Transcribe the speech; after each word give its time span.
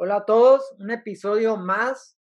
Hola 0.00 0.18
a 0.18 0.24
todos, 0.26 0.62
un 0.78 0.92
episodio 0.92 1.56
más 1.56 2.16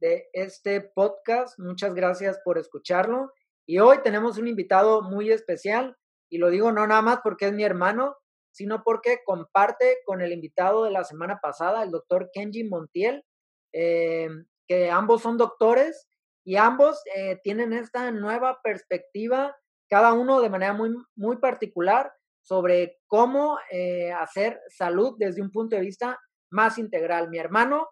de 0.00 0.28
este 0.34 0.82
podcast. 0.82 1.58
Muchas 1.58 1.94
gracias 1.94 2.38
por 2.44 2.58
escucharlo. 2.58 3.32
Y 3.64 3.78
hoy 3.78 4.02
tenemos 4.02 4.36
un 4.36 4.48
invitado 4.48 5.00
muy 5.00 5.30
especial, 5.32 5.96
y 6.28 6.36
lo 6.36 6.50
digo 6.50 6.72
no 6.72 6.86
nada 6.86 7.00
más 7.00 7.20
porque 7.24 7.46
es 7.46 7.54
mi 7.54 7.64
hermano, 7.64 8.18
sino 8.50 8.82
porque 8.84 9.20
comparte 9.24 10.00
con 10.04 10.20
el 10.20 10.30
invitado 10.30 10.84
de 10.84 10.90
la 10.90 11.04
semana 11.04 11.40
pasada, 11.40 11.82
el 11.82 11.90
doctor 11.90 12.28
Kenji 12.34 12.64
Montiel, 12.64 13.24
eh, 13.72 14.28
que 14.68 14.90
ambos 14.90 15.22
son 15.22 15.38
doctores 15.38 16.10
y 16.44 16.56
ambos 16.56 17.00
eh, 17.16 17.40
tienen 17.42 17.72
esta 17.72 18.10
nueva 18.10 18.60
perspectiva, 18.62 19.56
cada 19.88 20.12
uno 20.12 20.42
de 20.42 20.50
manera 20.50 20.74
muy, 20.74 20.94
muy 21.16 21.38
particular, 21.38 22.12
sobre 22.42 23.00
cómo 23.06 23.56
eh, 23.70 24.12
hacer 24.12 24.60
salud 24.68 25.14
desde 25.16 25.40
un 25.40 25.50
punto 25.50 25.76
de 25.76 25.82
vista 25.82 26.20
más 26.52 26.78
integral. 26.78 27.28
Mi 27.28 27.38
hermano 27.38 27.88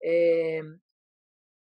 eh, 0.00 0.62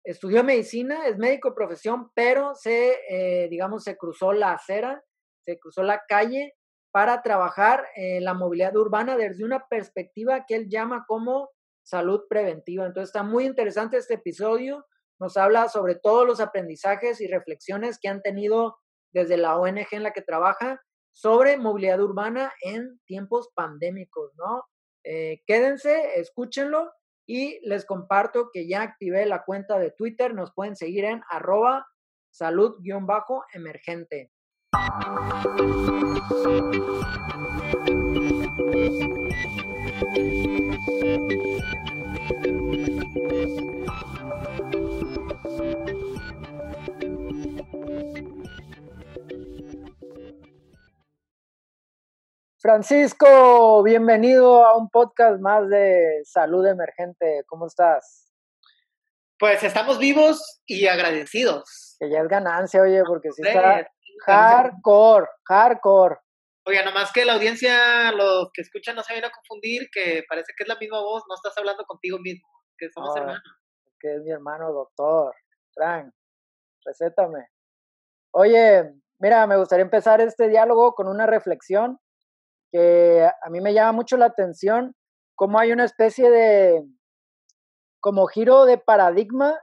estudió 0.04 0.44
medicina, 0.44 1.08
es 1.08 1.18
médico 1.18 1.50
de 1.50 1.56
profesión, 1.56 2.12
pero 2.14 2.56
se, 2.56 3.00
eh, 3.10 3.50
digamos, 3.50 3.84
se 3.84 3.98
cruzó 3.98 4.32
la 4.32 4.54
acera, 4.54 5.04
se 5.46 5.60
cruzó 5.60 5.84
la 5.84 6.04
calle 6.08 6.54
para 6.92 7.22
trabajar 7.22 7.86
en 7.96 8.24
la 8.24 8.34
movilidad 8.34 8.76
urbana 8.76 9.18
desde 9.18 9.44
una 9.44 9.68
perspectiva 9.68 10.46
que 10.48 10.56
él 10.56 10.70
llama 10.70 11.06
como 11.08 11.50
salud 11.84 12.22
preventiva. 12.30 12.86
Entonces 12.86 13.10
está 13.10 13.24
muy 13.24 13.46
interesante 13.46 13.98
este 13.98 14.16
episodio. 14.16 14.86
Nos 15.20 15.38
habla 15.38 15.68
sobre 15.70 15.96
todos 15.96 16.26
los 16.26 16.40
aprendizajes 16.40 17.22
y 17.22 17.28
reflexiones 17.28 18.00
que 18.00 18.08
han 18.08 18.22
tenido 18.22 18.78
desde 19.12 19.38
la 19.38 19.58
ONG 19.58 19.88
en 19.92 20.04
la 20.04 20.12
que 20.12 20.22
trabaja 20.22 20.82
sobre 21.14 21.58
movilidad 21.58 22.00
urbana 22.02 22.54
en 22.62 23.00
tiempos 23.06 23.50
pandémicos, 23.56 24.34
¿no? 24.36 24.64
Eh, 25.10 25.42
quédense, 25.48 26.20
escúchenlo 26.20 26.92
y 27.26 27.66
les 27.66 27.86
comparto 27.86 28.50
que 28.52 28.68
ya 28.68 28.82
activé 28.82 29.26
la 29.26 29.46
cuenta 29.46 29.80
de 29.80 29.92
Twitter. 29.92 30.34
Nos 30.34 30.54
pueden 30.54 30.76
seguir 30.76 31.06
en 31.06 31.22
arroba 31.30 31.88
salud-emergente. 32.30 34.34
Francisco, 52.60 53.84
bienvenido 53.84 54.66
a 54.66 54.76
un 54.76 54.90
podcast 54.90 55.40
más 55.40 55.70
de 55.70 56.22
Salud 56.24 56.66
Emergente. 56.66 57.44
¿Cómo 57.46 57.68
estás? 57.68 58.34
Pues 59.38 59.62
estamos 59.62 60.00
vivos 60.00 60.64
y 60.66 60.88
agradecidos. 60.88 61.98
Que 62.00 62.10
ya 62.10 62.22
es 62.22 62.28
ganancia, 62.28 62.82
oye, 62.82 63.04
porque 63.06 63.32
si 63.32 63.48
está 63.48 63.88
hardcore, 64.26 65.28
hardcore. 65.46 66.16
Oye, 66.66 66.84
nomás 66.84 67.12
que 67.14 67.26
la 67.26 67.34
audiencia, 67.34 68.12
los 68.14 68.50
que 68.52 68.64
escuchan 68.64 68.96
no 68.96 69.04
se 69.04 69.14
vayan 69.14 69.30
a 69.30 69.34
confundir, 69.34 69.88
que 69.92 70.24
parece 70.28 70.54
que 70.58 70.64
es 70.64 70.68
la 70.68 70.78
misma 70.78 71.00
voz, 71.02 71.26
no 71.30 71.36
estás 71.36 71.56
hablando 71.60 71.84
contigo 71.86 72.18
mismo, 72.18 72.48
que 72.76 72.90
somos 72.90 73.16
hermanos. 73.16 73.44
Que 74.00 74.16
es 74.16 74.24
mi 74.24 74.32
hermano 74.32 74.74
doctor, 74.74 75.32
Frank, 75.76 76.12
recétame. 76.84 77.50
Oye, 78.32 78.96
mira, 79.20 79.46
me 79.46 79.58
gustaría 79.58 79.84
empezar 79.84 80.22
este 80.22 80.50
diálogo 80.50 80.96
con 80.96 81.08
una 81.08 81.28
reflexión 81.28 82.00
que 82.72 83.26
a 83.26 83.50
mí 83.50 83.62
me 83.62 83.74
llama 83.74 83.94
mucho 83.94 84.18
la 84.18 84.26
atención 84.28 84.94
cómo 85.36 85.60
hay 85.60 85.72
una 85.72 85.86
especie 85.86 86.30
de 86.30 86.84
como 88.00 88.28
giro 88.28 88.66
de 88.66 88.78
paradigma, 88.78 89.58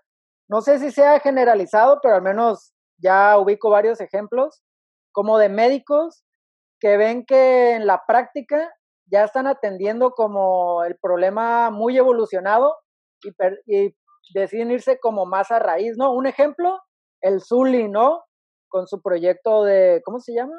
no 0.49 0.61
sé 0.61 0.79
si 0.79 0.91
sea 0.91 1.21
generalizado, 1.21 1.99
pero 2.03 2.17
al 2.17 2.23
menos 2.23 2.73
ya 2.99 3.39
ubico 3.39 3.71
varios 3.71 4.01
ejemplos, 4.01 4.63
como 5.13 5.39
de 5.39 5.49
médicos 5.49 6.25
que 6.81 6.97
ven 6.97 7.25
que 7.25 7.73
en 7.73 7.87
la 7.87 8.03
práctica 8.07 8.73
ya 9.07 9.25
están 9.25 9.47
atendiendo 9.47 10.13
como 10.13 10.85
el 10.85 10.97
problema 11.01 11.71
muy 11.71 11.97
evolucionado 11.97 12.77
y, 13.23 13.31
y 13.67 13.95
deciden 14.35 14.71
irse 14.71 14.99
como 15.01 15.27
más 15.27 15.51
a 15.51 15.59
raíz, 15.59 15.97
¿no? 15.97 16.13
Un 16.13 16.27
ejemplo, 16.27 16.81
el 17.21 17.41
Zuli, 17.41 17.89
¿no? 17.89 18.23
Con 18.69 18.87
su 18.87 19.01
proyecto 19.01 19.65
de, 19.65 20.03
¿cómo 20.05 20.21
se 20.21 20.35
llama? 20.35 20.57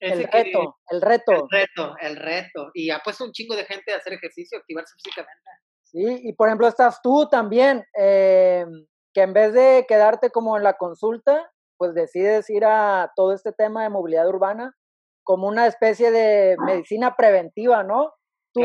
El 0.00 0.24
reto, 0.24 0.76
el 0.90 1.00
reto. 1.00 1.32
El 1.32 1.48
reto, 1.50 1.96
el 2.00 2.16
reto. 2.16 2.70
Y 2.74 2.90
ha 2.90 3.00
puesto 3.00 3.24
un 3.24 3.32
chingo 3.32 3.56
de 3.56 3.64
gente 3.64 3.92
a 3.92 3.96
hacer 3.96 4.12
ejercicio, 4.12 4.58
activarse 4.58 4.94
físicamente. 4.94 5.50
Sí, 5.84 6.20
y 6.24 6.32
por 6.34 6.48
ejemplo 6.48 6.66
estás 6.66 7.00
tú 7.02 7.28
también, 7.30 7.84
eh, 7.98 8.66
que 9.14 9.22
en 9.22 9.32
vez 9.32 9.52
de 9.52 9.86
quedarte 9.88 10.30
como 10.30 10.56
en 10.56 10.64
la 10.64 10.74
consulta, 10.74 11.50
pues 11.78 11.94
decides 11.94 12.50
ir 12.50 12.64
a 12.64 13.12
todo 13.14 13.32
este 13.32 13.52
tema 13.52 13.82
de 13.82 13.90
movilidad 13.90 14.28
urbana 14.28 14.74
como 15.22 15.48
una 15.48 15.66
especie 15.66 16.10
de 16.10 16.56
medicina 16.58 17.16
preventiva, 17.16 17.82
¿no? 17.82 18.12
¿Tú, 18.52 18.62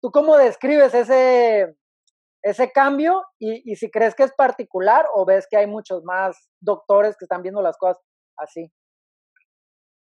tú, 0.00 0.10
cómo 0.10 0.36
describes 0.36 0.92
ese, 0.92 1.76
ese 2.42 2.72
cambio 2.72 3.22
y, 3.38 3.70
y 3.70 3.76
si 3.76 3.90
crees 3.90 4.14
que 4.14 4.24
es 4.24 4.32
particular 4.32 5.06
o 5.14 5.24
ves 5.24 5.46
que 5.48 5.56
hay 5.56 5.66
muchos 5.66 6.02
más 6.04 6.50
doctores 6.60 7.16
que 7.16 7.24
están 7.24 7.42
viendo 7.42 7.62
las 7.62 7.78
cosas 7.78 8.02
así? 8.36 8.72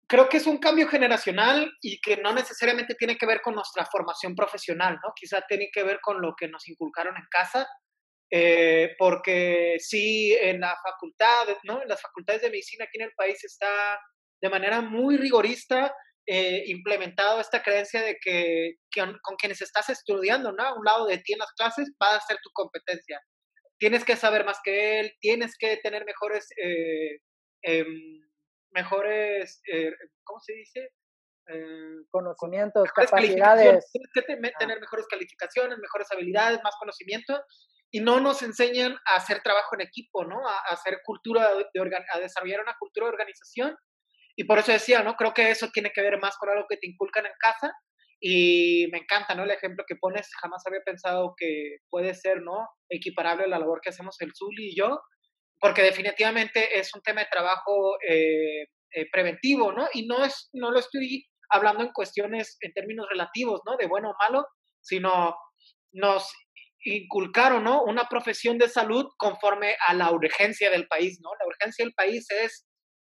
Creo 0.09 0.29
que 0.29 0.39
es 0.39 0.47
un 0.47 0.59
cambio 0.59 0.89
generacional 0.89 1.71
y 1.83 2.01
que 2.01 2.17
no 2.17 2.33
necesariamente 2.33 2.95
tiene 2.95 3.17
que 3.17 3.27
ver 3.27 3.43
con 3.43 3.55
nuestra 3.55 3.85
formación 3.85 4.35
profesional, 4.35 4.99
¿no? 5.05 5.13
Quizá 5.15 5.43
tiene 5.47 5.69
que 5.73 5.83
ver 5.83 6.01
con 6.01 6.21
lo 6.21 6.35
que 6.35 6.49
nos 6.49 6.67
inculcaron 6.67 7.15
en 7.17 7.27
casa, 7.31 7.69
eh, 8.31 8.95
porque 8.99 9.77
sí, 9.79 10.35
en 10.41 10.61
la 10.61 10.75
facultad, 10.83 11.57
¿no? 11.65 11.83
En 11.83 11.89
las 11.89 12.01
facultades 12.01 12.41
de 12.41 12.51
medicina 12.51 12.85
aquí 12.85 12.99
en 12.99 13.05
el 13.05 13.15
país 13.15 13.45
está 13.45 14.01
de 14.41 14.49
manera 14.49 14.81
muy 14.81 15.19
rigorista 15.19 15.95
eh, 16.27 16.65
implementado 16.67 17.41
esta 17.41 17.63
creencia 17.63 18.03
de 18.03 18.17
que, 18.21 18.77
con 18.95 19.37
quienes 19.37 19.61
estás 19.61 19.91
estudiando, 19.91 20.53
¿no? 20.53 20.63
A 20.63 20.75
un 20.75 20.85
lado 20.85 21.07
de 21.07 21.19
ti 21.19 21.35
en 21.35 21.39
las 21.39 21.53
clases 21.53 21.91
va 22.03 22.17
a 22.17 22.21
ser 22.21 22.39
tu 22.43 22.51
competencia. 22.53 23.21
Tienes 23.79 24.05
que 24.05 24.17
saber 24.17 24.45
más 24.45 24.59
que 24.65 25.01
él, 25.01 25.13
tienes 25.21 25.57
que 25.59 25.77
tener 25.79 26.05
mejores... 26.07 26.49
Eh, 26.57 27.19
em, 27.63 28.28
mejores, 28.71 29.61
eh, 29.73 29.93
¿cómo 30.25 30.41
se 30.41 30.53
dice? 30.55 30.91
Eh, 31.49 32.05
Conocimientos, 32.11 32.91
capacidades. 32.93 33.91
Tienes 33.91 34.11
que 34.13 34.23
tener 34.23 34.81
mejores 34.81 35.07
calificaciones, 35.09 35.79
mejores 35.79 36.11
habilidades, 36.13 36.61
más 36.63 36.75
conocimiento, 36.79 37.41
y 37.91 38.01
no 38.01 38.21
nos 38.21 38.43
enseñan 38.43 38.97
a 39.07 39.17
hacer 39.17 39.43
trabajo 39.43 39.75
en 39.75 39.83
equipo, 39.83 40.25
¿no? 40.25 40.47
A, 40.47 40.59
hacer 40.73 40.99
cultura, 41.05 41.55
de, 41.55 41.65
a 42.13 42.19
desarrollar 42.19 42.61
una 42.61 42.77
cultura 42.79 43.07
de 43.07 43.13
organización. 43.13 43.77
Y 44.37 44.45
por 44.45 44.59
eso 44.59 44.73
decía, 44.73 45.03
¿no? 45.03 45.15
Creo 45.17 45.33
que 45.33 45.51
eso 45.51 45.69
tiene 45.73 45.91
que 45.93 46.03
ver 46.03 46.19
más 46.21 46.37
con 46.37 46.51
algo 46.51 46.67
que 46.69 46.77
te 46.77 46.87
inculcan 46.87 47.27
en 47.27 47.33
casa. 47.39 47.73
Y 48.21 48.89
me 48.93 48.99
encanta, 48.99 49.35
¿no? 49.35 49.45
El 49.45 49.51
ejemplo 49.53 49.85
que 49.87 49.97
pones, 49.97 50.29
jamás 50.41 50.63
había 50.67 50.81
pensado 50.85 51.35
que 51.37 51.79
puede 51.89 52.15
ser, 52.15 52.43
¿no? 52.43 52.69
Equiparable 52.91 53.45
a 53.45 53.49
la 53.49 53.59
labor 53.59 53.81
que 53.81 53.91
hacemos 53.91 54.21
el 54.21 54.33
Zuli 54.35 54.71
y 54.73 54.77
yo 54.77 55.01
porque 55.61 55.83
definitivamente 55.83 56.79
es 56.79 56.95
un 56.95 57.03
tema 57.03 57.23
de 57.23 57.29
trabajo 57.31 57.97
eh, 58.09 58.63
eh, 58.91 59.07
preventivo, 59.11 59.73
¿no? 59.73 59.89
Y 59.93 60.07
no, 60.07 60.25
es, 60.25 60.49
no 60.53 60.71
lo 60.71 60.79
estoy 60.79 61.27
hablando 61.51 61.83
en 61.83 61.93
cuestiones, 61.93 62.57
en 62.61 62.73
términos 62.73 63.07
relativos, 63.11 63.61
¿no? 63.67 63.77
De 63.77 63.87
bueno 63.87 64.11
o 64.11 64.17
malo, 64.19 64.47
sino 64.81 65.37
nos 65.93 66.33
inculcaron, 66.85 67.65
¿no? 67.65 67.83
Una 67.83 68.09
profesión 68.09 68.59
de 68.59 68.69
salud 68.69 69.07
conforme 69.19 69.77
a 69.87 69.95
la 69.95 70.13
urgencia 70.13 70.71
del 70.71 70.87
país, 70.87 71.19
¿no? 71.23 71.31
La 71.41 71.47
urgencia 71.47 71.85
del 71.85 71.95
país 71.95 72.27
es, 72.31 72.67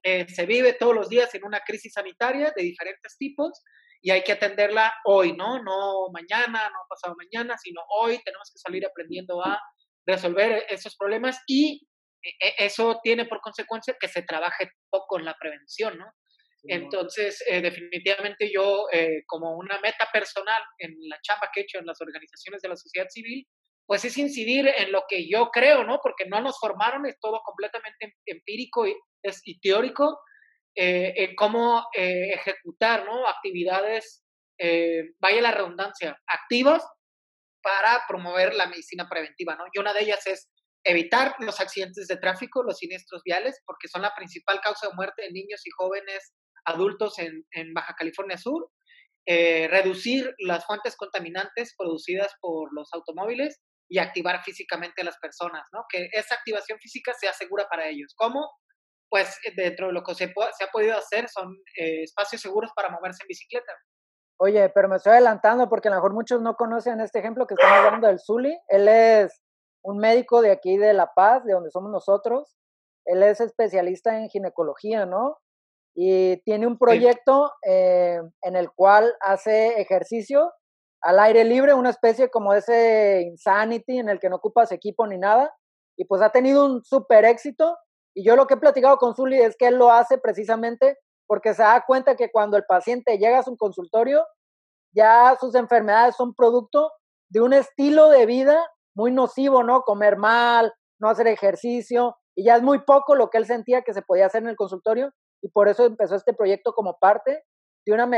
eh, 0.05 0.27
se 0.29 0.47
vive 0.47 0.75
todos 0.75 0.95
los 0.95 1.09
días 1.09 1.35
en 1.35 1.45
una 1.45 1.61
crisis 1.61 1.95
sanitaria 1.95 2.53
de 2.57 2.63
diferentes 2.63 3.17
tipos 3.19 3.63
y 4.01 4.11
hay 4.11 4.23
que 4.23 4.33
atenderla 4.33 4.95
hoy, 5.05 5.37
¿no? 5.37 5.63
No 5.63 6.09
mañana, 6.13 6.71
no 6.71 6.79
pasado 6.89 7.17
mañana, 7.17 7.57
sino 7.59 7.81
hoy 8.01 8.21
tenemos 8.25 8.51
que 8.53 8.61
salir 8.61 8.87
aprendiendo 8.87 9.45
a 9.45 9.61
resolver 10.07 10.65
esos 10.69 10.97
problemas 10.97 11.41
y 11.49 11.87
eso 12.59 13.01
tiene 13.03 13.27
por 13.27 13.41
consecuencia 13.41 13.97
que 13.99 14.09
se 14.09 14.23
trabaje 14.23 14.71
poco 14.91 15.19
en 15.19 15.25
la 15.25 15.37
prevención, 15.39 15.99
¿no? 15.99 16.07
Entonces, 16.69 17.43
eh, 17.49 17.61
definitivamente 17.61 18.51
yo, 18.53 18.87
eh, 18.93 19.23
como 19.27 19.57
una 19.57 19.79
meta 19.81 20.09
personal 20.13 20.63
en 20.79 20.97
la 21.09 21.19
chamba 21.23 21.51
que 21.53 21.61
he 21.61 21.63
hecho 21.63 21.79
en 21.79 21.87
las 21.87 22.01
organizaciones 22.01 22.63
de 22.63 22.69
la 22.69 22.77
sociedad 22.77 23.07
civil, 23.09 23.47
pues 23.87 24.05
es 24.05 24.17
incidir 24.19 24.67
en 24.67 24.91
lo 24.91 25.05
que 25.09 25.29
yo 25.29 25.51
creo, 25.51 25.85
¿no? 25.85 26.01
Porque 26.03 26.27
no 26.27 26.41
nos 26.41 26.59
formaron, 26.59 27.07
es 27.07 27.19
todo 27.21 27.41
completamente 27.45 28.07
em, 28.07 28.13
empírico 28.27 28.87
y, 28.87 28.97
es, 29.23 29.41
y 29.45 29.61
teórico, 29.61 30.19
eh, 30.75 31.15
en 31.17 31.37
cómo 31.37 31.87
ejecutar, 31.95 33.05
¿no? 33.05 33.27
Actividades, 33.27 34.25
vaya 35.21 35.41
la 35.41 35.53
redundancia, 35.53 36.19
activas 36.27 36.87
para 37.63 38.03
promover 38.07 38.55
la 38.55 38.67
medicina 38.67 39.09
preventiva, 39.09 39.57
¿no? 39.57 39.65
Y 39.73 39.79
una 39.79 39.93
de 39.93 40.03
ellas 40.03 40.27
es 40.27 40.51
evitar 40.87 41.35
los 41.41 41.61
accidentes 41.61 42.07
de 42.07 42.17
tráfico, 42.17 42.63
los 42.63 42.79
siniestros 42.79 43.23
viales, 43.25 43.61
porque 43.67 43.89
son 43.89 44.03
la 44.03 44.15
principal 44.15 44.61
causa 44.63 44.89
de 44.89 44.95
muerte 44.95 45.23
de 45.23 45.33
niños 45.33 45.61
y 45.67 45.71
jóvenes 45.71 46.33
adultos 46.65 47.19
en, 47.19 47.75
Baja 47.75 47.95
California 47.99 48.39
Sur. 48.39 48.71
eh, 49.29 49.67
reducir 49.69 50.33
las 50.39 50.65
fuentes 50.65 50.97
contaminantes 50.97 51.75
producidas 51.77 52.33
por 52.41 52.73
los 52.73 52.89
automóviles 52.93 53.61
y 53.89 53.99
activar 53.99 54.43
físicamente 54.45 55.03
a 55.03 55.05
las 55.05 55.19
personas, 55.19 55.65
¿no? 55.73 55.85
Que 55.89 56.09
esa 56.13 56.37
activación 56.37 56.79
física 56.79 57.13
sea 57.13 57.33
segura 57.33 57.67
para 57.69 57.89
ellos. 57.89 58.15
¿Cómo? 58.17 58.49
Pues 59.09 59.37
dentro 59.57 59.89
de 59.89 59.93
lo 59.93 60.03
que 60.05 60.15
se, 60.15 60.27
se 60.27 60.65
ha 60.65 60.69
podido 60.73 60.97
hacer 60.97 61.29
son 61.29 61.57
eh, 61.77 62.03
espacios 62.05 62.41
seguros 62.41 62.71
para 62.75 62.91
moverse 62.91 63.25
en 63.25 63.29
bicicleta. 63.29 63.73
Oye, 64.39 64.69
pero 64.69 64.89
me 64.89 64.97
estoy 64.97 65.13
adelantando 65.13 65.69
porque 65.69 65.89
a 65.89 65.93
lo 65.93 65.97
mejor 65.97 66.13
muchos 66.13 66.41
no 66.41 66.55
conocen 66.55 67.01
este 67.01 67.19
ejemplo 67.19 67.47
que 67.47 67.55
estamos 67.55 67.79
hablando 67.79 68.07
del 68.07 68.21
Zuli. 68.21 68.57
Él 68.69 68.87
es 68.87 69.43
un 69.87 69.99
médico 69.99 70.43
de 70.43 70.51
aquí 70.51 70.77
de 70.77 70.93
La 70.93 71.15
Paz, 71.15 71.45
de 71.45 71.53
donde 71.53 71.71
somos 71.71 71.93
nosotros. 71.93 72.57
Él 73.05 73.23
es 73.23 73.41
especialista 73.41 74.19
en 74.19 74.29
ginecología, 74.29 75.07
¿no? 75.07 75.39
Y 75.95 76.39
tiene 76.43 76.67
un 76.67 76.77
proyecto 76.77 77.53
eh, 77.63 78.21
en 78.43 78.57
el 78.57 78.71
cual 78.73 79.15
hace 79.21 79.81
ejercicio 79.81 80.53
al 81.03 81.21
aire 81.21 81.45
libre, 81.45 81.73
una 81.73 81.91
especie 81.91 82.31
como 82.31 82.53
ese 82.53 83.23
Insanity 83.23 84.01
en 84.01 84.09
el 84.09 84.19
que 84.19 84.29
no 84.29 84.37
ocupas 84.37 84.73
equipo 84.73 85.07
ni 85.07 85.19
nada. 85.19 85.55
Y 85.97 86.05
pues 86.05 86.21
ha 86.21 86.31
tenido 86.31 86.67
un 86.67 86.85
súper 86.85 87.25
éxito. 87.25 87.79
Y 88.13 88.25
yo 88.25 88.35
lo 88.35 88.49
que 88.49 88.55
he 88.55 88.59
platicado 88.59 88.97
con 88.97 89.15
Zuli 89.15 89.39
es 89.39 89.57
que 89.57 89.69
él 89.69 89.77
lo 89.77 89.93
hace 89.93 90.19
precisamente 90.19 90.99
porque 91.29 91.55
se 91.55 91.63
da 91.63 91.85
cuenta 91.87 92.17
que 92.17 92.33
cuando 92.33 92.57
el 92.57 92.65
paciente 92.65 93.19
llega 93.19 93.39
a 93.39 93.45
su 93.45 93.57
consultorio, 93.57 94.27
ya 94.93 95.37
sus 95.39 95.55
enfermedades 95.55 96.17
son 96.17 96.35
producto 96.35 96.91
de 97.29 97.41
un 97.41 97.53
estilo 97.53 98.09
de 98.09 98.27
vida 98.27 98.59
muy 98.97 99.13
nocivo, 99.13 99.63
¿no? 99.63 99.83
Comer 99.83 100.17
mal, 100.17 100.73
no 100.99 101.09
hacer 101.09 101.29
ejercicio, 101.29 102.17
y 102.35 102.45
ya 102.45 102.57
es 102.57 102.63
muy 102.63 102.81
poco 102.81 103.15
lo 103.15 103.31
que 103.31 103.39
él 103.39 103.47
sentía 103.47 103.83
que 103.83 103.95
se 103.95 104.03
podía 104.03 104.27
hacer 104.27 104.43
en 104.43 104.49
el 104.49 104.57
consultorio, 104.57 105.13
y 105.43 105.49
por 105.51 105.69
eso 105.69 105.85
empezó 105.85 106.17
este 106.17 106.33
proyecto 106.33 106.73
como 106.73 106.99
parte 106.99 107.45
de 107.87 107.93
una 107.93 108.09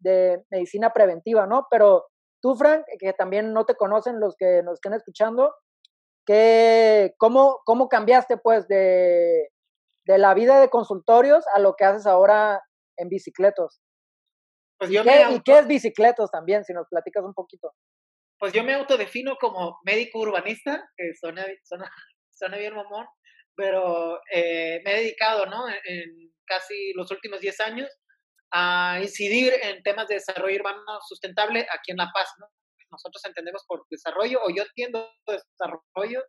de 0.00 0.42
medicina 0.50 0.92
preventiva, 0.92 1.46
¿no? 1.46 1.68
Pero 1.70 2.06
tú, 2.40 2.56
Frank, 2.56 2.84
que 2.98 3.12
también 3.12 3.52
no 3.52 3.64
te 3.64 3.76
conocen 3.76 4.18
los 4.18 4.34
que 4.36 4.62
nos 4.64 4.74
estén 4.74 4.94
escuchando, 4.94 5.54
que, 6.26 7.14
¿cómo, 7.18 7.60
¿cómo 7.64 7.88
cambiaste 7.88 8.36
pues 8.36 8.66
de, 8.68 9.48
de 10.06 10.18
la 10.18 10.34
vida 10.34 10.60
de 10.60 10.70
consultorios 10.70 11.44
a 11.54 11.60
lo 11.60 11.74
que 11.74 11.84
haces 11.84 12.06
ahora 12.06 12.62
en 12.96 13.08
bicicletos? 13.08 13.80
Pues 14.78 14.90
¿Y, 14.90 15.00
qué, 15.44 15.58
es 15.58 15.66
bicicletos 15.66 16.30
también, 16.30 16.64
si 16.64 16.72
nos 16.72 16.88
platicas 16.88 17.24
un 17.24 17.34
poquito? 17.34 17.72
Pues 18.42 18.52
yo 18.52 18.64
me 18.64 18.74
autodefino 18.74 19.36
como 19.36 19.78
médico 19.84 20.18
urbanista, 20.18 20.90
que 20.96 21.14
suena, 21.14 21.46
suena, 21.62 21.88
bien 22.58 22.74
mamón, 22.74 23.06
pero 23.54 24.18
eh, 24.32 24.82
me 24.84 24.94
he 24.94 24.96
dedicado, 25.02 25.46
¿no? 25.46 25.68
En, 25.68 26.32
casi 26.44 26.92
los 26.94 27.08
últimos 27.12 27.38
10 27.38 27.60
años 27.60 27.88
a 28.50 28.98
incidir 29.00 29.52
en 29.62 29.80
temas 29.84 30.08
de 30.08 30.16
desarrollo 30.16 30.56
urbano 30.56 30.82
sustentable 31.06 31.64
aquí 31.72 31.92
en 31.92 31.98
La 31.98 32.10
Paz, 32.12 32.32
¿no? 32.40 32.48
Nosotros 32.90 33.24
entendemos 33.26 33.62
por 33.64 33.86
desarrollo, 33.88 34.40
o 34.42 34.50
yo 34.50 34.64
entiendo 34.64 35.08
desarrollo 35.24 36.24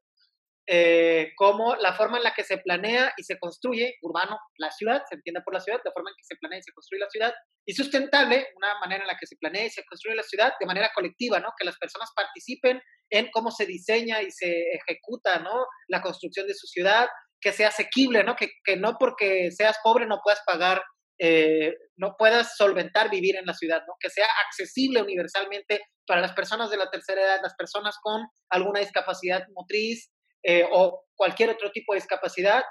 eh, 0.65 1.33
como 1.35 1.75
la 1.75 1.93
forma 1.93 2.17
en 2.17 2.23
la 2.23 2.33
que 2.33 2.43
se 2.43 2.57
planea 2.57 3.13
y 3.17 3.23
se 3.23 3.37
construye 3.37 3.95
urbano 4.01 4.39
la 4.57 4.71
ciudad, 4.71 5.03
se 5.09 5.15
entiende 5.15 5.41
por 5.41 5.53
la 5.53 5.59
ciudad, 5.59 5.81
la 5.83 5.91
forma 5.91 6.09
en 6.09 6.15
que 6.15 6.23
se 6.23 6.37
planea 6.37 6.59
y 6.59 6.63
se 6.63 6.71
construye 6.71 7.01
la 7.01 7.09
ciudad, 7.09 7.33
y 7.65 7.73
sustentable, 7.73 8.47
una 8.55 8.79
manera 8.79 9.03
en 9.03 9.07
la 9.07 9.17
que 9.19 9.27
se 9.27 9.35
planea 9.35 9.65
y 9.65 9.69
se 9.69 9.83
construye 9.83 10.15
la 10.15 10.23
ciudad 10.23 10.53
de 10.59 10.65
manera 10.65 10.91
colectiva, 10.95 11.39
¿no? 11.39 11.49
Que 11.57 11.65
las 11.65 11.77
personas 11.77 12.11
participen 12.15 12.81
en 13.09 13.29
cómo 13.31 13.51
se 13.51 13.65
diseña 13.65 14.21
y 14.21 14.31
se 14.31 14.73
ejecuta, 14.73 15.39
¿no? 15.39 15.65
La 15.89 16.01
construcción 16.01 16.47
de 16.47 16.53
su 16.53 16.67
ciudad, 16.67 17.07
que 17.41 17.51
sea 17.51 17.67
asequible, 17.67 18.23
¿no? 18.23 18.35
Que, 18.35 18.49
que 18.63 18.77
no 18.77 18.97
porque 18.97 19.51
seas 19.51 19.77
pobre 19.83 20.05
no 20.05 20.21
puedas 20.23 20.41
pagar, 20.45 20.81
eh, 21.19 21.73
no 21.97 22.15
puedas 22.17 22.55
solventar 22.55 23.09
vivir 23.09 23.35
en 23.35 23.45
la 23.45 23.53
ciudad, 23.53 23.81
¿no? 23.87 23.95
Que 23.99 24.09
sea 24.09 24.27
accesible 24.45 25.01
universalmente 25.01 25.81
para 26.07 26.21
las 26.21 26.33
personas 26.33 26.71
de 26.71 26.77
la 26.77 26.89
tercera 26.89 27.21
edad, 27.21 27.39
las 27.43 27.55
personas 27.55 27.97
con 28.01 28.25
alguna 28.49 28.79
discapacidad 28.79 29.45
motriz, 29.53 30.09
eh, 30.43 30.65
o 30.69 31.05
cualquier 31.15 31.49
otro 31.51 31.71
tipo 31.71 31.93
de 31.93 31.99
discapacidad 31.99 32.63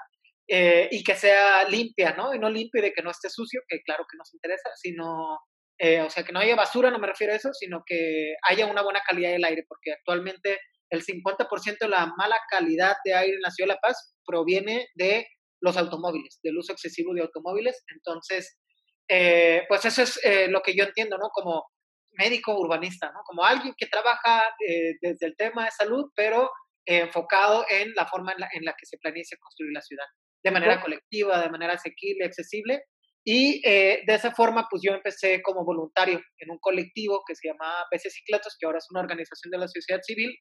eh, 0.47 0.89
y 0.91 1.03
que 1.03 1.15
sea 1.15 1.67
limpia, 1.67 2.13
¿no? 2.13 2.33
Y 2.33 2.39
no 2.39 2.49
limpia 2.49 2.83
de 2.83 2.93
que 2.93 3.01
no 3.01 3.09
esté 3.09 3.29
sucio, 3.29 3.61
que 3.67 3.81
claro 3.81 4.05
que 4.09 4.17
nos 4.17 4.31
interesa, 4.33 4.69
sino, 4.75 5.39
eh, 5.79 6.01
o 6.01 6.09
sea, 6.09 6.23
que 6.23 6.31
no 6.31 6.39
haya 6.39 6.55
basura, 6.55 6.91
no 6.91 6.99
me 6.99 7.07
refiero 7.07 7.33
a 7.33 7.37
eso, 7.37 7.51
sino 7.53 7.83
que 7.83 8.35
haya 8.47 8.67
una 8.67 8.83
buena 8.83 9.01
calidad 9.01 9.31
del 9.31 9.43
aire, 9.43 9.65
porque 9.67 9.93
actualmente 9.93 10.59
el 10.91 11.03
50% 11.03 11.79
de 11.79 11.89
la 11.89 12.13
mala 12.15 12.39
calidad 12.47 12.95
de 13.03 13.15
aire 13.15 13.35
en 13.35 13.41
la 13.41 13.49
ciudad 13.49 13.69
de 13.69 13.75
La 13.75 13.81
Paz 13.81 14.15
proviene 14.23 14.89
de 14.93 15.25
los 15.59 15.75
automóviles, 15.75 16.39
del 16.43 16.57
uso 16.57 16.73
excesivo 16.73 17.15
de 17.15 17.21
automóviles. 17.21 17.83
Entonces, 17.87 18.59
pues 19.07 19.85
eso 19.85 20.03
es 20.03 20.19
lo 20.49 20.61
que 20.61 20.75
yo 20.75 20.83
entiendo, 20.83 21.17
¿no? 21.17 21.29
Como 21.29 21.65
médico 22.11 22.53
urbanista, 22.59 23.11
¿no? 23.11 23.21
Como 23.25 23.43
alguien 23.43 23.73
que 23.75 23.87
trabaja 23.87 24.53
desde 25.01 25.25
el 25.25 25.35
tema 25.35 25.65
de 25.65 25.71
salud, 25.71 26.11
pero 26.15 26.51
enfocado 26.85 27.65
en 27.69 27.93
la 27.95 28.05
forma 28.07 28.33
en 28.33 28.65
la, 28.65 28.73
que 28.73 28.85
se 28.85 28.97
planea 28.97 29.21
y 29.21 29.25
se 29.25 29.37
construye 29.37 29.71
la 29.73 29.81
ciudad, 29.81 30.05
de 30.43 30.51
manera 30.51 30.81
colectiva, 30.81 31.41
de 31.41 31.49
manera 31.49 31.73
asequible, 31.73 32.25
accesible. 32.25 32.83
Y 33.25 33.61
eh, 33.65 34.03
de 34.05 34.15
esa 34.15 34.31
forma, 34.31 34.67
pues 34.69 34.81
yo 34.85 34.93
empecé 34.93 35.41
como 35.41 35.63
voluntario 35.63 36.19
en 36.39 36.51
un 36.51 36.59
colectivo 36.59 37.23
que 37.25 37.35
se 37.35 37.47
llama 37.47 37.85
PC 37.89 38.09
Cicletos, 38.09 38.57
que 38.59 38.65
ahora 38.65 38.79
es 38.79 38.87
una 38.91 38.99
organización 38.99 39.49
de 39.49 39.59
la 39.59 39.67
sociedad 39.69 40.01
civil, 40.03 40.35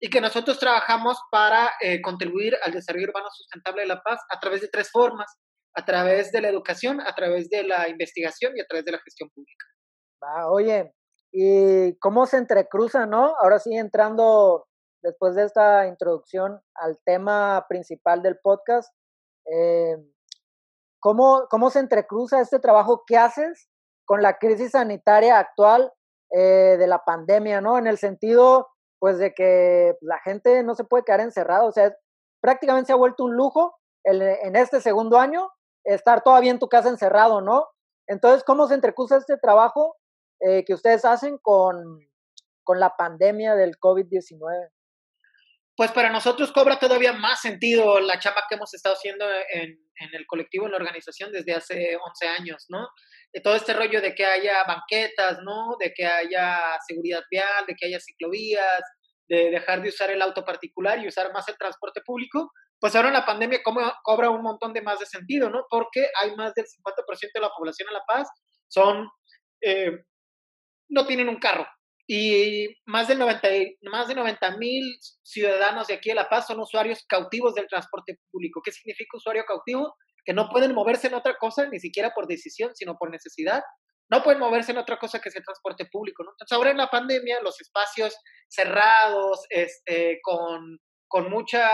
y 0.00 0.08
que 0.08 0.20
nosotros 0.20 0.58
trabajamos 0.60 1.18
para 1.30 1.72
eh, 1.80 2.00
contribuir 2.00 2.56
al 2.62 2.72
desarrollo 2.72 3.08
urbano 3.08 3.28
sustentable 3.32 3.82
de 3.82 3.88
La 3.88 4.00
Paz 4.00 4.20
a 4.30 4.38
través 4.38 4.60
de 4.60 4.68
tres 4.68 4.90
formas, 4.92 5.26
a 5.74 5.84
través 5.84 6.30
de 6.30 6.40
la 6.40 6.48
educación, 6.48 7.00
a 7.00 7.14
través 7.14 7.48
de 7.48 7.64
la 7.64 7.88
investigación 7.88 8.52
y 8.56 8.60
a 8.60 8.66
través 8.66 8.84
de 8.84 8.92
la 8.92 9.00
gestión 9.00 9.28
pública. 9.30 9.66
oye, 10.50 10.92
¿y 11.32 11.98
cómo 11.98 12.26
se 12.26 12.36
entrecruza, 12.36 13.06
no? 13.06 13.34
Ahora 13.40 13.58
sí, 13.58 13.74
entrando 13.74 14.66
después 15.02 15.34
de 15.34 15.44
esta 15.44 15.86
introducción 15.86 16.60
al 16.74 16.98
tema 17.04 17.66
principal 17.68 18.22
del 18.22 18.38
podcast, 18.38 18.92
eh, 19.46 19.96
¿cómo, 21.00 21.46
¿cómo, 21.50 21.70
se 21.70 21.80
entrecruza 21.80 22.40
este 22.40 22.58
trabajo 22.58 23.04
que 23.06 23.16
haces 23.16 23.68
con 24.04 24.22
la 24.22 24.38
crisis 24.38 24.72
sanitaria 24.72 25.38
actual 25.38 25.92
eh, 26.30 26.76
de 26.78 26.86
la 26.86 27.04
pandemia, 27.04 27.60
¿no? 27.60 27.78
En 27.78 27.86
el 27.86 27.98
sentido, 27.98 28.68
pues, 28.98 29.18
de 29.18 29.32
que 29.34 29.96
la 30.00 30.18
gente 30.18 30.62
no 30.62 30.74
se 30.74 30.84
puede 30.84 31.04
quedar 31.04 31.20
encerrada, 31.20 31.64
o 31.64 31.72
sea, 31.72 31.94
prácticamente 32.40 32.88
se 32.88 32.92
ha 32.92 32.96
vuelto 32.96 33.24
un 33.24 33.36
lujo 33.36 33.76
en 34.02 34.56
este 34.56 34.80
segundo 34.80 35.18
año 35.18 35.50
estar 35.84 36.22
todavía 36.22 36.50
en 36.50 36.58
tu 36.58 36.68
casa 36.68 36.88
encerrado, 36.88 37.40
¿no? 37.40 37.66
Entonces, 38.06 38.44
¿cómo 38.44 38.66
se 38.66 38.74
entrecruza 38.74 39.16
este 39.16 39.36
trabajo 39.36 39.96
eh, 40.40 40.64
que 40.64 40.74
ustedes 40.74 41.04
hacen 41.04 41.38
con, 41.38 42.00
con 42.64 42.80
la 42.80 42.96
pandemia 42.96 43.54
del 43.54 43.78
COVID-19? 43.78 44.70
Pues 45.80 45.92
para 45.92 46.10
nosotros 46.10 46.52
cobra 46.52 46.78
todavía 46.78 47.14
más 47.14 47.40
sentido 47.40 48.00
la 48.00 48.18
chamba 48.18 48.44
que 48.46 48.56
hemos 48.56 48.74
estado 48.74 48.96
haciendo 48.96 49.24
en, 49.50 49.78
el 50.12 50.26
colectivo, 50.26 50.66
en 50.66 50.72
la 50.72 50.76
organización 50.76 51.32
desde 51.32 51.54
hace 51.54 51.96
11 51.96 52.28
años, 52.28 52.66
¿no? 52.68 52.86
Todo 53.42 53.54
este 53.54 53.72
rollo 53.72 54.02
de 54.02 54.14
que 54.14 54.26
haya 54.26 54.62
banquetas, 54.64 55.38
¿no? 55.42 55.78
De 55.80 55.94
que 55.94 56.04
haya 56.04 56.78
seguridad 56.86 57.22
vial, 57.30 57.64
de 57.66 57.74
que 57.74 57.86
haya 57.86 57.98
ciclovías, 57.98 58.82
de 59.26 59.50
dejar 59.52 59.80
de 59.80 59.88
usar 59.88 60.10
el 60.10 60.20
auto 60.20 60.44
particular 60.44 60.98
y 60.98 61.08
usar 61.08 61.32
más 61.32 61.48
el 61.48 61.56
transporte 61.56 62.02
público, 62.04 62.52
pues 62.78 62.94
ahora 62.94 63.08
en 63.08 63.14
la 63.14 63.24
pandemia 63.24 63.62
cobra 63.62 64.28
un 64.28 64.42
montón 64.42 64.74
de 64.74 64.82
más 64.82 64.98
de 64.98 65.06
sentido, 65.06 65.48
¿no? 65.48 65.64
Porque 65.70 66.10
hay 66.20 66.36
más 66.36 66.52
del 66.52 66.66
50% 66.66 67.30
de 67.32 67.40
la 67.40 67.52
población 67.56 67.88
en 67.88 67.94
La 67.94 68.04
Paz 68.06 68.28
son, 68.68 69.08
eh, 69.62 69.92
no 70.90 71.06
tienen 71.06 71.30
un 71.30 71.38
carro, 71.38 71.66
y 72.12 72.66
más 72.86 73.06
de 73.06 73.14
90 73.14 73.48
más 73.82 74.08
de 74.08 74.16
90 74.16 74.56
mil 74.56 74.82
ciudadanos 75.22 75.86
de 75.86 75.94
aquí 75.94 76.08
de 76.08 76.16
La 76.16 76.28
Paz 76.28 76.48
son 76.48 76.58
usuarios 76.58 77.04
cautivos 77.06 77.54
del 77.54 77.68
transporte 77.68 78.18
público. 78.32 78.60
¿Qué 78.64 78.72
significa 78.72 79.16
usuario 79.16 79.44
cautivo? 79.46 79.94
Que 80.24 80.32
no 80.32 80.48
pueden 80.48 80.74
moverse 80.74 81.06
en 81.06 81.14
otra 81.14 81.36
cosa, 81.38 81.68
ni 81.68 81.78
siquiera 81.78 82.10
por 82.12 82.26
decisión, 82.26 82.72
sino 82.74 82.96
por 82.98 83.12
necesidad. 83.12 83.62
No 84.10 84.24
pueden 84.24 84.40
moverse 84.40 84.72
en 84.72 84.78
otra 84.78 84.98
cosa 84.98 85.20
que 85.20 85.30
sea 85.30 85.40
transporte 85.40 85.86
público. 85.86 86.24
Entonces, 86.24 86.50
ahora 86.50 86.72
en 86.72 86.78
la 86.78 86.88
pandemia, 86.88 87.42
los 87.44 87.60
espacios 87.60 88.16
cerrados, 88.48 89.46
este, 89.48 90.18
con, 90.22 90.80
con 91.06 91.30
mucha 91.30 91.70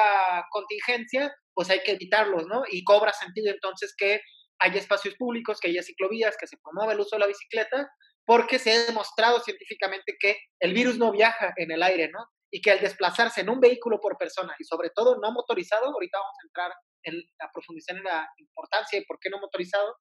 contingencia, 0.50 1.34
pues 1.54 1.70
hay 1.70 1.80
que 1.82 1.92
evitarlos, 1.92 2.44
¿no? 2.46 2.64
Y 2.70 2.84
cobra 2.84 3.14
sentido 3.14 3.50
entonces 3.50 3.94
que 3.96 4.20
haya 4.58 4.78
espacios 4.78 5.14
públicos, 5.14 5.60
que 5.60 5.68
haya 5.68 5.82
ciclovías, 5.82 6.36
que 6.36 6.46
se 6.46 6.58
promueva 6.62 6.92
el 6.92 7.00
uso 7.00 7.16
de 7.16 7.20
la 7.20 7.26
bicicleta, 7.26 7.88
porque 8.26 8.58
se 8.58 8.72
ha 8.72 8.86
demostrado 8.86 9.40
científicamente 9.40 10.16
que 10.20 10.36
el 10.60 10.74
virus 10.74 10.98
no 10.98 11.12
viaja 11.12 11.54
en 11.56 11.70
el 11.70 11.82
aire, 11.82 12.10
¿no? 12.10 12.26
Y 12.50 12.60
que 12.60 12.72
al 12.72 12.80
desplazarse 12.80 13.40
en 13.40 13.48
un 13.48 13.60
vehículo 13.60 14.00
por 14.00 14.18
persona 14.18 14.54
y 14.58 14.64
sobre 14.64 14.90
todo 14.90 15.16
no 15.22 15.32
motorizado, 15.32 15.86
ahorita 15.86 16.18
vamos 16.18 16.36
a 16.38 16.46
entrar 16.46 16.72
en, 17.04 17.22
a 17.40 17.50
profundizar 17.52 17.96
en 17.96 18.04
la 18.04 18.28
importancia 18.38 18.98
y 18.98 19.04
por 19.04 19.18
qué 19.20 19.30
no 19.30 19.38
motorizado, 19.38 19.96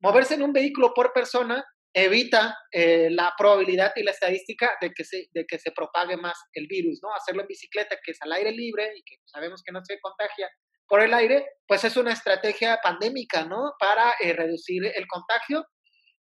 moverse 0.00 0.34
en 0.34 0.42
un 0.42 0.52
vehículo 0.52 0.92
por 0.94 1.12
persona 1.12 1.64
evita 1.92 2.58
eh, 2.72 3.08
la 3.10 3.32
probabilidad 3.38 3.92
y 3.96 4.02
la 4.02 4.10
estadística 4.10 4.70
de 4.82 4.90
que, 4.92 5.02
se, 5.02 5.28
de 5.32 5.46
que 5.46 5.58
se 5.58 5.72
propague 5.72 6.18
más 6.18 6.38
el 6.52 6.66
virus, 6.66 7.00
¿no? 7.02 7.08
Hacerlo 7.14 7.40
en 7.42 7.48
bicicleta, 7.48 7.96
que 8.04 8.12
es 8.12 8.18
al 8.20 8.32
aire 8.32 8.52
libre 8.52 8.92
y 8.94 9.02
que 9.02 9.16
sabemos 9.24 9.62
que 9.62 9.72
no 9.72 9.80
se 9.82 9.98
contagia 10.00 10.48
por 10.88 11.00
el 11.00 11.14
aire, 11.14 11.46
pues 11.66 11.84
es 11.84 11.96
una 11.96 12.12
estrategia 12.12 12.78
pandémica, 12.82 13.44
¿no? 13.46 13.72
Para 13.78 14.14
eh, 14.20 14.34
reducir 14.34 14.84
el 14.84 15.06
contagio. 15.06 15.64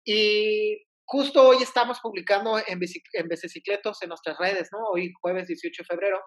Y 0.06 0.87
justo 1.07 1.47
hoy 1.47 1.63
estamos 1.63 1.99
publicando 2.01 2.59
en, 2.59 2.79
en 3.13 3.27
Bicicletos 3.29 4.01
en 4.01 4.09
nuestras 4.09 4.37
redes, 4.37 4.69
¿no? 4.71 4.79
Hoy 4.91 5.13
jueves 5.21 5.47
18 5.47 5.83
de 5.83 5.85
febrero, 5.85 6.21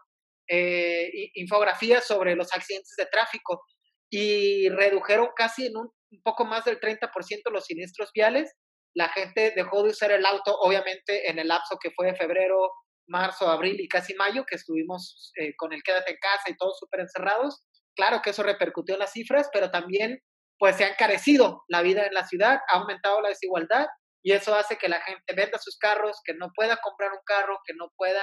eh, 0.48 1.10
infografías 1.34 2.06
sobre 2.06 2.34
los 2.34 2.52
accidentes 2.52 2.94
de 2.96 3.06
tráfico 3.06 3.62
y 4.10 4.70
redujeron 4.70 5.28
casi 5.36 5.66
en 5.66 5.76
un, 5.76 5.90
poco 6.24 6.44
más 6.44 6.64
del 6.64 6.80
30% 6.80 7.08
los 7.52 7.66
siniestros 7.66 8.10
viales. 8.12 8.52
La 8.94 9.10
gente 9.10 9.52
dejó 9.54 9.82
de 9.82 9.90
usar 9.90 10.10
el 10.12 10.24
auto, 10.24 10.56
obviamente, 10.58 11.30
en 11.30 11.38
el 11.38 11.48
lapso 11.48 11.78
que 11.80 11.90
fue 11.90 12.06
de 12.06 12.16
febrero, 12.16 12.72
marzo, 13.06 13.48
abril 13.48 13.78
y 13.78 13.86
casi 13.86 14.14
mayo, 14.14 14.44
que 14.44 14.56
estuvimos 14.56 15.30
eh, 15.36 15.54
con 15.56 15.72
el 15.72 15.82
quédate 15.82 16.12
en 16.12 16.18
casa 16.20 16.50
y 16.50 16.56
todos 16.56 16.78
súper 16.78 17.00
encerrados. 17.00 17.62
Claro 17.94 18.22
que 18.22 18.30
eso 18.30 18.42
repercutió 18.42 18.94
en 18.94 19.00
las 19.00 19.12
cifras, 19.12 19.50
pero 19.52 19.70
también 19.70 20.20
pues 20.58 20.76
se 20.76 20.84
ha 20.84 20.88
encarecido 20.88 21.62
la 21.68 21.82
vida 21.82 22.06
en 22.06 22.14
la 22.14 22.26
ciudad, 22.26 22.60
ha 22.68 22.78
aumentado 22.78 23.20
la 23.20 23.28
desigualdad 23.28 23.86
y 24.22 24.32
eso 24.32 24.54
hace 24.54 24.76
que 24.76 24.88
la 24.88 25.00
gente 25.00 25.34
venda 25.34 25.58
sus 25.58 25.78
carros, 25.78 26.20
que 26.24 26.34
no 26.34 26.50
pueda 26.54 26.78
comprar 26.82 27.12
un 27.12 27.24
carro, 27.24 27.58
que 27.64 27.74
no 27.74 27.92
pueda 27.96 28.22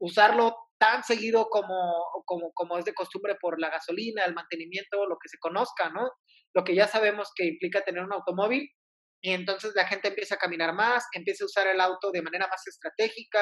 usarlo 0.00 0.56
tan 0.78 1.04
seguido 1.04 1.48
como, 1.48 1.92
como, 2.24 2.52
como 2.54 2.78
es 2.78 2.84
de 2.84 2.94
costumbre 2.94 3.36
por 3.40 3.60
la 3.60 3.70
gasolina, 3.70 4.24
el 4.24 4.34
mantenimiento, 4.34 5.06
lo 5.06 5.16
que 5.22 5.28
se 5.28 5.38
conozca, 5.38 5.90
¿no? 5.90 6.10
Lo 6.54 6.64
que 6.64 6.74
ya 6.74 6.88
sabemos 6.88 7.30
que 7.34 7.46
implica 7.46 7.84
tener 7.84 8.02
un 8.02 8.12
automóvil 8.12 8.68
y 9.24 9.30
entonces 9.30 9.72
la 9.76 9.86
gente 9.86 10.08
empieza 10.08 10.34
a 10.34 10.38
caminar 10.38 10.74
más, 10.74 11.06
empieza 11.12 11.44
a 11.44 11.46
usar 11.46 11.68
el 11.68 11.80
auto 11.80 12.10
de 12.10 12.22
manera 12.22 12.48
más 12.48 12.66
estratégica, 12.66 13.40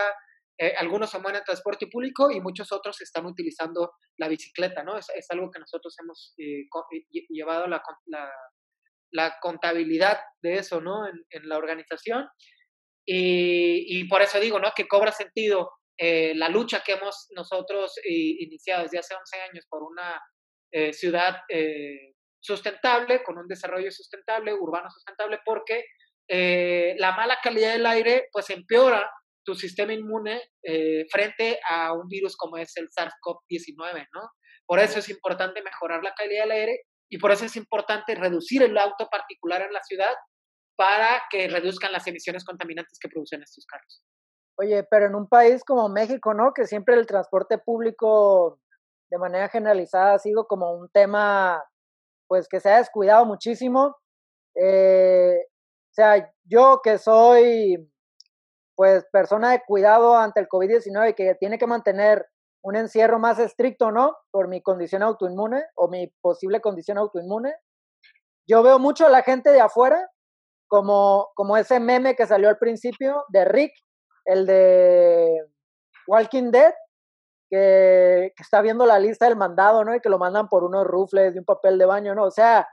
eh, 0.58 0.74
algunos 0.76 1.10
se 1.10 1.18
mueven 1.18 1.38
en 1.38 1.44
transporte 1.44 1.86
público 1.86 2.30
y 2.30 2.38
muchos 2.42 2.70
otros 2.70 3.00
están 3.00 3.24
utilizando 3.24 3.92
la 4.18 4.28
bicicleta, 4.28 4.82
¿no? 4.82 4.98
Es, 4.98 5.06
es 5.16 5.26
algo 5.30 5.50
que 5.50 5.58
nosotros 5.58 5.96
hemos 5.98 6.34
eh, 6.36 6.66
llevado 7.30 7.66
la, 7.66 7.82
la, 8.04 8.30
la, 9.10 9.36
contabilidad 9.40 10.18
de 10.42 10.54
eso, 10.54 10.80
¿no? 10.80 11.06
En, 11.06 11.14
en 11.30 11.48
la 11.48 11.58
organización. 11.58 12.28
Y, 13.06 13.98
y, 13.98 14.04
por 14.08 14.22
eso 14.22 14.38
digo, 14.38 14.58
¿no? 14.58 14.72
Que 14.74 14.86
cobra 14.86 15.12
sentido 15.12 15.70
eh, 16.02 16.32
la 16.34 16.48
lucha 16.48 16.82
que 16.82 16.92
hemos 16.92 17.26
nosotros 17.36 17.92
iniciado 18.04 18.84
desde 18.84 18.98
hace 18.98 19.14
11 19.14 19.40
años 19.42 19.66
por 19.68 19.82
una 19.82 20.18
eh, 20.72 20.94
ciudad 20.94 21.40
eh, 21.46 22.14
sustentable, 22.40 23.22
con 23.22 23.36
un 23.36 23.46
desarrollo 23.46 23.90
sustentable, 23.90 24.54
urbano 24.54 24.88
sustentable, 24.90 25.40
porque 25.44 25.84
la 26.28 27.12
mala 27.16 27.38
calidad 27.42 27.72
del 27.72 27.84
aire 27.86 28.28
pues 28.30 28.48
empeora 28.50 29.10
tu 29.44 29.56
sistema 29.56 29.92
inmune 29.92 30.40
frente 31.10 31.58
a 31.68 31.92
un 31.92 32.06
virus 32.06 32.36
como 32.36 32.56
es 32.56 32.76
el 32.76 32.88
SARS-CoV-19, 32.88 34.06
¿no? 34.14 34.30
Por 34.64 34.78
eso 34.78 35.00
es 35.00 35.08
importante 35.08 35.60
mejorar 35.60 36.04
la 36.04 36.14
calidad 36.14 36.44
del 36.44 36.52
aire 36.52 36.84
y 37.10 37.18
por 37.18 37.32
eso 37.32 37.44
es 37.44 37.56
importante 37.56 38.14
reducir 38.14 38.62
el 38.62 38.78
auto 38.78 39.08
particular 39.10 39.62
en 39.62 39.72
la 39.72 39.82
ciudad 39.82 40.14
para 40.76 41.22
que 41.28 41.48
reduzcan 41.48 41.92
las 41.92 42.06
emisiones 42.06 42.44
contaminantes 42.44 42.98
que 42.98 43.08
producen 43.08 43.42
estos 43.42 43.66
carros. 43.66 44.02
Oye, 44.56 44.84
pero 44.84 45.06
en 45.06 45.14
un 45.14 45.28
país 45.28 45.64
como 45.64 45.88
México, 45.88 46.32
¿no? 46.34 46.52
Que 46.54 46.66
siempre 46.66 46.94
el 46.94 47.06
transporte 47.06 47.58
público 47.58 48.60
de 49.10 49.18
manera 49.18 49.48
generalizada 49.48 50.14
ha 50.14 50.18
sido 50.18 50.46
como 50.46 50.72
un 50.72 50.88
tema, 50.88 51.62
pues 52.28 52.46
que 52.48 52.60
se 52.60 52.70
ha 52.70 52.78
descuidado 52.78 53.26
muchísimo. 53.26 53.96
Eh, 54.54 55.36
o 55.44 55.92
sea, 55.92 56.32
yo 56.44 56.80
que 56.82 56.98
soy, 56.98 57.90
pues, 58.76 59.04
persona 59.10 59.50
de 59.50 59.62
cuidado 59.66 60.16
ante 60.16 60.40
el 60.40 60.48
COVID-19 60.48 61.10
y 61.10 61.14
que 61.14 61.34
tiene 61.34 61.58
que 61.58 61.66
mantener 61.66 62.24
un 62.62 62.76
encierro 62.76 63.18
más 63.18 63.38
estricto, 63.38 63.90
¿no? 63.90 64.16
Por 64.30 64.48
mi 64.48 64.62
condición 64.62 65.02
autoinmune 65.02 65.64
o 65.74 65.88
mi 65.88 66.08
posible 66.20 66.60
condición 66.60 66.98
autoinmune. 66.98 67.54
Yo 68.46 68.62
veo 68.62 68.78
mucho 68.78 69.06
a 69.06 69.10
la 69.10 69.22
gente 69.22 69.50
de 69.50 69.60
afuera 69.60 70.10
como, 70.68 71.30
como 71.34 71.56
ese 71.56 71.80
meme 71.80 72.14
que 72.14 72.26
salió 72.26 72.48
al 72.48 72.58
principio 72.58 73.24
de 73.28 73.44
Rick, 73.44 73.72
el 74.24 74.46
de 74.46 75.36
Walking 76.06 76.50
Dead, 76.50 76.74
que, 77.48 78.32
está 78.38 78.60
viendo 78.60 78.86
la 78.86 78.98
lista 78.98 79.26
del 79.26 79.36
mandado, 79.36 79.84
¿no? 79.84 79.94
Y 79.94 80.00
que 80.00 80.08
lo 80.08 80.18
mandan 80.18 80.48
por 80.48 80.64
unos 80.64 80.86
rufles 80.86 81.34
de 81.34 81.40
un 81.40 81.44
papel 81.44 81.78
de 81.78 81.86
baño, 81.86 82.14
¿no? 82.14 82.24
O 82.24 82.30
sea, 82.30 82.68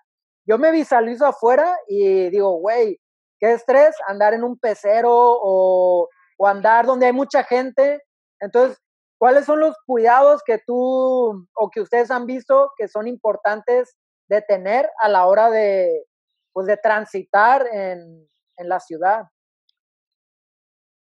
yo 0.46 0.58
me 0.58 0.72
visualizo 0.72 1.26
afuera 1.26 1.76
y 1.88 2.30
digo, 2.30 2.58
güey, 2.60 3.00
qué 3.40 3.54
estrés 3.54 3.96
andar 4.08 4.34
en 4.34 4.44
un 4.44 4.60
pecero 4.60 5.12
o, 5.12 6.08
o 6.38 6.48
andar 6.48 6.86
donde 6.86 7.08
hay 7.08 7.14
mucha 7.14 7.44
gente. 7.44 8.02
Entonces, 8.40 8.80
¿cuáles 9.18 9.46
son 9.46 9.60
los 9.60 9.76
cuidados 9.86 10.42
que 10.46 10.60
tú 10.66 11.48
o 11.54 11.70
que 11.72 11.82
ustedes 11.82 12.12
han 12.12 12.26
visto 12.26 12.72
que 12.78 12.88
son 12.88 13.08
importantes 13.08 13.98
de 14.30 14.42
tener 14.42 14.90
a 15.02 15.10
la 15.10 15.26
hora 15.26 15.50
de, 15.50 16.06
pues, 16.54 16.68
de 16.68 16.78
transitar 16.78 17.68
en, 17.72 18.28
en 18.58 18.70
la 18.70 18.80
ciudad? 18.80 19.26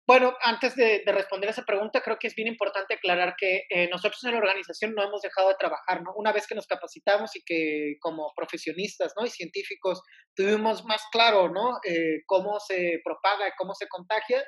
Bueno, 0.07 0.33
antes 0.41 0.73
de, 0.77 1.03
responder 1.05 1.49
a 1.49 1.51
esa 1.51 1.65
pregunta, 1.65 1.99
creo 1.99 2.17
que 2.17 2.27
es 2.27 2.35
bien 2.35 2.47
importante 2.47 2.93
aclarar 2.93 3.35
que 3.37 3.63
eh, 3.69 3.89
nosotros 3.89 4.23
en 4.23 4.31
la 4.31 4.37
organización 4.37 4.95
no 4.95 5.03
hemos 5.03 5.21
dejado 5.21 5.49
de 5.49 5.55
trabajar, 5.59 6.01
¿no? 6.01 6.13
Una 6.15 6.31
vez 6.31 6.47
que 6.47 6.55
nos 6.55 6.65
capacitamos 6.65 7.35
y 7.35 7.43
que 7.43 7.97
como 7.99 8.31
profesionistas, 8.33 9.11
¿no? 9.19 9.25
Y 9.25 9.29
científicos 9.29 10.01
tuvimos 10.33 10.85
más 10.85 11.03
claro, 11.11 11.49
¿no? 11.49 11.79
Eh, 11.83 12.21
cómo 12.25 12.57
se 12.61 13.01
propaga, 13.03 13.53
cómo 13.57 13.73
se 13.73 13.89
contagia, 13.89 14.41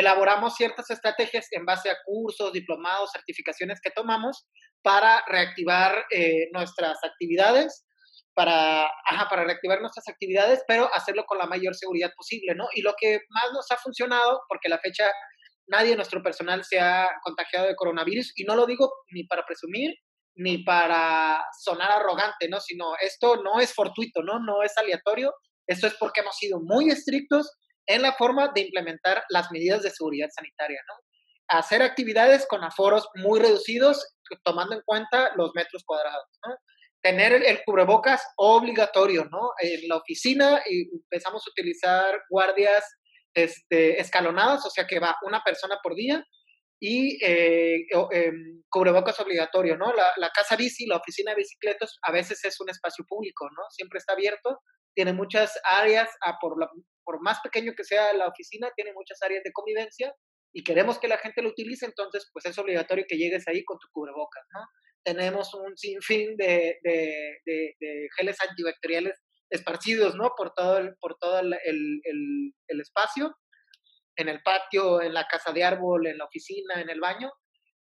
elaboramos 0.00 0.54
ciertas 0.54 0.90
estrategias 0.90 1.46
en 1.52 1.64
base 1.64 1.90
a 1.90 1.96
cursos, 2.04 2.52
diplomados, 2.52 3.10
certificaciones 3.12 3.80
que 3.82 3.90
tomamos 3.90 4.46
para 4.82 5.24
reactivar 5.26 6.04
eh, 6.10 6.48
nuestras 6.52 6.98
actividades 7.02 7.86
para, 8.36 8.84
ajá, 8.84 9.28
para 9.30 9.44
reactivar 9.44 9.80
nuestras 9.80 10.06
actividades, 10.08 10.62
pero 10.68 10.90
hacerlo 10.92 11.24
con 11.24 11.38
la 11.38 11.46
mayor 11.46 11.74
seguridad 11.74 12.10
posible, 12.14 12.54
¿no? 12.54 12.66
Y 12.74 12.82
lo 12.82 12.92
que 13.00 13.20
más 13.30 13.50
nos 13.54 13.70
ha 13.70 13.78
funcionado, 13.78 14.42
porque 14.46 14.68
la 14.68 14.78
fecha 14.78 15.10
nadie 15.68 15.90
de 15.90 15.96
nuestro 15.96 16.22
personal 16.22 16.62
se 16.62 16.78
ha 16.78 17.08
contagiado 17.22 17.66
de 17.66 17.74
coronavirus, 17.74 18.32
y 18.36 18.44
no 18.44 18.54
lo 18.54 18.66
digo 18.66 18.92
ni 19.10 19.24
para 19.24 19.44
presumir, 19.46 19.94
ni 20.34 20.58
para 20.58 21.42
sonar 21.64 21.90
arrogante, 21.92 22.46
¿no? 22.50 22.60
Sino 22.60 22.92
esto 23.00 23.42
no 23.42 23.58
es 23.58 23.74
fortuito, 23.74 24.22
¿no? 24.22 24.38
No 24.38 24.62
es 24.62 24.76
aleatorio, 24.76 25.32
esto 25.66 25.86
es 25.86 25.94
porque 25.98 26.20
hemos 26.20 26.36
sido 26.36 26.60
muy 26.60 26.90
estrictos 26.90 27.50
en 27.86 28.02
la 28.02 28.12
forma 28.12 28.52
de 28.54 28.62
implementar 28.62 29.24
las 29.28 29.50
medidas 29.50 29.82
de 29.82 29.90
seguridad 29.90 30.28
sanitaria, 30.34 30.80
¿no? 30.88 30.94
Hacer 31.48 31.82
actividades 31.82 32.46
con 32.46 32.64
aforos 32.64 33.08
muy 33.14 33.38
reducidos, 33.38 34.16
tomando 34.44 34.74
en 34.74 34.82
cuenta 34.84 35.30
los 35.36 35.52
metros 35.54 35.84
cuadrados, 35.84 36.26
¿no? 36.44 36.56
tener 37.06 37.32
el, 37.32 37.62
cubrebocas 37.64 38.26
obligatorio, 38.36 39.26
¿no? 39.30 39.52
En 39.60 39.88
la 39.88 39.96
oficina 39.96 40.60
y 40.68 40.90
empezamos 40.92 41.46
a 41.46 41.50
utilizar 41.50 42.20
guardias 42.28 42.84
este, 43.32 44.00
escalonadas, 44.00 44.66
o 44.66 44.70
sea 44.70 44.88
que 44.88 44.98
va 44.98 45.16
una 45.22 45.40
persona 45.44 45.78
por 45.84 45.94
día 45.94 46.24
y 46.80 47.18
eh, 47.24 47.86
em, 48.12 48.62
cubrebocas 48.68 49.18
obligatorio, 49.20 49.76
¿no? 49.76 49.92
La, 49.94 50.12
la, 50.16 50.30
casa 50.30 50.56
bici, 50.56 50.86
la 50.86 50.96
oficina 50.96 51.30
de 51.32 51.38
bicicletas, 51.38 51.96
a 52.02 52.12
veces 52.12 52.44
es 52.44 52.60
un 52.60 52.68
espacio 52.68 53.04
público, 53.08 53.48
¿no? 53.50 53.62
Siempre 53.70 53.98
está 53.98 54.12
abierto, 54.12 54.60
tiene 54.94 55.12
muchas 55.12 55.58
áreas, 55.64 56.10
ah, 56.24 56.38
por, 56.40 56.54
por 57.04 57.22
más 57.22 57.40
pequeño 57.40 57.72
que 57.76 57.84
sea 57.84 58.12
la 58.12 58.28
oficina, 58.28 58.70
tiene 58.76 58.92
muchas 58.92 59.22
áreas 59.22 59.42
de 59.44 59.52
convivencia 59.52 60.14
y 60.52 60.64
queremos 60.64 60.98
que 60.98 61.08
la 61.08 61.18
gente 61.18 61.42
lo 61.42 61.50
utilice, 61.50 61.86
entonces 61.86 62.28
pues 62.32 62.46
es 62.46 62.58
obligatorio 62.58 63.04
que 63.08 63.16
llegues 63.16 63.46
ahí 63.48 63.64
con 63.64 63.78
tu 63.78 63.88
cubrebocas, 63.92 64.44
¿no? 64.52 64.60
tenemos 65.06 65.54
un 65.54 65.76
sinfín 65.76 66.36
de, 66.36 66.78
de, 66.82 67.38
de, 67.46 68.08
geles 68.18 68.36
antibacteriales 68.46 69.14
esparcidos, 69.50 70.16
¿no? 70.16 70.32
Por 70.36 70.52
todo, 70.52 70.78
el, 70.78 70.96
por 71.00 71.16
todo 71.18 71.38
el, 71.38 71.54
el, 71.64 72.52
el, 72.66 72.80
espacio, 72.80 73.32
en 74.16 74.28
el 74.28 74.42
patio, 74.42 75.00
en 75.02 75.14
la 75.14 75.26
casa 75.26 75.52
de 75.52 75.62
árbol, 75.62 76.06
en 76.06 76.18
la 76.18 76.24
oficina, 76.24 76.80
en 76.80 76.90
el 76.90 77.00
baño. 77.00 77.30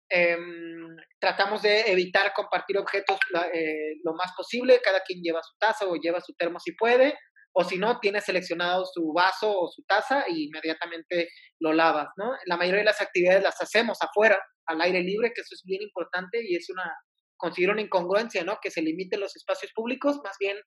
Em, 0.09 0.95
tratamos 1.19 1.61
de 1.61 1.91
evitar 1.91 2.33
compartir 2.33 2.77
objetos 2.77 3.17
eh, 3.53 3.95
lo 4.03 4.13
más 4.13 4.33
posible, 4.35 4.81
cada 4.83 5.01
quien 5.01 5.21
lleva 5.21 5.41
su 5.41 5.53
taza 5.57 5.85
o 5.85 5.95
lleva 5.95 6.19
su 6.19 6.33
termo 6.33 6.59
si 6.59 6.73
puede, 6.73 7.17
o 7.53 7.63
si 7.63 7.77
no, 7.77 7.99
tiene 7.99 8.21
seleccionado 8.21 8.85
su 8.85 9.13
vaso 9.13 9.57
o 9.57 9.69
su 9.69 9.83
taza 9.83 10.25
y 10.27 10.47
inmediatamente 10.47 11.29
lo 11.59 11.73
lavas, 11.73 12.09
¿no? 12.17 12.31
La 12.45 12.57
mayoría 12.57 12.79
de 12.79 12.85
las 12.85 13.01
actividades 13.01 13.43
las 13.43 13.61
hacemos 13.61 13.97
afuera, 14.01 14.39
al 14.67 14.81
aire 14.81 15.01
libre, 15.01 15.31
que 15.33 15.41
eso 15.41 15.55
es 15.55 15.63
bien 15.65 15.81
importante 15.81 16.41
y 16.41 16.55
es 16.55 16.69
una, 16.69 16.93
considero 17.37 17.73
una 17.73 17.81
incongruencia, 17.81 18.43
¿no? 18.43 18.59
Que 18.61 18.71
se 18.71 18.81
limiten 18.81 19.19
los 19.19 19.35
espacios 19.35 19.71
públicos, 19.73 20.19
más 20.23 20.37
bien 20.39 20.57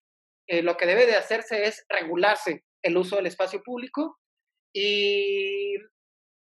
eh, 0.47 0.63
lo 0.63 0.77
que 0.77 0.87
debe 0.87 1.07
de 1.07 1.17
hacerse 1.17 1.65
es 1.65 1.85
regularse 1.89 2.65
el 2.83 2.97
uso 2.97 3.17
del 3.17 3.27
espacio 3.27 3.63
público 3.63 4.19
y, 4.75 5.77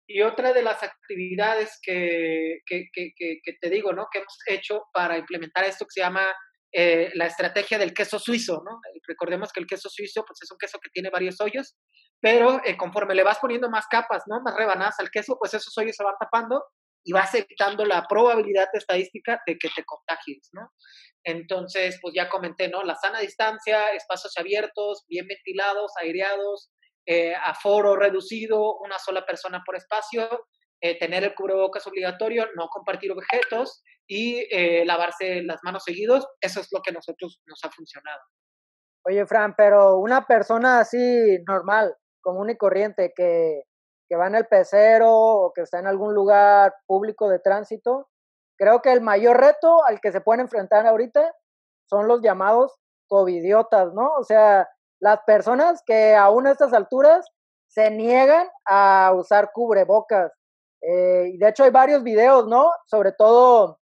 y 0.07 0.21
otra 0.23 0.51
de 0.51 0.63
las 0.63 0.81
actividades 0.81 1.79
que, 1.81 2.59
que, 2.65 2.89
que, 2.91 3.13
que, 3.15 3.53
te 3.61 3.69
digo, 3.69 3.93
¿no? 3.93 4.07
Que 4.11 4.19
hemos 4.19 4.37
hecho 4.47 4.85
para 4.91 5.17
implementar 5.17 5.63
esto 5.63 5.85
que 5.85 5.91
se 5.93 5.99
llama 6.01 6.25
eh, 6.73 7.11
la 7.13 7.27
estrategia 7.27 7.77
del 7.77 7.93
queso 7.93 8.17
suizo, 8.17 8.63
¿no? 8.65 8.79
Recordemos 9.07 9.53
que 9.53 9.59
el 9.59 9.67
queso 9.67 9.89
suizo, 9.89 10.25
pues 10.25 10.41
es 10.41 10.51
un 10.51 10.57
queso 10.57 10.79
que 10.79 10.89
tiene 10.89 11.11
varios 11.11 11.39
hoyos, 11.39 11.77
pero 12.19 12.59
eh, 12.65 12.75
conforme 12.75 13.13
le 13.13 13.23
vas 13.23 13.37
poniendo 13.37 13.69
más 13.69 13.85
capas, 13.87 14.23
¿no? 14.25 14.41
Más 14.41 14.55
rebanadas 14.55 14.99
al 14.99 15.11
queso, 15.11 15.37
pues 15.39 15.53
esos 15.53 15.77
hoyos 15.77 15.95
se 15.95 16.03
van 16.03 16.15
tapando 16.19 16.63
y 17.03 17.13
vas 17.13 17.33
evitando 17.35 17.85
la 17.85 18.07
probabilidad 18.07 18.67
estadística 18.73 19.39
de 19.45 19.57
que 19.59 19.69
te 19.69 19.85
contagies, 19.85 20.49
¿no? 20.53 20.71
Entonces, 21.23 21.99
pues 22.01 22.15
ya 22.15 22.27
comenté, 22.27 22.67
¿no? 22.69 22.83
La 22.83 22.95
sana 22.95 23.19
distancia, 23.19 23.91
espacios 23.91 24.33
abiertos, 24.37 25.05
bien 25.07 25.27
ventilados, 25.27 25.91
aireados, 26.01 26.71
eh, 27.05 27.33
aforo 27.35 27.95
reducido, 27.95 28.77
una 28.79 28.97
sola 28.99 29.25
persona 29.25 29.61
por 29.65 29.75
espacio, 29.75 30.45
eh, 30.81 30.97
tener 30.99 31.23
el 31.23 31.35
cubrebocas 31.35 31.85
obligatorio, 31.87 32.47
no 32.55 32.67
compartir 32.67 33.11
objetos 33.11 33.83
y 34.07 34.45
eh, 34.51 34.85
lavarse 34.85 35.41
las 35.43 35.59
manos 35.63 35.83
seguidos. 35.83 36.27
Eso 36.41 36.59
es 36.59 36.67
lo 36.71 36.81
que 36.81 36.91
a 36.91 36.93
nosotros 36.93 37.41
nos 37.45 37.63
ha 37.63 37.71
funcionado. 37.71 38.21
Oye, 39.07 39.25
Fran, 39.25 39.53
pero 39.55 39.97
una 39.97 40.25
persona 40.25 40.79
así 40.79 41.37
normal, 41.47 41.95
común 42.21 42.49
y 42.49 42.57
corriente, 42.57 43.13
que, 43.15 43.63
que 44.09 44.15
va 44.15 44.27
en 44.27 44.35
el 44.35 44.47
pecero 44.47 45.11
o 45.11 45.53
que 45.53 45.61
está 45.61 45.79
en 45.79 45.87
algún 45.87 46.13
lugar 46.13 46.73
público 46.87 47.29
de 47.29 47.39
tránsito, 47.39 48.09
creo 48.57 48.81
que 48.81 48.91
el 48.91 49.01
mayor 49.01 49.39
reto 49.39 49.83
al 49.85 49.99
que 50.01 50.11
se 50.11 50.21
pueden 50.21 50.41
enfrentar 50.41 50.85
ahorita 50.87 51.33
son 51.87 52.07
los 52.07 52.21
llamados 52.21 52.75
covidiotas, 53.07 53.93
¿no? 53.93 54.09
O 54.19 54.23
sea, 54.23 54.67
las 55.05 55.19
personas 55.23 55.83
que 55.85 56.15
aún 56.15 56.47
a 56.47 56.51
estas 56.51 56.73
alturas 56.73 57.27
se 57.67 57.91
niegan 57.91 58.47
a 58.65 59.13
usar 59.15 59.51
cubrebocas. 59.53 60.31
Eh, 60.81 61.33
de 61.37 61.47
hecho 61.47 61.63
hay 61.63 61.69
varios 61.69 62.01
videos, 62.01 62.47
¿no? 62.47 62.71
Sobre 62.87 63.11
todo 63.11 63.79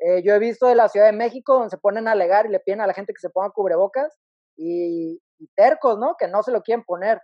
eh, 0.00 0.24
yo 0.24 0.34
he 0.34 0.40
visto 0.40 0.66
de 0.66 0.74
la 0.74 0.88
Ciudad 0.88 1.06
de 1.06 1.16
México 1.16 1.54
donde 1.54 1.70
se 1.70 1.78
ponen 1.78 2.08
a 2.08 2.12
alegar 2.12 2.46
y 2.46 2.48
le 2.48 2.58
piden 2.58 2.80
a 2.80 2.88
la 2.88 2.94
gente 2.94 3.12
que 3.12 3.20
se 3.20 3.30
ponga 3.30 3.50
cubrebocas 3.50 4.12
y, 4.56 5.22
y 5.38 5.46
tercos, 5.54 6.00
¿no? 6.00 6.16
Que 6.18 6.26
no 6.26 6.42
se 6.42 6.50
lo 6.50 6.62
quieren 6.62 6.82
poner. 6.84 7.20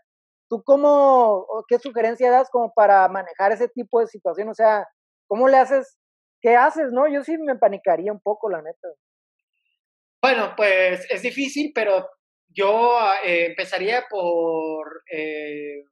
¿Tú 0.48 0.62
cómo, 0.62 1.48
qué 1.66 1.80
sugerencia 1.80 2.30
das 2.30 2.48
como 2.48 2.72
para 2.72 3.08
manejar 3.08 3.50
ese 3.50 3.66
tipo 3.66 3.98
de 3.98 4.06
situación? 4.06 4.50
O 4.50 4.54
sea, 4.54 4.86
¿cómo 5.26 5.48
le 5.48 5.56
haces? 5.56 5.98
¿Qué 6.40 6.54
haces, 6.54 6.92
no? 6.92 7.08
Yo 7.08 7.24
sí 7.24 7.36
me 7.38 7.56
panicaría 7.56 8.12
un 8.12 8.20
poco, 8.20 8.48
la 8.48 8.62
neta. 8.62 8.86
Bueno, 10.22 10.52
pues 10.56 11.04
es 11.10 11.22
difícil, 11.22 11.72
pero 11.74 12.08
yo 12.54 12.98
eh, 13.24 13.46
empezaría 13.46 14.06
por, 14.08 15.02
eh, 15.10 15.84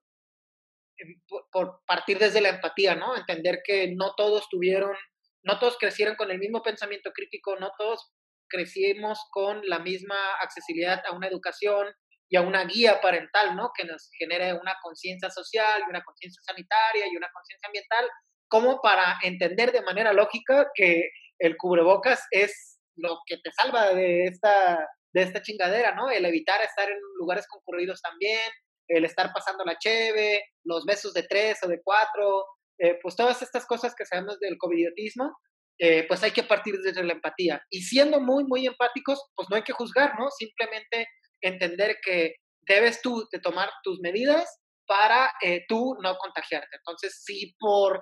em, 0.99 1.21
por 1.51 1.81
partir 1.87 2.19
desde 2.19 2.41
la 2.41 2.51
empatía, 2.51 2.95
¿no? 2.95 3.17
Entender 3.17 3.61
que 3.65 3.93
no 3.95 4.15
todos 4.17 4.49
tuvieron, 4.49 4.95
no 5.43 5.59
todos 5.59 5.79
crecieron 5.79 6.17
con 6.17 6.31
el 6.31 6.39
mismo 6.39 6.63
pensamiento 6.63 7.13
crítico, 7.13 7.57
no 7.57 7.73
todos 7.79 8.13
crecimos 8.49 9.19
con 9.31 9.63
la 9.67 9.79
misma 9.79 10.35
accesibilidad 10.41 11.03
a 11.07 11.13
una 11.13 11.29
educación 11.29 11.87
y 12.29 12.37
a 12.37 12.43
una 12.43 12.65
guía 12.65 13.01
parental, 13.01 13.57
¿no? 13.57 13.71
Que 13.75 13.85
nos 13.85 14.11
genere 14.19 14.53
una 14.53 14.77
conciencia 14.83 15.31
social 15.31 15.83
y 15.87 15.91
una 15.91 16.03
conciencia 16.03 16.43
sanitaria 16.45 17.07
y 17.11 17.17
una 17.17 17.29
conciencia 17.33 17.67
ambiental, 17.67 18.09
como 18.49 18.81
para 18.81 19.19
entender 19.23 19.73
de 19.73 19.83
manera 19.83 20.13
lógica 20.13 20.71
que 20.75 21.11
el 21.39 21.57
cubrebocas 21.57 22.27
es 22.31 22.79
lo 22.97 23.19
que 23.27 23.39
te 23.39 23.51
salva 23.53 23.95
de 23.95 24.25
esta 24.25 24.87
de 25.13 25.23
esta 25.23 25.43
chingadera, 25.43 25.95
¿no? 25.95 26.11
El 26.11 26.25
evitar 26.25 26.61
estar 26.63 26.89
en 26.89 26.99
lugares 27.19 27.47
concurridos 27.49 28.01
también, 28.01 28.51
el 28.89 29.05
estar 29.05 29.33
pasando 29.33 29.65
la 29.65 29.79
cheve, 29.79 30.43
los 30.65 30.85
besos 30.85 31.15
de 31.15 31.23
tres 31.23 31.59
o 31.63 31.69
de 31.69 31.81
cuatro, 31.83 32.45
eh, 32.79 32.99
pues 33.03 33.15
todas 33.15 33.43
estas 33.43 33.67
cosas 33.67 33.95
que 33.95 34.07
sabemos 34.07 34.39
del 34.41 34.57
covidiotismo, 34.59 35.37
eh, 35.79 36.07
pues 36.09 36.23
hay 36.23 36.33
que 36.33 36.43
partir 36.43 36.77
desde 36.79 37.05
la 37.05 37.13
empatía. 37.13 37.63
Y 37.71 37.83
siendo 37.83 38.21
muy, 38.21 38.45
muy 38.45 38.67
empáticos, 38.67 39.23
pues 39.35 39.49
no 39.51 39.57
hay 39.57 39.63
que 39.63 39.73
juzgar, 39.73 40.19
¿no? 40.19 40.29
Simplemente 40.31 41.07
entender 41.43 41.99
que 42.05 42.35
debes 42.63 43.01
tú 43.01 43.27
de 43.31 43.41
tomar 43.41 43.71
tus 43.83 44.01
medidas 44.01 44.59
para 44.87 45.33
eh, 45.43 45.65
tú 45.69 45.97
no 46.03 46.17
contagiarte. 46.17 46.77
Entonces, 46.77 47.23
si 47.25 47.55
por 47.59 48.01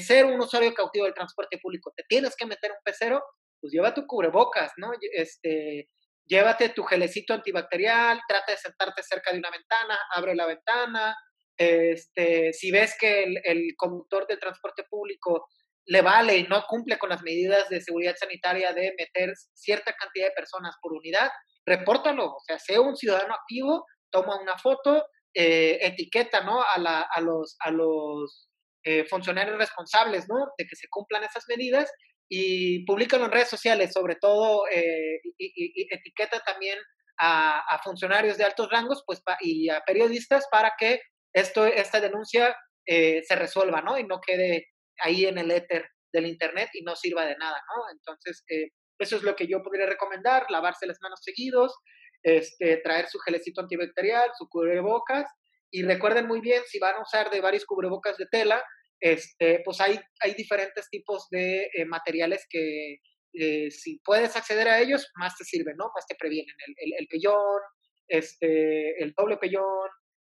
ser 0.00 0.24
un 0.24 0.40
usuario 0.40 0.74
cautivo 0.74 1.04
del 1.04 1.14
transporte 1.14 1.56
público 1.62 1.92
te 1.96 2.02
tienes 2.08 2.34
que 2.34 2.46
meter 2.46 2.72
un 2.72 2.82
pecero, 2.84 3.22
pues 3.60 3.72
lleva 3.72 3.94
tu 3.94 4.04
cubrebocas, 4.08 4.72
¿no? 4.76 4.90
Este, 5.12 5.88
llévate 6.28 6.68
tu 6.70 6.84
gelecito 6.84 7.34
antibacterial, 7.34 8.20
trata 8.28 8.52
de 8.52 8.58
sentarte 8.58 9.02
cerca 9.02 9.32
de 9.32 9.38
una 9.38 9.50
ventana, 9.50 9.98
abre 10.14 10.34
la 10.34 10.46
ventana. 10.46 11.16
Este, 11.56 12.52
si 12.52 12.70
ves 12.70 12.96
que 12.98 13.24
el, 13.24 13.74
conductor 13.76 14.26
del 14.26 14.38
transporte 14.38 14.84
público 14.88 15.48
le 15.86 16.02
vale 16.02 16.36
y 16.36 16.44
no 16.44 16.62
cumple 16.68 16.98
con 16.98 17.08
las 17.08 17.22
medidas 17.22 17.68
de 17.68 17.80
seguridad 17.80 18.14
sanitaria 18.16 18.72
de 18.72 18.94
meter 18.96 19.32
cierta 19.54 19.92
cantidad 19.94 20.26
de 20.26 20.34
personas 20.34 20.76
por 20.82 20.92
unidad, 20.92 21.30
repórtalo. 21.66 22.26
O 22.26 22.40
sea, 22.46 22.58
sea 22.58 22.80
un 22.80 22.94
ciudadano 22.94 23.34
activo, 23.34 23.84
toma 24.10 24.40
una 24.40 24.58
foto, 24.58 25.06
eh, 25.34 25.78
etiqueta 25.80 26.42
¿no? 26.42 26.62
a, 26.62 26.78
la, 26.78 27.00
a 27.00 27.20
los, 27.20 27.56
a 27.60 27.70
los 27.70 28.48
eh, 28.84 29.04
funcionarios 29.06 29.56
responsables 29.56 30.28
¿no? 30.28 30.36
de 30.56 30.66
que 30.66 30.76
se 30.76 30.88
cumplan 30.90 31.24
esas 31.24 31.44
medidas 31.48 31.90
y 32.28 32.84
públicalo 32.84 33.24
en 33.24 33.32
redes 33.32 33.48
sociales, 33.48 33.92
sobre 33.92 34.16
todo, 34.16 34.66
eh, 34.68 35.20
y, 35.38 35.88
etiqueta 35.94 36.40
también 36.40 36.78
a, 37.18 37.80
funcionarios 37.82 38.36
de 38.36 38.44
altos 38.44 38.68
rangos 38.70 39.02
pues, 39.06 39.22
y 39.40 39.68
a 39.70 39.82
periodistas 39.86 40.46
para 40.50 40.72
que 40.78 41.00
esto, 41.32 41.66
esta 41.66 42.00
denuncia 42.00 42.54
eh, 42.86 43.22
se 43.26 43.34
resuelva, 43.34 43.80
¿no? 43.80 43.98
Y 43.98 44.04
no 44.04 44.20
quede 44.20 44.68
ahí 45.00 45.26
en 45.26 45.38
el 45.38 45.50
éter 45.50 45.88
del 46.12 46.26
Internet 46.26 46.70
y 46.74 46.82
no 46.82 46.96
sirva 46.96 47.24
de 47.24 47.36
nada, 47.36 47.60
¿no? 47.74 47.90
Entonces, 47.92 48.44
eh, 48.48 48.68
eso 48.98 49.16
es 49.16 49.22
lo 49.22 49.36
que 49.36 49.46
yo 49.46 49.62
podría 49.62 49.86
recomendar, 49.86 50.46
lavarse 50.50 50.86
las 50.86 50.98
manos 51.00 51.20
seguidos, 51.22 51.74
este, 52.22 52.78
traer 52.78 53.08
su 53.08 53.18
gelecito 53.20 53.60
antibacterial, 53.60 54.30
su 54.36 54.48
cubrebocas, 54.48 55.30
y 55.70 55.82
recuerden 55.82 56.26
muy 56.26 56.40
bien, 56.40 56.62
si 56.66 56.78
van 56.78 56.96
a 56.96 57.02
usar 57.02 57.30
de 57.30 57.40
varios 57.40 57.64
cubrebocas 57.64 58.16
de 58.16 58.26
tela, 58.26 58.64
este, 59.00 59.62
pues 59.64 59.80
hay, 59.80 59.98
hay 60.20 60.34
diferentes 60.34 60.88
tipos 60.90 61.28
de 61.30 61.70
eh, 61.74 61.84
materiales 61.84 62.46
que 62.48 62.98
eh, 63.34 63.70
si 63.70 64.00
puedes 64.04 64.34
acceder 64.36 64.68
a 64.68 64.80
ellos, 64.80 65.10
más 65.16 65.36
te 65.36 65.44
sirven, 65.44 65.76
¿no? 65.76 65.90
Más 65.94 66.06
te 66.06 66.16
previenen. 66.16 66.54
El, 66.66 66.74
el, 66.78 67.00
el 67.00 67.06
pellón, 67.08 67.60
este, 68.08 69.02
el 69.02 69.12
doble 69.12 69.36
pellón, 69.36 69.88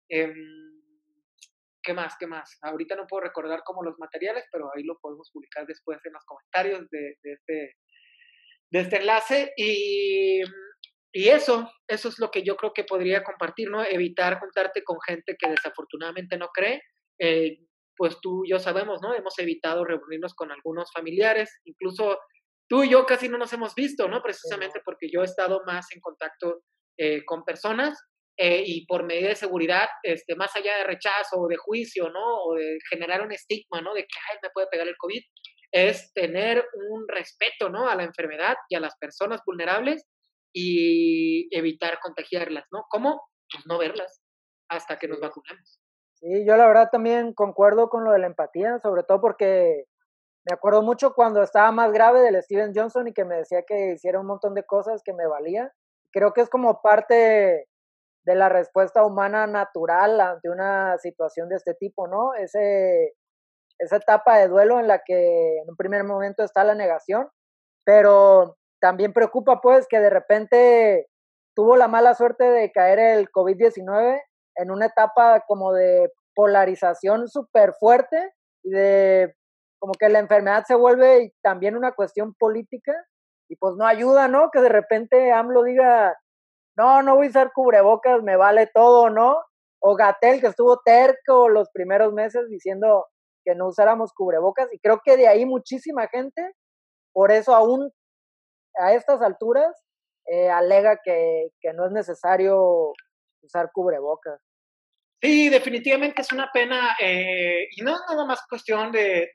em, 0.09 0.33
¿qué 1.81 1.93
más? 1.93 2.15
¿Qué 2.19 2.27
más? 2.27 2.57
Ahorita 2.61 2.95
no 2.95 3.07
puedo 3.07 3.23
recordar 3.23 3.63
como 3.63 3.83
los 3.83 3.97
materiales, 3.97 4.45
pero 4.51 4.69
ahí 4.75 4.83
lo 4.83 4.99
podemos 4.99 5.29
publicar 5.31 5.65
después 5.65 5.99
en 6.05 6.13
los 6.13 6.25
comentarios 6.25 6.89
de, 6.89 7.15
de 7.23 7.33
este, 7.33 7.75
de 8.71 8.79
este 8.79 8.97
enlace. 8.97 9.53
Y, 9.57 10.41
y 11.11 11.29
eso, 11.29 11.71
eso 11.87 12.09
es 12.09 12.19
lo 12.19 12.29
que 12.29 12.43
yo 12.43 12.55
creo 12.57 12.73
que 12.73 12.83
podría 12.83 13.23
compartir, 13.23 13.71
¿no? 13.71 13.83
Evitar 13.83 14.39
juntarte 14.39 14.83
con 14.83 14.97
gente 15.07 15.35
que 15.39 15.49
desafortunadamente 15.49 16.37
no 16.37 16.49
cree. 16.49 16.81
Eh, 17.17 17.57
pues 17.99 18.17
tú 18.21 18.45
y 18.45 18.51
yo 18.51 18.59
sabemos, 18.59 19.01
¿no? 19.01 19.13
Hemos 19.13 19.37
evitado 19.39 19.83
reunirnos 19.83 20.33
con 20.33 20.53
algunos 20.53 20.89
familiares, 20.93 21.59
incluso 21.65 22.17
tú 22.69 22.83
y 22.83 22.89
yo 22.89 23.05
casi 23.05 23.27
no 23.27 23.37
nos 23.37 23.51
hemos 23.51 23.75
visto, 23.75 24.07
¿no? 24.07 24.21
Precisamente 24.23 24.79
porque 24.85 25.09
yo 25.11 25.21
he 25.21 25.25
estado 25.25 25.61
más 25.65 25.85
en 25.93 25.99
contacto 25.99 26.61
eh, 26.97 27.25
con 27.25 27.43
personas 27.43 28.01
eh, 28.37 28.63
y 28.65 28.85
por 28.85 29.03
medida 29.03 29.27
de 29.27 29.35
seguridad, 29.35 29.89
este, 30.03 30.37
más 30.37 30.55
allá 30.55 30.77
de 30.77 30.85
rechazo 30.85 31.41
o 31.41 31.47
de 31.49 31.57
juicio, 31.57 32.09
¿no? 32.09 32.43
O 32.45 32.55
de 32.55 32.77
generar 32.89 33.21
un 33.21 33.33
estigma, 33.33 33.81
¿no? 33.81 33.93
De 33.93 34.03
que, 34.03 34.17
ay, 34.31 34.37
me 34.41 34.49
puede 34.51 34.67
pegar 34.71 34.87
el 34.87 34.95
COVID, 34.95 35.21
es 35.73 36.13
tener 36.13 36.65
un 36.73 37.05
respeto, 37.05 37.67
¿no? 37.67 37.89
A 37.89 37.95
la 37.95 38.03
enfermedad 38.05 38.55
y 38.69 38.75
a 38.75 38.79
las 38.79 38.95
personas 38.97 39.41
vulnerables 39.45 40.07
y 40.53 41.53
evitar 41.53 41.99
contagiarlas, 41.99 42.63
¿no? 42.71 42.85
¿Cómo? 42.89 43.21
Pues 43.51 43.65
no 43.67 43.77
verlas 43.77 44.21
hasta 44.69 44.97
que 44.97 45.09
nos 45.09 45.19
vacunemos. 45.19 45.81
Sí, 46.21 46.45
yo 46.45 46.57
la 46.57 46.67
verdad 46.67 46.89
también 46.91 47.33
concuerdo 47.33 47.89
con 47.89 48.03
lo 48.03 48.11
de 48.11 48.19
la 48.19 48.27
empatía, 48.27 48.79
sobre 48.79 49.03
todo 49.03 49.21
porque 49.21 49.85
me 50.45 50.53
acuerdo 50.53 50.81
mucho 50.83 51.13
cuando 51.13 51.43
estaba 51.43 51.71
más 51.71 51.91
grave 51.93 52.21
del 52.21 52.41
Steven 52.43 52.73
Johnson 52.75 53.07
y 53.07 53.13
que 53.13 53.25
me 53.25 53.37
decía 53.37 53.63
que 53.67 53.93
hiciera 53.93 54.19
un 54.19 54.27
montón 54.27 54.53
de 54.55 54.63
cosas 54.65 55.01
que 55.03 55.13
me 55.13 55.27
valía. 55.27 55.71
Creo 56.11 56.33
que 56.33 56.41
es 56.41 56.49
como 56.49 56.81
parte 56.81 57.67
de 58.25 58.35
la 58.35 58.49
respuesta 58.49 59.05
humana 59.05 59.47
natural 59.47 60.19
ante 60.21 60.49
una 60.49 60.97
situación 60.99 61.49
de 61.49 61.55
este 61.57 61.73
tipo, 61.75 62.07
¿no? 62.07 62.33
Ese, 62.35 63.13
esa 63.79 63.97
etapa 63.97 64.37
de 64.39 64.47
duelo 64.49 64.79
en 64.79 64.87
la 64.87 65.01
que 65.05 65.59
en 65.59 65.69
un 65.69 65.75
primer 65.77 66.03
momento 66.03 66.43
está 66.43 66.63
la 66.63 66.75
negación, 66.75 67.29
pero 67.85 68.57
también 68.81 69.13
preocupa 69.13 69.61
pues 69.61 69.87
que 69.87 69.99
de 69.99 70.09
repente 70.09 71.07
tuvo 71.55 71.77
la 71.77 71.87
mala 71.87 72.13
suerte 72.15 72.43
de 72.45 72.71
caer 72.71 72.99
el 72.99 73.29
COVID-19 73.31 74.21
en 74.59 74.71
una 74.71 74.87
etapa 74.87 75.43
como 75.47 75.73
de 75.73 76.11
polarización 76.35 77.27
súper 77.27 77.73
fuerte 77.79 78.33
y 78.63 78.71
de 78.71 79.35
como 79.79 79.93
que 79.93 80.09
la 80.09 80.19
enfermedad 80.19 80.65
se 80.67 80.75
vuelve 80.75 81.33
también 81.41 81.77
una 81.77 81.93
cuestión 81.93 82.33
política 82.35 82.93
y 83.49 83.55
pues 83.55 83.75
no 83.75 83.85
ayuda, 83.85 84.27
¿no? 84.27 84.51
Que 84.51 84.59
de 84.61 84.69
repente 84.69 85.31
AMLO 85.31 85.63
diga, 85.63 86.15
no, 86.77 87.01
no 87.01 87.15
voy 87.15 87.27
a 87.27 87.29
usar 87.29 87.51
cubrebocas, 87.53 88.21
me 88.21 88.35
vale 88.35 88.67
todo, 88.67 89.09
¿no? 89.09 89.37
O 89.81 89.95
Gatel, 89.95 90.41
que 90.41 90.47
estuvo 90.47 90.79
terco 90.83 91.47
los 91.47 91.69
primeros 91.71 92.13
meses 92.13 92.47
diciendo 92.49 93.07
que 93.45 93.55
no 93.55 93.67
usáramos 93.67 94.13
cubrebocas 94.13 94.67
y 94.73 94.79
creo 94.79 94.99
que 95.03 95.15
de 95.15 95.27
ahí 95.27 95.45
muchísima 95.45 96.07
gente, 96.07 96.53
por 97.13 97.31
eso 97.31 97.55
aún 97.55 97.91
a 98.75 98.93
estas 98.93 99.21
alturas, 99.21 99.73
eh, 100.25 100.49
alega 100.49 100.99
que, 101.03 101.49
que 101.61 101.73
no 101.73 101.85
es 101.85 101.91
necesario 101.91 102.93
usar 103.41 103.71
cubrebocas. 103.73 104.39
Sí, 105.21 105.49
definitivamente 105.49 106.21
es 106.21 106.31
una 106.31 106.49
pena, 106.53 106.95
eh, 106.99 107.67
y 107.71 107.81
no 107.81 107.93
es 107.93 108.01
nada 108.09 108.25
más 108.25 108.41
cuestión 108.47 108.91
de, 108.91 109.31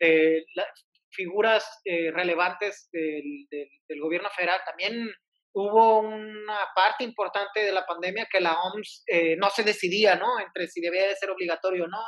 figuras 1.10 1.64
eh, 1.84 2.10
relevantes 2.10 2.88
del, 2.90 3.46
del, 3.50 4.00
gobierno 4.00 4.28
federal, 4.30 4.60
también 4.66 5.08
hubo 5.54 6.00
una 6.00 6.58
parte 6.74 7.04
importante 7.04 7.60
de 7.60 7.72
la 7.72 7.86
pandemia 7.86 8.26
que 8.30 8.40
la 8.40 8.60
OMS 8.60 9.04
eh, 9.06 9.36
no 9.36 9.50
se 9.50 9.62
decidía, 9.62 10.16
¿no? 10.16 10.40
Entre 10.40 10.66
si 10.66 10.80
debía 10.80 11.06
de 11.06 11.14
ser 11.14 11.30
obligatorio 11.30 11.84
o 11.84 11.88
no, 11.88 12.02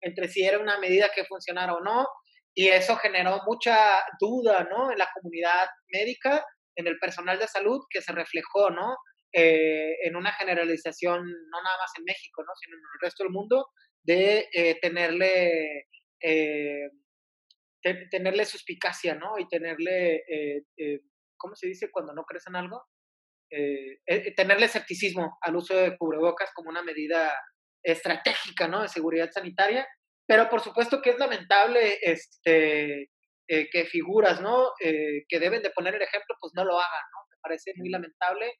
entre 0.00 0.28
si 0.28 0.44
era 0.44 0.58
una 0.58 0.78
medida 0.78 1.10
que 1.12 1.24
funcionara 1.24 1.74
o 1.74 1.80
no, 1.80 2.06
y 2.54 2.68
eso 2.68 2.96
generó 2.96 3.40
mucha 3.46 3.76
duda, 4.20 4.68
¿no? 4.70 4.92
En 4.92 4.98
la 4.98 5.10
comunidad 5.12 5.68
médica, 5.88 6.44
en 6.76 6.86
el 6.86 6.98
personal 6.98 7.38
de 7.38 7.48
salud, 7.48 7.80
que 7.90 8.02
se 8.02 8.12
reflejó, 8.12 8.70
¿no? 8.70 8.96
Eh, 9.32 9.96
en 10.06 10.16
una 10.16 10.32
generalización, 10.32 11.24
no 11.24 11.62
nada 11.62 11.78
más 11.78 11.90
en 11.98 12.04
México, 12.04 12.42
¿no? 12.42 12.52
Sino 12.60 12.76
en 12.76 12.82
el 12.82 13.00
resto 13.00 13.24
del 13.24 13.32
mundo, 13.32 13.68
de 14.02 14.48
eh, 14.52 14.78
tenerle, 14.80 15.86
tenerle 18.10 18.44
suspicacia, 18.44 19.14
¿no? 19.14 19.38
Y 19.38 19.48
tenerle, 19.48 20.24
¿cómo 21.36 21.54
se 21.54 21.68
dice 21.68 21.90
cuando 21.90 22.12
no 22.12 22.24
crees 22.24 22.46
en 22.46 22.56
algo? 22.56 22.84
Eh, 23.54 23.98
eh, 24.06 24.34
tenerle 24.34 24.64
escepticismo 24.64 25.36
al 25.42 25.56
uso 25.56 25.76
de 25.76 25.94
cubrebocas 25.98 26.50
como 26.54 26.70
una 26.70 26.82
medida 26.82 27.30
estratégica 27.82 28.66
¿no? 28.66 28.80
de 28.80 28.88
seguridad 28.88 29.30
sanitaria, 29.30 29.86
pero 30.26 30.48
por 30.48 30.62
supuesto 30.62 31.02
que 31.02 31.10
es 31.10 31.18
lamentable 31.18 31.98
este, 32.00 33.10
eh, 33.46 33.68
que 33.70 33.84
figuras 33.84 34.40
¿no? 34.40 34.70
que 34.80 35.38
deben 35.38 35.60
de 35.60 35.68
poner 35.68 35.94
el 35.96 36.00
ejemplo 36.00 36.34
pues 36.40 36.54
no 36.56 36.64
lo 36.64 36.78
hagan, 36.78 37.02
¿no? 37.12 37.28
me 37.30 37.36
parece 37.42 37.72
muy 37.76 37.90
lamentable 37.90 38.54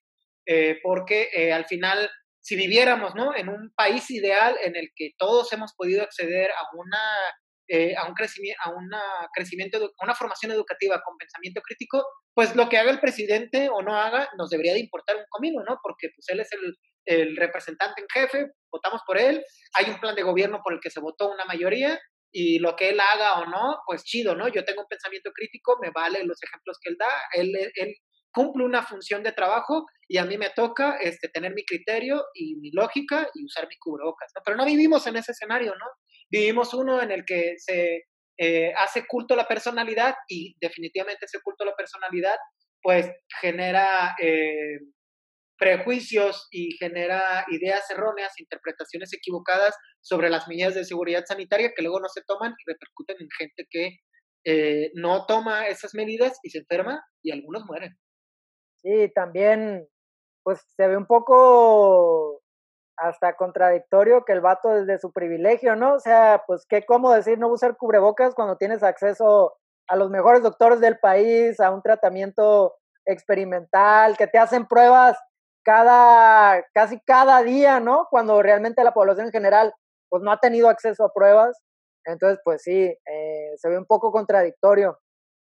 porque 0.82 1.52
al 1.52 1.66
final 1.66 2.10
si 2.42 2.56
viviéramos 2.56 3.14
¿no? 3.14 3.34
en 3.34 3.48
un 3.48 3.72
país 3.74 4.10
ideal 4.10 4.56
en 4.62 4.74
el 4.76 4.90
que 4.96 5.12
todos 5.16 5.52
hemos 5.52 5.72
podido 5.74 6.02
acceder 6.02 6.50
a 6.50 6.76
una 6.76 6.98
eh, 7.68 7.94
a 7.96 8.06
un 8.06 8.14
crecimiento, 8.14 8.60
a 8.64 8.70
una 8.70 9.00
crecimiento, 9.32 9.78
a 9.78 10.04
una 10.04 10.14
formación 10.14 10.50
educativa 10.50 11.00
con 11.02 11.16
pensamiento 11.16 11.60
crítico, 11.62 12.04
pues 12.34 12.56
lo 12.56 12.68
que 12.68 12.76
haga 12.76 12.90
el 12.90 13.00
presidente 13.00 13.70
o 13.72 13.80
no 13.82 13.96
haga 13.96 14.28
nos 14.36 14.50
debería 14.50 14.74
de 14.74 14.80
importar 14.80 15.16
un 15.16 15.24
comino, 15.30 15.62
¿no? 15.62 15.78
Porque 15.80 16.08
pues 16.14 16.28
él 16.28 16.40
es 16.40 16.50
el, 16.52 16.76
el 17.06 17.36
representante 17.36 18.02
en 18.02 18.08
jefe, 18.12 18.46
votamos 18.70 19.00
por 19.06 19.16
él, 19.16 19.42
hay 19.74 19.90
un 19.90 20.00
plan 20.00 20.16
de 20.16 20.24
gobierno 20.24 20.60
por 20.62 20.74
el 20.74 20.80
que 20.80 20.90
se 20.90 21.00
votó 21.00 21.30
una 21.30 21.44
mayoría 21.44 21.98
y 22.32 22.58
lo 22.58 22.74
que 22.74 22.90
él 22.90 23.00
haga 23.00 23.40
o 23.40 23.46
no, 23.46 23.78
pues 23.86 24.02
chido, 24.02 24.34
¿no? 24.34 24.48
Yo 24.48 24.64
tengo 24.64 24.82
un 24.82 24.88
pensamiento 24.88 25.30
crítico, 25.32 25.78
me 25.80 25.90
vale 25.90 26.24
los 26.24 26.42
ejemplos 26.42 26.78
que 26.82 26.90
él 26.90 26.96
da, 26.98 27.12
él, 27.32 27.72
él 27.74 27.94
cumple 28.32 28.64
una 28.64 28.82
función 28.82 29.22
de 29.22 29.32
trabajo 29.32 29.86
y 30.08 30.18
a 30.18 30.24
mí 30.24 30.38
me 30.38 30.50
toca 30.50 30.96
este, 30.96 31.28
tener 31.28 31.54
mi 31.54 31.64
criterio 31.64 32.24
y 32.34 32.56
mi 32.56 32.70
lógica 32.72 33.28
y 33.34 33.44
usar 33.44 33.68
mi 33.68 33.76
cubrebocas, 33.78 34.32
¿no? 34.34 34.42
Pero 34.44 34.56
no 34.56 34.64
vivimos 34.64 35.06
en 35.06 35.16
ese 35.16 35.32
escenario, 35.32 35.74
¿no? 35.76 35.86
Vivimos 36.30 36.74
uno 36.74 37.00
en 37.02 37.10
el 37.10 37.24
que 37.24 37.54
se 37.58 38.04
eh, 38.38 38.72
hace 38.76 39.04
culto 39.06 39.34
a 39.34 39.36
la 39.36 39.46
personalidad 39.46 40.14
y 40.28 40.56
definitivamente 40.60 41.26
ese 41.26 41.40
culto 41.42 41.64
a 41.64 41.66
la 41.66 41.76
personalidad 41.76 42.36
pues 42.82 43.08
genera 43.40 44.16
eh, 44.20 44.78
prejuicios 45.58 46.48
y 46.50 46.72
genera 46.72 47.44
ideas 47.48 47.88
erróneas, 47.90 48.32
interpretaciones 48.40 49.12
equivocadas 49.12 49.76
sobre 50.00 50.28
las 50.28 50.48
medidas 50.48 50.74
de 50.74 50.84
seguridad 50.84 51.24
sanitaria 51.24 51.72
que 51.76 51.82
luego 51.82 52.00
no 52.00 52.08
se 52.08 52.22
toman 52.26 52.52
y 52.52 52.70
repercuten 52.70 53.16
en 53.20 53.28
gente 53.38 53.66
que 53.70 53.98
eh, 54.44 54.90
no 54.94 55.24
toma 55.26 55.68
esas 55.68 55.94
medidas 55.94 56.38
y 56.42 56.50
se 56.50 56.58
enferma 56.58 57.00
y 57.22 57.30
algunos 57.30 57.64
mueren. 57.64 57.96
Sí, 58.82 59.10
también 59.14 59.88
pues 60.42 60.60
se 60.76 60.88
ve 60.88 60.96
un 60.96 61.06
poco 61.06 62.40
hasta 62.96 63.34
contradictorio 63.36 64.24
que 64.24 64.32
el 64.32 64.40
vato 64.40 64.70
desde 64.70 64.98
su 64.98 65.12
privilegio, 65.12 65.76
¿no? 65.76 65.94
O 65.94 66.00
sea, 66.00 66.42
pues 66.46 66.66
qué 66.68 66.84
cómo 66.84 67.12
decir 67.12 67.38
no 67.38 67.48
usar 67.48 67.76
cubrebocas 67.76 68.34
cuando 68.34 68.56
tienes 68.56 68.82
acceso 68.82 69.56
a 69.88 69.96
los 69.96 70.10
mejores 70.10 70.42
doctores 70.42 70.80
del 70.80 70.98
país, 70.98 71.60
a 71.60 71.70
un 71.70 71.82
tratamiento 71.82 72.74
experimental, 73.06 74.16
que 74.16 74.26
te 74.26 74.38
hacen 74.38 74.66
pruebas 74.66 75.18
cada, 75.64 76.64
casi 76.74 77.00
cada 77.00 77.42
día, 77.42 77.80
¿no? 77.80 78.06
Cuando 78.10 78.42
realmente 78.42 78.84
la 78.84 78.94
población 78.94 79.26
en 79.26 79.32
general, 79.32 79.74
pues 80.08 80.22
no 80.22 80.32
ha 80.32 80.38
tenido 80.38 80.68
acceso 80.68 81.04
a 81.04 81.12
pruebas. 81.12 81.58
Entonces, 82.04 82.40
pues 82.44 82.62
sí, 82.62 82.82
eh, 83.06 83.52
se 83.56 83.68
ve 83.68 83.78
un 83.78 83.86
poco 83.86 84.12
contradictorio. 84.12 84.98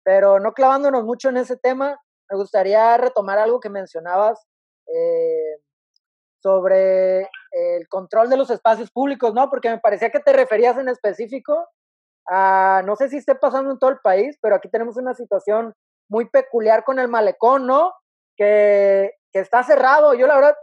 Pero 0.04 0.40
no 0.40 0.54
clavándonos 0.54 1.04
mucho 1.04 1.30
en 1.30 1.38
ese 1.38 1.58
tema, 1.58 2.00
me 2.30 2.38
gustaría 2.38 2.98
retomar 2.98 3.40
algo 3.40 3.60
que 3.60 3.70
mencionabas 3.70 4.46
eh, 4.88 5.62
sobre 6.42 7.30
el 7.52 7.88
control 7.90 8.30
de 8.30 8.38
los 8.38 8.50
espacios 8.50 8.92
públicos, 8.92 9.34
¿no? 9.34 9.50
Porque 9.50 9.70
me 9.70 9.80
parecía 9.80 10.10
que 10.10 10.20
te 10.20 10.34
referías 10.34 10.78
en 10.78 10.90
específico 10.90 11.68
a, 12.28 12.84
no 12.86 12.96
sé 12.96 13.10
si 13.10 13.18
esté 13.18 13.36
pasando 13.36 13.72
en 13.72 13.80
todo 13.80 13.90
el 13.90 14.00
país, 14.00 14.38
pero 14.42 14.56
aquí 14.56 14.70
tenemos 14.70 14.98
una 14.98 15.14
situación 15.14 15.74
muy 16.10 16.30
peculiar 16.30 16.84
con 16.84 17.00
el 17.00 17.08
malecón, 17.08 17.66
¿no? 17.66 17.94
Que, 18.36 19.12
que 19.32 19.40
está 19.40 19.64
cerrado. 19.64 20.14
Yo 20.14 20.28
la 20.28 20.36
verdad 20.36 20.56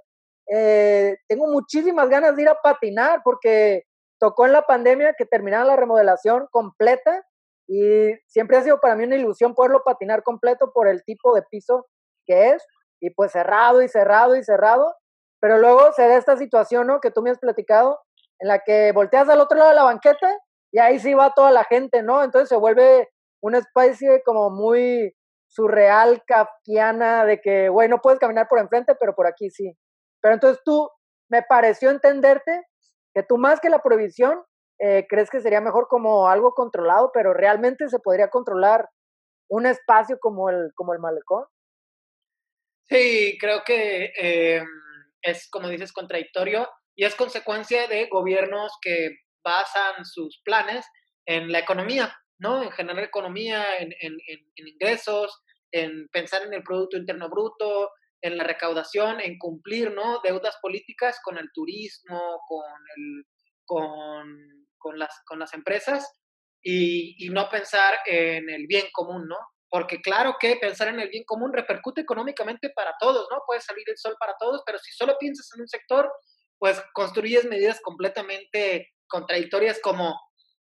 eh, 0.46 1.16
tengo 1.29 1.46
muchísimas 1.46 2.09
ganas 2.09 2.37
de 2.37 2.42
ir 2.42 2.48
a 2.48 2.61
patinar 2.61 3.20
porque 3.24 3.85
tocó 4.18 4.46
en 4.46 4.53
la 4.53 4.62
pandemia 4.62 5.14
que 5.16 5.27
terminara 5.27 5.64
la 5.64 5.77
remodelación 5.77 6.46
completa 6.50 7.24
y 7.66 8.12
siempre 8.27 8.57
ha 8.57 8.62
sido 8.62 8.81
para 8.81 8.96
mí 8.96 9.05
una 9.05 9.16
ilusión 9.16 9.55
poderlo 9.55 9.83
patinar 9.85 10.22
completo 10.22 10.72
por 10.72 10.88
el 10.88 11.03
tipo 11.05 11.35
de 11.35 11.42
piso 11.42 11.87
que 12.27 12.50
es 12.50 12.66
y 13.00 13.11
pues 13.11 13.33
cerrado 13.33 13.83
y 13.83 13.88
cerrado 13.88 14.37
y 14.37 14.44
cerrado 14.44 14.94
pero 15.44 15.59
luego 15.59 15.92
se 15.92 16.09
da 16.09 16.16
esta 16.16 16.38
situación, 16.38 16.87
¿no? 16.87 17.00
Que 17.03 17.11
tú 17.11 17.20
me 17.20 17.29
has 17.29 17.38
platicado, 17.38 18.00
en 18.38 18.48
la 18.48 18.61
que 18.61 18.92
volteas 18.92 19.29
al 19.29 19.42
otro 19.42 19.59
lado 19.59 19.68
de 19.68 19.77
la 19.77 19.83
banqueta 19.83 20.27
y 20.72 20.79
ahí 20.79 20.98
sí 20.98 21.12
va 21.12 21.35
toda 21.35 21.50
la 21.50 21.64
gente, 21.64 22.03
¿no? 22.03 22.24
Entonces 22.24 22.48
se 22.48 22.57
vuelve 22.57 23.11
una 23.42 23.59
especie 23.59 24.22
como 24.24 24.48
muy 24.48 25.14
surreal, 25.48 26.22
kafkiana, 26.27 27.27
de 27.27 27.42
que, 27.42 27.68
güey, 27.68 27.90
no 27.90 28.00
puedes 28.00 28.18
caminar 28.18 28.48
por 28.48 28.59
enfrente, 28.59 28.94
pero 28.94 29.14
por 29.14 29.27
aquí 29.27 29.50
sí. 29.50 29.77
Pero 30.22 30.33
entonces 30.33 30.62
tú, 30.64 30.88
me 31.29 31.42
pareció 31.42 31.90
entenderte 31.90 32.62
que 33.12 33.22
tú 33.22 33.37
más 33.37 33.61
que 33.61 33.68
la 33.68 33.83
prohibición, 33.83 34.42
eh, 34.87 35.07
crees 35.09 35.31
que 35.31 35.40
sería 35.40 35.62
mejor 35.62 35.88
como 35.88 36.29
algo 36.29 36.53
controlado, 36.53 37.11
pero 37.14 37.33
realmente 37.33 37.88
se 37.88 38.01
podría 38.01 38.29
controlar 38.29 38.87
un 39.49 39.64
espacio 39.64 40.18
como 40.20 40.51
el, 40.51 40.73
como 40.75 40.92
el 40.92 40.99
malecón. 40.99 41.47
Sí, 42.87 43.38
creo 43.40 43.62
que 43.64 44.12
em, 44.14 44.66
es, 45.23 45.49
como 45.49 45.68
dices, 45.68 45.90
contradictorio 45.90 46.68
y 46.94 47.07
es 47.07 47.14
consecuencia 47.14 47.88
de 47.88 48.09
gobiernos 48.09 48.73
que 48.83 49.09
basan 49.42 50.05
sus 50.05 50.42
planes 50.44 50.87
en 51.27 51.51
la 51.51 51.61
economía, 51.61 52.14
¿no? 52.38 52.62
En 52.62 52.70
generar 52.70 53.05
economía, 53.05 53.79
en 53.79 53.90
ingresos, 54.57 55.42
en 55.73 56.09
pensar 56.09 56.42
en 56.42 56.53
el 56.53 56.62
Producto 56.62 56.99
Interno 56.99 57.31
Bruto, 57.31 57.90
en 58.20 58.37
la 58.37 58.44
recaudación, 58.44 59.20
en 59.20 59.38
cumplir, 59.38 59.92
¿no? 59.92 60.20
Deudas 60.23 60.57
políticas 60.61 61.18
con 61.23 61.38
el 61.38 61.51
turismo, 61.55 62.40
con, 62.47 62.64
el, 62.97 63.25
con, 63.64 64.63
con, 64.85 64.99
las, 64.99 65.23
con 65.25 65.38
las 65.38 65.55
empresas 65.55 66.07
y, 66.62 67.16
y 67.25 67.31
no 67.31 67.49
pensar 67.49 67.99
en 68.05 68.51
el 68.51 68.66
bien 68.66 68.85
común, 68.92 69.27
¿no? 69.27 69.38
porque 69.70 70.01
claro 70.01 70.37
que 70.38 70.55
pensar 70.55 70.87
en 70.87 71.01
el 71.01 71.09
bien 71.09 71.25
común 71.25 71.53
repercute 71.53 72.03
económicamente 72.03 72.70
para 72.70 72.94
todos, 73.01 73.27
¿no? 73.29 73.42
Puede 73.44 73.61
salir 73.61 73.83
el 73.88 73.99
sol 73.99 74.14
para 74.20 74.37
todos, 74.38 74.62
pero 74.64 74.79
si 74.79 74.92
solo 74.92 75.16
piensas 75.18 75.51
en 75.53 75.62
un 75.62 75.66
sector, 75.66 76.12
pues 76.61 76.81
construyes 76.92 77.44
medidas 77.47 77.81
completamente 77.81 78.92
contradictorias 79.09 79.81
como 79.83 80.14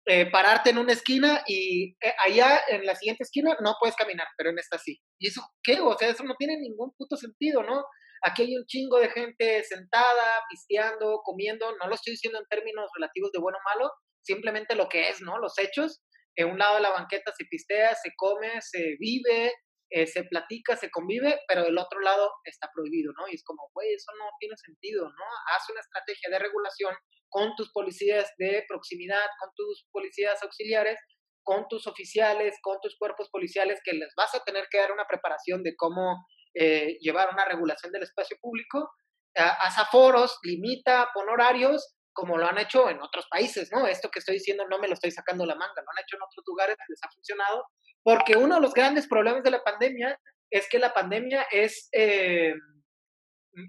eh, 0.06 0.30
pararte 0.30 0.72
en 0.72 0.78
una 0.78 0.92
esquina 0.92 1.42
y 1.48 1.96
eh, 2.02 2.16
allá 2.26 2.60
en 2.68 2.86
la 2.86 2.96
siguiente 2.96 3.24
esquina 3.24 3.56
no 3.62 3.76
puedes 3.80 3.96
caminar, 3.96 4.28
pero 4.38 4.50
en 4.50 4.60
esta 4.60 4.78
sí. 4.78 5.00
¿Y 5.20 5.30
eso 5.30 5.42
qué? 5.64 5.80
O 5.80 5.98
sea, 5.98 6.10
eso 6.10 6.26
no 6.26 6.36
tiene 6.38 6.58
ningún 6.58 6.94
puto 6.98 7.16
sentido, 7.16 7.64
¿no? 7.64 7.86
Aquí 8.24 8.42
hay 8.42 8.58
un 8.58 8.66
chingo 8.66 9.00
de 9.00 9.10
gente 9.10 9.64
sentada, 9.64 10.44
pisteando, 10.50 11.22
comiendo, 11.24 11.78
no 11.78 11.88
lo 11.88 11.96
estoy 11.96 12.12
diciendo 12.12 12.40
en 12.40 12.46
términos 12.48 12.90
relativos 12.94 13.32
de 13.32 13.40
bueno 13.40 13.58
o 13.58 13.70
malo, 13.76 13.92
simplemente 14.28 14.76
lo 14.76 14.90
que 14.90 15.10
es, 15.10 15.22
¿no? 15.22 15.40
Los 15.40 15.58
hechos 15.58 16.04
en 16.36 16.52
un 16.52 16.60
lado 16.60 16.76
de 16.76 16.82
la 16.82 16.92
banqueta 16.92 17.32
se 17.36 17.46
pistea, 17.46 17.96
se 17.96 18.12
come, 18.16 18.62
se 18.62 18.96
vive, 19.00 19.54
eh, 19.90 20.06
se 20.06 20.24
platica, 20.26 20.76
se 20.76 20.92
convive, 20.92 21.40
pero 21.48 21.64
del 21.64 21.78
otro 21.78 22.00
lado 22.02 22.30
está 22.44 22.70
prohibido, 22.74 23.12
¿no? 23.14 23.28
Y 23.28 23.36
es 23.36 23.44
como, 23.44 23.70
güey, 23.74 23.94
eso 23.94 24.12
no 24.20 24.26
tiene 24.40 24.56
sentido, 24.58 25.06
¿no? 25.06 25.26
Haz 25.52 25.70
una 25.72 25.80
estrategia 25.80 26.30
de 26.30 26.40
regulación 26.40 26.94
con 27.30 27.56
tus 27.56 27.72
policías 27.72 28.30
de 28.38 28.64
proximidad, 28.68 29.26
con 29.40 29.50
tus 29.56 29.88
policías 29.92 30.42
auxiliares, 30.44 31.00
con 31.42 31.68
tus 31.70 31.88
oficiales, 31.88 32.56
con 32.62 32.78
tus 32.82 32.98
cuerpos 33.00 33.30
policiales, 33.32 33.80
que 33.84 33.94
les 33.94 34.14
vas 34.16 34.36
a 34.36 34.44
tener 34.44 34.68
que 34.70 34.78
dar 34.78 34.92
una 34.92 35.08
preparación 35.08 35.64
de 35.64 35.76
cómo 35.76 36.26
eh, 36.54 36.98
llevar 37.00 37.30
una 37.32 37.46
regulación 37.46 37.92
del 37.92 38.04
espacio 38.04 38.38
público. 38.42 38.92
haz 39.36 39.78
aforos, 39.78 40.38
limita, 40.44 41.10
pon 41.14 41.30
horarios 41.30 41.97
como 42.18 42.36
lo 42.36 42.48
han 42.48 42.58
hecho 42.58 42.90
en 42.90 43.00
otros 43.00 43.28
países, 43.30 43.70
¿no? 43.72 43.86
Esto 43.86 44.10
que 44.10 44.18
estoy 44.18 44.38
diciendo 44.38 44.66
no 44.68 44.80
me 44.80 44.88
lo 44.88 44.96
estoy 44.96 45.12
sacando 45.12 45.46
la 45.46 45.54
manga, 45.54 45.84
lo 45.84 45.92
han 45.92 46.04
hecho 46.04 46.16
en 46.16 46.24
otros 46.24 46.44
lugares, 46.48 46.76
les 46.90 47.04
ha 47.04 47.12
funcionado, 47.12 47.64
porque 48.02 48.36
uno 48.36 48.56
de 48.56 48.62
los 48.62 48.74
grandes 48.74 49.08
problemas 49.08 49.44
de 49.44 49.52
la 49.52 49.64
pandemia 49.64 50.20
es 50.50 50.68
que 50.68 50.80
la 50.80 50.96
pandemia 50.96 51.44
es, 51.52 51.90
eh, 51.92 52.56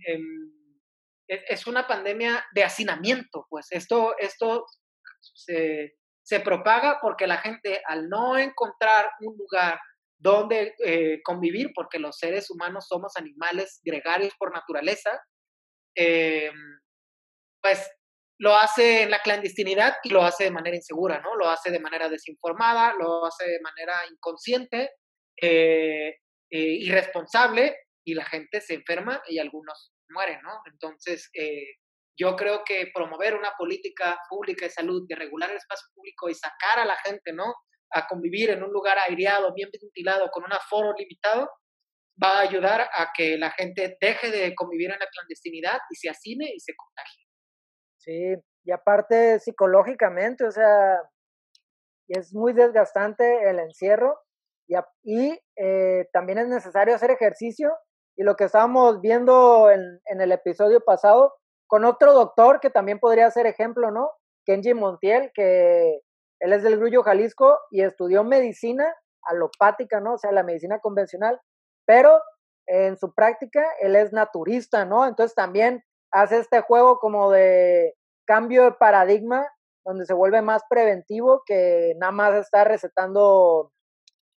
em, 0.06 0.52
es 1.26 1.66
una 1.66 1.86
pandemia 1.86 2.42
de 2.54 2.64
hacinamiento, 2.64 3.46
pues 3.50 3.66
esto, 3.70 4.16
esto 4.16 4.64
se, 5.34 5.98
se 6.22 6.40
propaga 6.40 7.00
porque 7.02 7.26
la 7.26 7.36
gente 7.36 7.82
al 7.84 8.08
no 8.08 8.38
encontrar 8.38 9.10
un 9.20 9.36
lugar 9.36 9.78
dónde 10.16 10.74
eh, 10.86 11.20
convivir, 11.22 11.72
porque 11.74 11.98
los 11.98 12.16
seres 12.16 12.50
humanos 12.50 12.86
somos 12.88 13.14
animales 13.18 13.80
gregarios 13.84 14.32
por 14.38 14.54
naturaleza, 14.54 15.10
eh, 15.94 16.50
pues 17.60 17.90
lo 18.38 18.54
hace 18.54 19.02
en 19.02 19.10
la 19.10 19.20
clandestinidad 19.20 19.96
y 20.02 20.10
lo 20.10 20.22
hace 20.22 20.44
de 20.44 20.50
manera 20.50 20.76
insegura, 20.76 21.20
¿no? 21.20 21.34
Lo 21.36 21.48
hace 21.48 21.70
de 21.70 21.80
manera 21.80 22.08
desinformada, 22.08 22.94
lo 22.98 23.24
hace 23.26 23.48
de 23.48 23.60
manera 23.60 23.94
inconsciente, 24.10 24.90
eh, 25.40 26.14
irresponsable, 26.50 27.76
y 28.04 28.14
la 28.14 28.24
gente 28.24 28.60
se 28.60 28.74
enferma 28.74 29.22
y 29.28 29.38
algunos 29.38 29.92
mueren, 30.08 30.40
¿no? 30.42 30.62
Entonces, 30.64 31.30
yo 32.18 32.34
creo 32.36 32.64
que 32.64 32.90
promover 32.92 33.34
una 33.34 33.52
política 33.56 34.18
pública 34.28 34.64
de 34.64 34.70
salud, 34.70 35.06
de 35.06 35.14
regular 35.14 35.50
el 35.50 35.58
espacio 35.58 35.86
público 35.94 36.28
y 36.28 36.34
sacar 36.34 36.78
a 36.78 36.84
la 36.84 36.96
gente, 36.96 37.32
¿no? 37.32 37.54
A 37.92 38.06
convivir 38.06 38.50
en 38.50 38.62
un 38.62 38.72
lugar 38.72 38.98
aireado, 38.98 39.52
bien 39.54 39.68
ventilado, 39.70 40.30
con 40.30 40.44
un 40.44 40.52
aforo 40.52 40.94
limitado, 40.96 41.48
va 42.22 42.38
a 42.38 42.40
ayudar 42.40 42.80
a 42.80 43.10
que 43.14 43.38
la 43.38 43.50
gente 43.52 43.96
deje 44.00 44.30
de 44.30 44.54
convivir 44.54 44.90
en 44.90 44.98
la 44.98 45.06
clandestinidad 45.06 45.78
y 45.90 45.96
se 45.96 46.10
hacine 46.10 46.50
y 46.52 46.60
se 46.60 46.74
contagie. 46.74 47.27
Sí, 47.98 48.34
y 48.64 48.70
aparte 48.70 49.40
psicológicamente, 49.40 50.44
o 50.44 50.50
sea, 50.50 51.02
es 52.08 52.34
muy 52.34 52.52
desgastante 52.52 53.50
el 53.50 53.58
encierro 53.58 54.18
y, 54.66 54.76
y 55.02 55.38
eh, 55.56 56.08
también 56.12 56.38
es 56.38 56.48
necesario 56.48 56.94
hacer 56.94 57.10
ejercicio. 57.10 57.72
Y 58.16 58.24
lo 58.24 58.34
que 58.34 58.44
estábamos 58.44 59.00
viendo 59.00 59.70
en, 59.70 60.00
en 60.06 60.20
el 60.20 60.32
episodio 60.32 60.80
pasado, 60.80 61.34
con 61.68 61.84
otro 61.84 62.12
doctor 62.12 62.60
que 62.60 62.70
también 62.70 62.98
podría 62.98 63.30
ser 63.30 63.46
ejemplo, 63.46 63.90
¿no? 63.90 64.10
Kenji 64.44 64.74
Montiel, 64.74 65.30
que 65.34 66.00
él 66.40 66.52
es 66.52 66.62
del 66.62 66.78
Grullo 66.78 67.02
Jalisco 67.02 67.58
y 67.70 67.82
estudió 67.82 68.24
medicina 68.24 68.92
alopática, 69.22 70.00
¿no? 70.00 70.14
O 70.14 70.18
sea, 70.18 70.32
la 70.32 70.42
medicina 70.42 70.80
convencional, 70.80 71.40
pero 71.86 72.20
en 72.66 72.96
su 72.96 73.14
práctica 73.14 73.64
él 73.80 73.94
es 73.96 74.12
naturista, 74.12 74.84
¿no? 74.84 75.06
Entonces 75.06 75.34
también 75.34 75.84
hace 76.10 76.38
este 76.38 76.60
juego 76.60 76.98
como 76.98 77.30
de 77.30 77.94
cambio 78.26 78.64
de 78.64 78.72
paradigma, 78.72 79.46
donde 79.84 80.06
se 80.06 80.14
vuelve 80.14 80.42
más 80.42 80.62
preventivo 80.68 81.42
que 81.46 81.94
nada 81.98 82.12
más 82.12 82.34
estar 82.34 82.68
recetando 82.68 83.72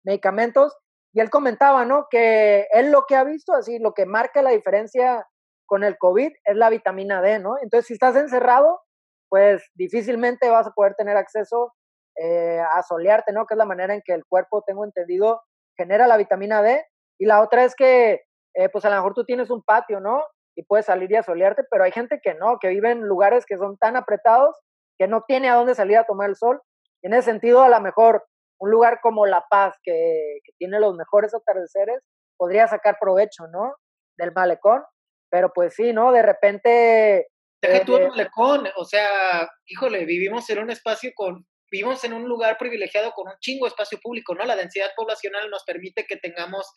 medicamentos. 0.04 0.76
Y 1.12 1.20
él 1.20 1.28
comentaba, 1.28 1.85
¿no? 1.85 2.06
Que 2.09 2.66
él 2.72 2.92
lo 2.92 3.04
que 3.06 3.16
ha 3.16 3.24
visto, 3.24 3.52
así, 3.52 3.78
lo 3.80 3.92
que 3.94 4.06
marca 4.06 4.42
la 4.42 4.50
diferencia 4.50 5.26
con 5.66 5.83
el 5.83 5.98
COVID 5.98 6.33
es 6.44 6.56
la 6.56 6.70
vitamina 6.70 7.20
D, 7.20 7.40
¿no? 7.40 7.56
Entonces, 7.61 7.87
si 7.87 7.94
estás 7.94 8.14
encerrado, 8.16 8.80
pues 9.28 9.62
difícilmente 9.74 10.48
vas 10.50 10.66
a 10.66 10.72
poder 10.72 10.94
tener 10.94 11.16
acceso 11.16 11.72
eh, 12.16 12.61
a 12.61 12.83
solearte, 12.83 13.33
¿no? 13.33 13.46
Que 13.46 13.54
es 13.54 13.59
la 13.59 13.64
manera 13.64 13.94
en 13.94 14.02
que 14.04 14.12
el 14.12 14.24
cuerpo, 14.24 14.62
tengo 14.66 14.85
entendido, 14.85 15.42
genera 15.76 16.06
la 16.06 16.16
vitamina 16.16 16.62
D. 16.62 16.85
Y 17.18 17.26
la 17.26 17.40
otra 17.40 17.64
es 17.64 17.74
que, 17.74 18.22
eh, 18.54 18.68
pues 18.68 18.85
a 18.85 18.90
lo 18.90 18.96
mejor 18.96 19.14
tú 19.14 19.24
tienes 19.24 19.50
un 19.50 19.62
patio, 19.62 20.00
¿no? 20.00 20.22
Y 20.61 20.64
puedes 20.64 20.87
salir 20.87 21.11
y 21.11 21.16
a 21.16 21.23
solearte, 21.23 21.64
pero 21.70 21.85
hay 21.85 21.92
gente 21.92 22.20
que 22.23 22.35
no, 22.35 22.59
que 22.61 22.68
vive 22.68 22.90
en 22.90 23.01
lugares 23.01 23.46
que 23.46 23.57
son 23.57 23.79
tan 23.79 23.96
apretados 23.96 24.55
que 24.99 25.09
no 25.09 25.25
tiene 25.27 25.49
a 25.49 25.55
dónde 25.55 25.75
salir 25.75 25.96
a 25.96 26.05
tomar 26.05 26.29
el 26.29 26.37
sol. 26.37 26.61
Y 27.03 27.07
en 27.07 27.14
ese 27.14 27.31
sentido, 27.31 27.62
a 27.62 27.70
lo 27.70 27.81
mejor 27.81 28.25
un 28.59 28.70
lugar 28.70 29.01
como 29.03 29.25
La 29.25 29.46
Paz, 29.49 29.75
que, 29.83 30.40
que 30.44 30.53
tiene 30.59 30.79
los 30.79 30.94
mejores 30.94 31.35
atardeceres, 31.35 32.03
podría 32.37 32.68
sacar 32.68 32.99
provecho, 33.01 33.46
¿no? 33.51 33.75
Del 34.18 34.33
malecón 34.33 34.83
pero 35.31 35.53
pues 35.55 35.75
sí, 35.75 35.92
¿no? 35.92 36.12
De 36.12 36.23
repente... 36.23 37.29
Deja 37.62 37.85
tú 37.85 37.96
el 37.96 38.09
malecón, 38.09 38.68
o 38.77 38.85
sea, 38.85 39.49
híjole, 39.66 40.05
vivimos 40.07 40.49
en 40.51 40.61
un 40.61 40.70
espacio 40.70 41.12
con, 41.14 41.46
vivimos 41.70 42.03
en 42.05 42.14
un 42.14 42.27
lugar 42.27 42.57
privilegiado 42.59 43.12
con 43.12 43.29
un 43.29 43.35
chingo 43.38 43.66
espacio 43.66 43.99
público, 44.03 44.35
¿no? 44.35 44.44
La 44.44 44.57
densidad 44.57 44.90
poblacional 44.96 45.49
nos 45.51 45.64
permite 45.64 46.07
que 46.07 46.16
tengamos 46.16 46.73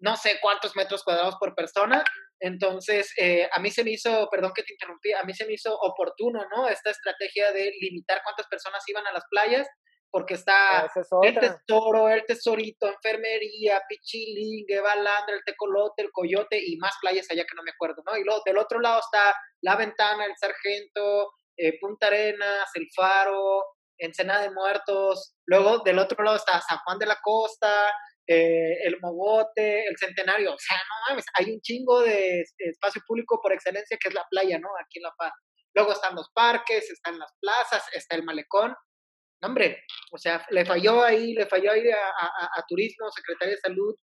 no 0.00 0.16
sé 0.16 0.38
cuántos 0.40 0.74
metros 0.76 1.04
cuadrados 1.04 1.36
por 1.36 1.54
persona. 1.54 2.04
Entonces, 2.40 3.12
eh, 3.18 3.48
a 3.52 3.60
mí 3.60 3.70
se 3.70 3.84
me 3.84 3.92
hizo, 3.92 4.28
perdón 4.30 4.52
que 4.54 4.62
te 4.62 4.72
interrumpí, 4.72 5.12
a 5.12 5.22
mí 5.24 5.34
se 5.34 5.46
me 5.46 5.52
hizo 5.52 5.74
oportuno, 5.78 6.46
¿no? 6.54 6.68
Esta 6.68 6.90
estrategia 6.90 7.52
de 7.52 7.72
limitar 7.80 8.22
cuántas 8.24 8.46
personas 8.48 8.82
iban 8.88 9.06
a 9.06 9.12
las 9.12 9.24
playas 9.30 9.68
porque 10.10 10.34
está 10.34 10.90
el 11.22 11.38
tesoro, 11.38 12.08
el 12.08 12.24
tesorito, 12.26 12.88
enfermería, 12.88 13.80
Pichilín, 13.88 14.66
Balandra, 14.82 15.36
el 15.36 15.44
tecolote, 15.44 16.02
el 16.02 16.10
coyote 16.10 16.60
y 16.60 16.76
más 16.78 16.94
playas 17.00 17.30
allá 17.30 17.44
que 17.44 17.54
no 17.54 17.62
me 17.62 17.70
acuerdo, 17.70 18.02
¿no? 18.04 18.16
Y 18.16 18.24
luego 18.24 18.42
del 18.44 18.58
otro 18.58 18.80
lado 18.80 19.00
está 19.00 19.34
La 19.60 19.76
Ventana, 19.76 20.24
el 20.24 20.36
Sargento, 20.36 21.30
eh, 21.56 21.78
Punta 21.78 22.08
Arenas, 22.08 22.68
el 22.74 22.88
Faro, 22.94 23.64
Ensenada 23.98 24.42
de 24.42 24.50
Muertos, 24.50 25.34
luego 25.46 25.80
del 25.80 25.98
otro 25.98 26.24
lado 26.24 26.38
está 26.38 26.60
San 26.60 26.78
Juan 26.78 26.98
de 26.98 27.06
la 27.06 27.18
Costa, 27.22 27.92
eh, 28.32 28.78
el 28.84 28.96
Mogote, 29.00 29.88
el 29.88 29.96
Centenario, 29.96 30.54
o 30.54 30.58
sea, 30.58 30.76
no 30.76 30.94
mames, 31.08 31.24
hay 31.34 31.52
un 31.52 31.60
chingo 31.62 32.00
de 32.02 32.44
espacio 32.58 33.02
público 33.04 33.40
por 33.42 33.52
excelencia 33.52 33.98
que 34.00 34.08
es 34.08 34.14
la 34.14 34.24
playa, 34.30 34.56
¿no? 34.60 34.68
Aquí 34.80 35.00
en 35.00 35.02
La 35.02 35.12
Paz. 35.18 35.32
Luego 35.74 35.90
están 35.92 36.14
los 36.14 36.30
parques, 36.32 36.88
están 36.88 37.18
las 37.18 37.32
plazas, 37.40 37.82
está 37.92 38.14
el 38.14 38.22
malecón, 38.22 38.72
hombre, 39.42 39.82
o 40.12 40.18
sea, 40.18 40.46
le 40.50 40.64
falló 40.64 41.02
ahí, 41.02 41.32
le 41.32 41.46
falló 41.46 41.72
ahí 41.72 41.82
a, 41.90 42.64
Turismo, 42.68 43.10
Secretaría 43.10 43.56
de 43.56 43.60
Salud, 43.60 43.96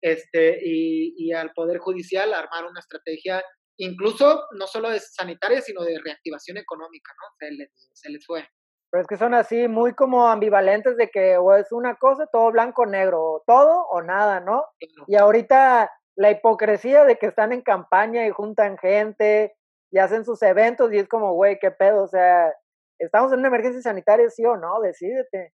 este, 0.00 0.60
y, 0.62 1.32
al 1.32 1.52
Poder 1.52 1.78
Judicial 1.78 2.32
armar 2.34 2.66
una 2.66 2.78
estrategia, 2.78 3.42
incluso 3.78 4.44
no 4.52 4.68
solo 4.68 4.90
de 4.90 5.00
sanitaria, 5.00 5.60
sino 5.60 5.82
de 5.82 5.98
reactivación 5.98 6.56
económica, 6.58 7.12
¿no? 7.20 7.28
Se 7.36 7.50
les, 7.50 7.90
se 7.94 8.10
les 8.10 8.24
fue. 8.24 8.46
Pero 8.92 9.02
es 9.02 9.08
que 9.08 9.16
son 9.16 9.34
así, 9.34 9.66
muy 9.66 9.94
como 9.94 10.28
ambivalentes 10.28 10.96
de 10.96 11.08
que 11.08 11.36
o 11.38 11.54
es 11.56 11.72
una 11.72 11.96
cosa, 11.96 12.28
todo 12.30 12.52
blanco, 12.52 12.86
negro, 12.86 13.42
todo 13.46 13.86
o 13.88 14.02
nada, 14.02 14.38
¿no? 14.38 14.64
Y 15.08 15.16
ahorita 15.16 15.90
la 16.14 16.30
hipocresía 16.30 17.04
de 17.04 17.16
que 17.16 17.26
están 17.26 17.52
en 17.52 17.62
campaña 17.62 18.24
y 18.26 18.30
juntan 18.30 18.78
gente 18.78 19.54
y 19.90 19.98
hacen 19.98 20.24
sus 20.24 20.40
eventos 20.42 20.92
y 20.92 20.98
es 20.98 21.08
como, 21.08 21.32
güey, 21.32 21.58
qué 21.58 21.72
pedo, 21.72 22.04
o 22.04 22.08
sea, 22.08 22.52
¿Estamos 23.02 23.32
en 23.32 23.40
una 23.40 23.48
emergencia 23.48 23.82
sanitaria, 23.82 24.30
sí 24.30 24.44
o 24.44 24.56
no? 24.56 24.80
Decídete. 24.80 25.52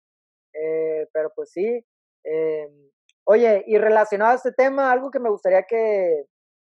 Eh, 0.54 1.08
pero 1.14 1.32
pues 1.34 1.50
sí. 1.52 1.86
Eh, 2.26 2.68
oye, 3.26 3.64
y 3.68 3.78
relacionado 3.78 4.32
a 4.32 4.36
este 4.36 4.52
tema, 4.52 4.92
algo 4.92 5.12
que 5.12 5.20
me 5.20 5.30
gustaría 5.30 5.64
que, 5.64 6.26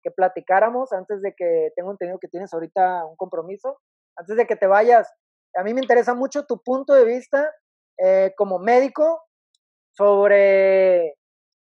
que 0.03 0.11
platicáramos 0.11 0.93
antes 0.93 1.23
de 1.23 1.33
que 1.35 1.71
tengo 1.75 1.89
entendido 1.91 2.19
que 2.19 2.27
tienes 2.27 2.53
ahorita 2.53 3.03
un 3.05 3.15
compromiso, 3.15 3.79
antes 4.15 4.37
de 4.37 4.45
que 4.45 4.55
te 4.55 4.67
vayas, 4.67 5.11
a 5.59 5.63
mí 5.63 5.73
me 5.73 5.81
interesa 5.81 6.13
mucho 6.13 6.45
tu 6.45 6.61
punto 6.61 6.93
de 6.93 7.03
vista 7.03 7.51
eh, 7.97 8.33
como 8.37 8.59
médico 8.59 9.21
sobre, 9.91 11.09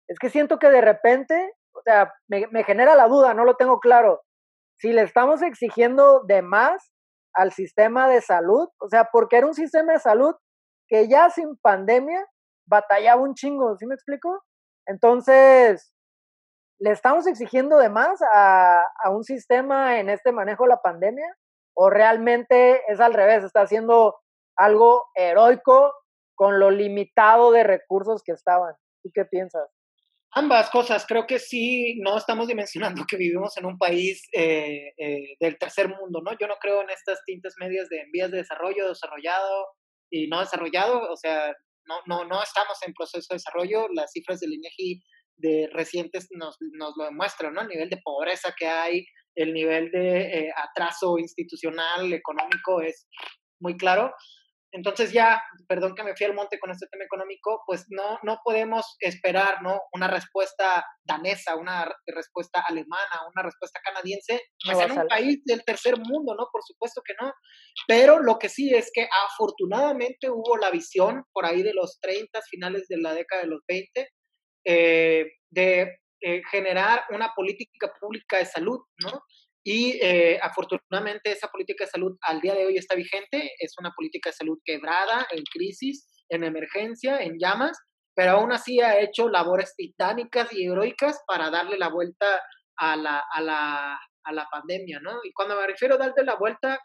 es 0.06 0.18
que 0.20 0.30
siento 0.30 0.60
que 0.60 0.70
de 0.70 0.80
repente, 0.80 1.52
o 1.72 1.82
sea, 1.82 2.12
me, 2.28 2.46
me 2.48 2.62
genera 2.62 2.94
la 2.94 3.08
duda, 3.08 3.34
no 3.34 3.44
lo 3.44 3.56
tengo 3.56 3.80
claro, 3.80 4.22
si 4.78 4.92
le 4.92 5.02
estamos 5.02 5.42
exigiendo 5.42 6.22
de 6.28 6.42
más 6.42 6.92
al 7.34 7.52
sistema 7.52 8.08
de 8.08 8.20
salud, 8.20 8.68
o 8.78 8.88
sea, 8.88 9.08
porque 9.10 9.38
era 9.38 9.48
un 9.48 9.54
sistema 9.54 9.94
de 9.94 9.98
salud 9.98 10.34
que 10.86 11.08
ya 11.08 11.28
sin 11.30 11.56
pandemia 11.56 12.24
batallaba 12.66 13.20
un 13.20 13.34
chingo, 13.34 13.76
¿sí 13.78 13.86
me 13.86 13.96
explico? 13.96 14.44
Entonces, 14.86 15.92
¿le 16.78 16.92
estamos 16.92 17.26
exigiendo 17.26 17.78
de 17.78 17.88
más 17.88 18.20
a, 18.32 18.80
a 19.02 19.10
un 19.10 19.24
sistema 19.24 19.98
en 19.98 20.08
este 20.08 20.30
manejo 20.30 20.64
de 20.64 20.68
la 20.68 20.82
pandemia? 20.82 21.26
¿O 21.80 21.90
realmente 21.90 22.82
es 22.88 22.98
al 22.98 23.14
revés, 23.14 23.44
está 23.44 23.60
haciendo 23.60 24.16
algo 24.56 25.04
heroico 25.14 25.92
con 26.34 26.58
lo 26.58 26.72
limitado 26.72 27.52
de 27.52 27.62
recursos 27.62 28.24
que 28.24 28.32
estaban? 28.32 28.74
¿Tú 29.00 29.10
qué 29.14 29.24
piensas? 29.24 29.70
Ambas 30.32 30.70
cosas, 30.70 31.06
creo 31.06 31.28
que 31.28 31.38
sí, 31.38 32.00
no 32.00 32.18
estamos 32.18 32.48
dimensionando 32.48 33.04
que 33.08 33.16
vivimos 33.16 33.56
en 33.58 33.66
un 33.66 33.78
país 33.78 34.28
eh, 34.32 34.92
eh, 34.98 35.36
del 35.38 35.56
tercer 35.56 35.88
mundo, 35.88 36.20
¿no? 36.20 36.32
Yo 36.40 36.48
no 36.48 36.56
creo 36.60 36.82
en 36.82 36.90
estas 36.90 37.20
tintas 37.24 37.54
medias 37.60 37.88
de 37.88 38.02
vías 38.12 38.32
de 38.32 38.38
desarrollo, 38.38 38.88
desarrollado 38.88 39.66
y 40.10 40.26
no 40.26 40.40
desarrollado, 40.40 41.12
o 41.12 41.16
sea, 41.16 41.54
no, 41.86 42.00
no, 42.06 42.24
no 42.24 42.42
estamos 42.42 42.76
en 42.84 42.92
proceso 42.92 43.28
de 43.30 43.36
desarrollo, 43.36 43.86
las 43.94 44.10
cifras 44.10 44.40
del 44.40 44.54
INEGI 44.54 45.00
de 45.36 45.70
recientes 45.72 46.26
nos, 46.32 46.56
nos 46.72 46.94
lo 46.96 47.04
demuestran, 47.04 47.54
¿no? 47.54 47.60
El 47.60 47.68
nivel 47.68 47.88
de 47.88 48.00
pobreza 48.02 48.52
que 48.58 48.66
hay, 48.66 49.06
el 49.38 49.54
nivel 49.54 49.90
de 49.90 50.20
eh, 50.20 50.52
atraso 50.54 51.18
institucional, 51.18 52.12
económico 52.12 52.80
es 52.80 53.06
muy 53.60 53.76
claro. 53.76 54.12
Entonces 54.70 55.12
ya, 55.12 55.40
perdón 55.66 55.94
que 55.94 56.02
me 56.02 56.14
fui 56.14 56.26
al 56.26 56.34
monte 56.34 56.58
con 56.58 56.70
este 56.70 56.86
tema 56.90 57.04
económico, 57.04 57.62
pues 57.66 57.86
no, 57.88 58.18
no 58.22 58.40
podemos 58.44 58.96
esperar 59.00 59.62
¿no? 59.62 59.80
una 59.94 60.08
respuesta 60.08 60.84
danesa, 61.04 61.56
una 61.56 61.90
respuesta 62.06 62.62
alemana, 62.68 63.22
una 63.34 63.44
respuesta 63.44 63.80
canadiense, 63.82 64.42
pues 64.62 64.78
en 64.80 64.92
un 64.92 65.06
país 65.06 65.42
del 65.46 65.64
tercer 65.64 65.96
mundo, 65.96 66.34
¿no? 66.34 66.48
Por 66.52 66.62
supuesto 66.62 67.00
que 67.02 67.14
no. 67.18 67.32
Pero 67.86 68.20
lo 68.20 68.38
que 68.38 68.50
sí 68.50 68.74
es 68.74 68.90
que 68.92 69.08
afortunadamente 69.30 70.28
hubo 70.28 70.58
la 70.58 70.70
visión 70.70 71.24
por 71.32 71.46
ahí 71.46 71.62
de 71.62 71.72
los 71.72 71.98
30, 72.00 72.38
finales 72.50 72.88
de 72.88 72.98
la 72.98 73.14
década 73.14 73.42
de 73.42 73.48
los 73.48 73.62
20, 73.66 74.10
eh, 74.66 75.26
de 75.50 75.98
eh, 76.20 76.42
generar 76.50 77.04
una 77.10 77.32
política 77.34 77.92
pública 78.00 78.38
de 78.38 78.46
salud, 78.46 78.80
¿no? 78.98 79.22
Y 79.64 79.98
eh, 80.02 80.38
afortunadamente 80.42 81.30
esa 81.30 81.48
política 81.48 81.84
de 81.84 81.90
salud 81.90 82.16
al 82.22 82.40
día 82.40 82.54
de 82.54 82.66
hoy 82.66 82.76
está 82.76 82.94
vigente. 82.94 83.52
Es 83.58 83.74
una 83.78 83.92
política 83.92 84.30
de 84.30 84.36
salud 84.36 84.58
quebrada, 84.64 85.26
en 85.30 85.44
crisis, 85.44 86.06
en 86.28 86.44
emergencia, 86.44 87.18
en 87.18 87.38
llamas, 87.38 87.78
pero 88.14 88.32
aún 88.32 88.50
así 88.50 88.80
ha 88.80 88.98
hecho 89.00 89.28
labores 89.28 89.74
titánicas 89.76 90.52
y 90.52 90.66
heroicas 90.66 91.22
para 91.26 91.50
darle 91.50 91.78
la 91.78 91.88
vuelta 91.88 92.42
a 92.76 92.96
la, 92.96 93.22
a 93.32 93.40
la, 93.40 94.00
a 94.24 94.32
la 94.32 94.48
pandemia, 94.50 95.00
¿no? 95.00 95.20
Y 95.22 95.32
cuando 95.32 95.56
me 95.56 95.66
refiero 95.66 95.94
a 95.94 95.98
darle 95.98 96.24
la 96.24 96.36
vuelta, 96.36 96.80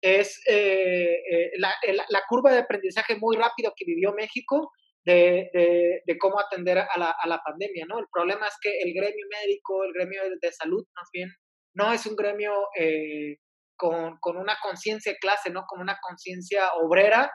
es 0.00 0.40
eh, 0.48 1.50
la, 1.58 1.74
la, 2.08 2.22
curva 2.28 2.52
de 2.52 2.60
aprendizaje 2.60 3.16
muy 3.16 3.36
rápido 3.36 3.72
que 3.76 3.84
vivió 3.84 4.12
México 4.12 4.70
de, 5.14 6.02
de, 6.04 6.18
cómo 6.18 6.38
atender 6.38 6.78
a 6.78 6.98
la, 6.98 7.42
pandemia, 7.44 7.86
¿no? 7.86 7.98
El 7.98 8.06
problema 8.12 8.46
es 8.46 8.54
que 8.60 8.78
el 8.80 8.92
gremio 8.92 9.26
médico, 9.30 9.84
el 9.84 9.92
gremio 9.92 10.22
de, 10.40 10.52
salud, 10.52 10.84
más 10.94 11.08
bien, 11.12 11.30
no 11.74 11.92
es 11.92 12.04
un 12.06 12.16
gremio 12.16 12.52
eh, 12.78 13.36
con, 13.76 14.18
una 14.24 14.58
conciencia 14.62 15.14
clase, 15.20 15.50
¿no? 15.50 15.64
Con 15.66 15.80
una 15.80 15.98
conciencia 16.00 16.72
obrera 16.74 17.30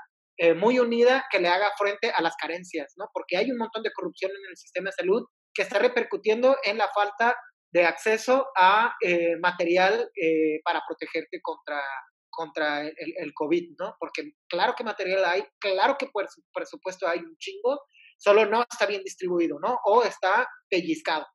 muy 0.55 0.79
unida 0.79 1.25
que 1.31 1.39
le 1.39 1.47
haga 1.47 1.71
frente 1.77 2.09
a 2.09 2.21
las 2.21 2.35
carencias, 2.35 2.93
¿no? 2.97 3.05
Porque 3.13 3.37
hay 3.37 3.51
un 3.51 3.57
montón 3.57 3.83
de 3.83 3.91
corrupción 3.93 4.31
en 4.31 4.49
el 4.49 4.57
sistema 4.57 4.89
de 4.89 5.03
salud 5.03 5.23
que 5.53 5.61
está 5.61 5.77
repercutiendo 5.77 6.57
en 6.63 6.79
la 6.79 6.89
falta 6.89 7.35
de 7.71 7.85
acceso 7.85 8.47
a 8.57 8.93
material 9.39 10.09
para 10.65 10.81
protegerte 10.87 11.39
contra, 11.41 11.81
contra 12.33 12.81
el, 12.81 13.33
COVID, 13.33 13.75
¿no? 13.79 13.95
Porque 13.99 14.33
claro 14.49 14.73
que 14.75 14.83
material 14.83 15.23
hay, 15.25 15.43
claro 15.59 15.95
que 15.97 16.07
por 16.07 16.27
presupuesto 16.53 17.07
hay 17.07 17.19
un 17.19 17.37
chingo, 17.37 17.81
solo 18.17 18.45
no 18.45 18.63
está 18.69 18.85
bien 18.85 19.03
distribuido, 19.03 19.59
¿no? 19.59 19.79
O 19.85 20.03
está 20.03 20.47
pellizcado, 20.69 21.25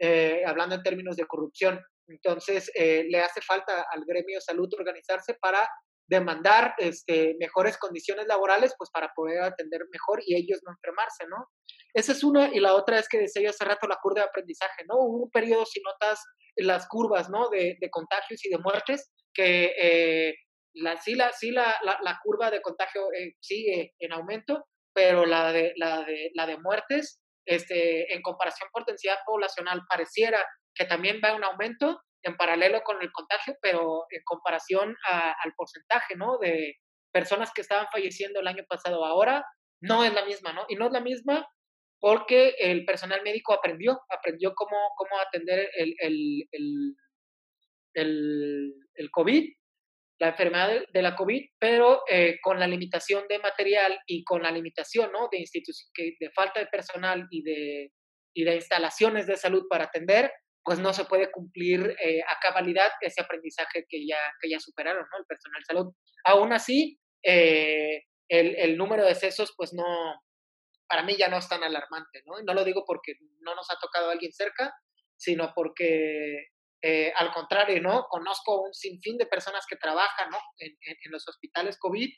eh, 0.00 0.42
hablando 0.46 0.74
en 0.74 0.82
términos 0.82 1.16
de 1.16 1.26
corrupción. 1.26 1.80
Entonces, 2.08 2.70
eh, 2.74 3.04
le 3.08 3.20
hace 3.20 3.40
falta 3.40 3.86
al 3.90 4.04
gremio 4.06 4.40
salud 4.40 4.68
organizarse 4.78 5.34
para 5.34 5.68
demandar 6.08 6.74
este, 6.78 7.36
mejores 7.40 7.76
condiciones 7.78 8.26
laborales, 8.26 8.74
pues 8.78 8.90
para 8.90 9.12
poder 9.14 9.42
atender 9.42 9.82
mejor 9.90 10.22
y 10.24 10.36
ellos 10.36 10.60
no 10.64 10.72
enfermarse, 10.72 11.26
¿no? 11.28 11.48
Esa 11.94 12.12
es 12.12 12.22
una, 12.22 12.54
y 12.54 12.60
la 12.60 12.74
otra 12.74 12.98
es 12.98 13.08
que 13.08 13.18
decía 13.18 13.42
yo 13.42 13.50
hace 13.50 13.64
rato 13.64 13.88
la 13.88 13.98
curva 14.00 14.20
de 14.20 14.28
aprendizaje, 14.28 14.84
¿no? 14.88 14.98
Un 14.98 15.30
periodo, 15.30 15.66
si 15.66 15.80
notas 15.80 16.22
las 16.56 16.86
curvas, 16.88 17.28
¿no? 17.28 17.48
De, 17.48 17.76
de 17.80 17.90
contagios 17.90 18.44
y 18.44 18.50
de 18.50 18.58
muertes, 18.58 19.10
que 19.34 19.74
eh, 19.78 20.34
la, 20.76 20.96
sí, 20.98 21.14
la, 21.14 21.32
sí 21.32 21.50
la, 21.50 21.76
la, 21.82 22.20
curva 22.22 22.50
de 22.50 22.60
contagio 22.60 23.12
eh, 23.12 23.34
sigue 23.40 23.94
en 23.98 24.12
aumento, 24.12 24.66
pero 24.92 25.24
la 25.24 25.52
de, 25.52 25.72
la 25.76 26.04
de, 26.04 26.30
la 26.34 26.46
de 26.46 26.58
muertes, 26.58 27.20
este, 27.46 28.12
en 28.14 28.22
comparación 28.22 28.68
por 28.72 28.84
densidad 28.84 29.16
poblacional, 29.24 29.82
pareciera 29.88 30.44
que 30.74 30.84
también 30.84 31.20
va 31.24 31.30
en 31.30 31.44
aumento 31.44 32.00
en 32.22 32.36
paralelo 32.36 32.82
con 32.82 33.00
el 33.00 33.12
contagio, 33.12 33.56
pero 33.62 34.04
en 34.10 34.20
comparación 34.24 34.96
al 35.08 35.52
porcentaje, 35.56 36.16
¿no? 36.16 36.38
De 36.38 36.74
personas 37.12 37.52
que 37.54 37.60
estaban 37.60 37.86
falleciendo 37.90 38.40
el 38.40 38.48
año 38.48 38.64
pasado 38.68 39.04
ahora, 39.04 39.44
no 39.80 40.04
es 40.04 40.12
la 40.12 40.24
misma, 40.24 40.52
¿no? 40.52 40.66
Y 40.68 40.74
no 40.74 40.86
es 40.86 40.92
la 40.92 41.00
misma 41.00 41.48
porque 42.00 42.54
el 42.58 42.84
personal 42.84 43.22
médico 43.22 43.54
aprendió, 43.54 44.00
aprendió 44.10 44.52
cómo, 44.54 44.76
cómo 44.96 45.18
atender 45.20 45.70
el, 45.76 45.94
el, 46.00 46.96
el, 47.94 48.74
el 48.94 49.10
COVID 49.10 49.50
la 50.18 50.28
enfermedad 50.28 50.82
de, 50.92 51.02
la 51.02 51.14
COVID, 51.14 51.42
pero 51.58 52.02
eh, 52.08 52.38
con 52.42 52.58
la 52.58 52.66
limitación 52.66 53.26
de 53.28 53.38
material 53.38 53.98
y 54.06 54.24
con 54.24 54.42
la 54.42 54.50
limitación 54.50 55.12
¿no? 55.12 55.28
de, 55.30 55.44
de 56.18 56.30
falta 56.30 56.60
de 56.60 56.66
personal 56.66 57.26
y 57.30 57.42
de, 57.42 57.92
y 58.34 58.44
de 58.44 58.54
instalaciones 58.56 59.26
de 59.26 59.36
salud 59.36 59.66
para 59.68 59.84
atender, 59.84 60.32
pues 60.62 60.78
no 60.78 60.92
se 60.92 61.04
puede 61.04 61.30
cumplir 61.30 61.96
eh, 62.02 62.22
a 62.22 62.38
cabalidad 62.40 62.90
ese 63.00 63.20
aprendizaje 63.20 63.86
que 63.88 64.06
ya, 64.06 64.18
que 64.40 64.50
ya 64.50 64.58
superaron 64.58 65.06
¿no? 65.12 65.18
el 65.18 65.26
personal 65.26 65.60
de 65.60 65.64
salud. 65.64 65.92
Aún 66.24 66.52
así, 66.52 66.98
eh, 67.22 68.02
el, 68.28 68.56
el, 68.56 68.76
número 68.76 69.02
de 69.02 69.10
decesos, 69.10 69.54
pues 69.56 69.72
no, 69.72 69.84
para 70.88 71.02
mí 71.02 71.16
ya 71.16 71.28
no 71.28 71.38
es 71.38 71.48
tan 71.48 71.62
alarmante, 71.62 72.22
¿no? 72.24 72.42
No 72.42 72.54
lo 72.54 72.64
digo 72.64 72.84
porque 72.84 73.14
no 73.40 73.54
nos 73.54 73.70
ha 73.70 73.78
tocado 73.80 74.08
a 74.08 74.12
alguien 74.12 74.32
cerca, 74.32 74.74
sino 75.16 75.52
porque 75.54 76.48
eh, 76.82 77.12
al 77.16 77.32
contrario, 77.32 77.80
¿no? 77.80 78.06
Conozco 78.08 78.62
un 78.62 78.74
sinfín 78.74 79.16
de 79.16 79.26
personas 79.26 79.64
que 79.68 79.76
trabajan. 79.76 80.30
En, 80.58 80.76
los 81.10 81.26
hospitales 81.28 81.78
COVID 81.78 82.10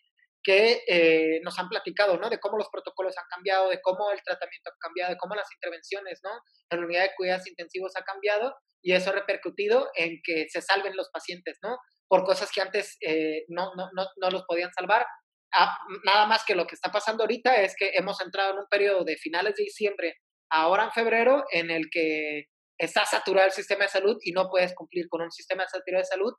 que 0.42 0.82
eh, 0.86 1.40
nos 1.42 1.58
han 1.58 1.68
platicado, 1.68 2.16
¿no? 2.16 2.30
De 2.30 2.40
cómo 2.40 2.56
los 2.56 2.68
protocolos 2.70 3.16
han 3.18 3.26
cambiado, 3.28 3.68
de 3.68 3.80
cómo 3.82 4.10
el 4.12 4.22
tratamiento 4.22 4.70
ha 4.70 4.78
cambiado, 4.78 5.12
de 5.12 5.18
cómo 5.18 5.34
las 5.34 5.50
intervenciones, 5.52 6.20
¿no? 6.22 6.30
En 6.70 6.80
la 6.80 6.86
unidad 6.86 7.02
de 7.02 7.14
cuidados 7.16 7.46
intensivos 7.46 7.92
ha 7.96 8.02
cambiado 8.02 8.54
y 8.82 8.92
eso 8.92 9.10
ha 9.10 9.14
repercutido 9.14 9.90
en 9.94 10.20
que 10.22 10.48
se 10.48 10.62
salven 10.62 10.96
los 10.96 11.10
pacientes, 11.10 11.58
¿no? 11.62 11.76
Por 12.08 12.24
cosas 12.24 12.50
que 12.52 12.60
antes 12.60 12.96
eh, 13.00 13.44
no, 13.48 13.74
no, 13.76 13.90
no, 13.94 14.06
no, 14.16 14.30
los 14.30 14.44
podían 14.44 14.72
salvar. 14.72 15.06
Ah, 15.52 15.76
nada 16.04 16.26
más 16.26 16.44
que 16.44 16.54
lo 16.54 16.66
que 16.66 16.74
está 16.74 16.90
pasando 16.90 17.24
ahorita 17.24 17.56
es 17.62 17.74
que 17.76 17.90
hemos 17.94 18.20
entrado 18.20 18.52
en 18.52 18.58
un 18.58 18.68
periodo 18.68 19.04
de 19.04 19.16
finales 19.16 19.54
de 19.56 19.64
diciembre, 19.64 20.16
ahora 20.50 20.84
en 20.84 20.92
febrero, 20.92 21.44
en 21.50 21.70
el 21.70 21.90
que 21.90 22.46
está 22.78 23.04
saturado 23.04 23.46
el 23.46 23.52
sistema 23.52 23.84
de 23.84 23.90
salud 23.90 24.16
y 24.22 24.32
no 24.32 24.48
puedes 24.48 24.74
cumplir 24.74 25.08
con 25.08 25.22
un 25.22 25.30
sistema 25.30 25.66
saturado 25.66 26.02
de 26.02 26.06
salud, 26.06 26.32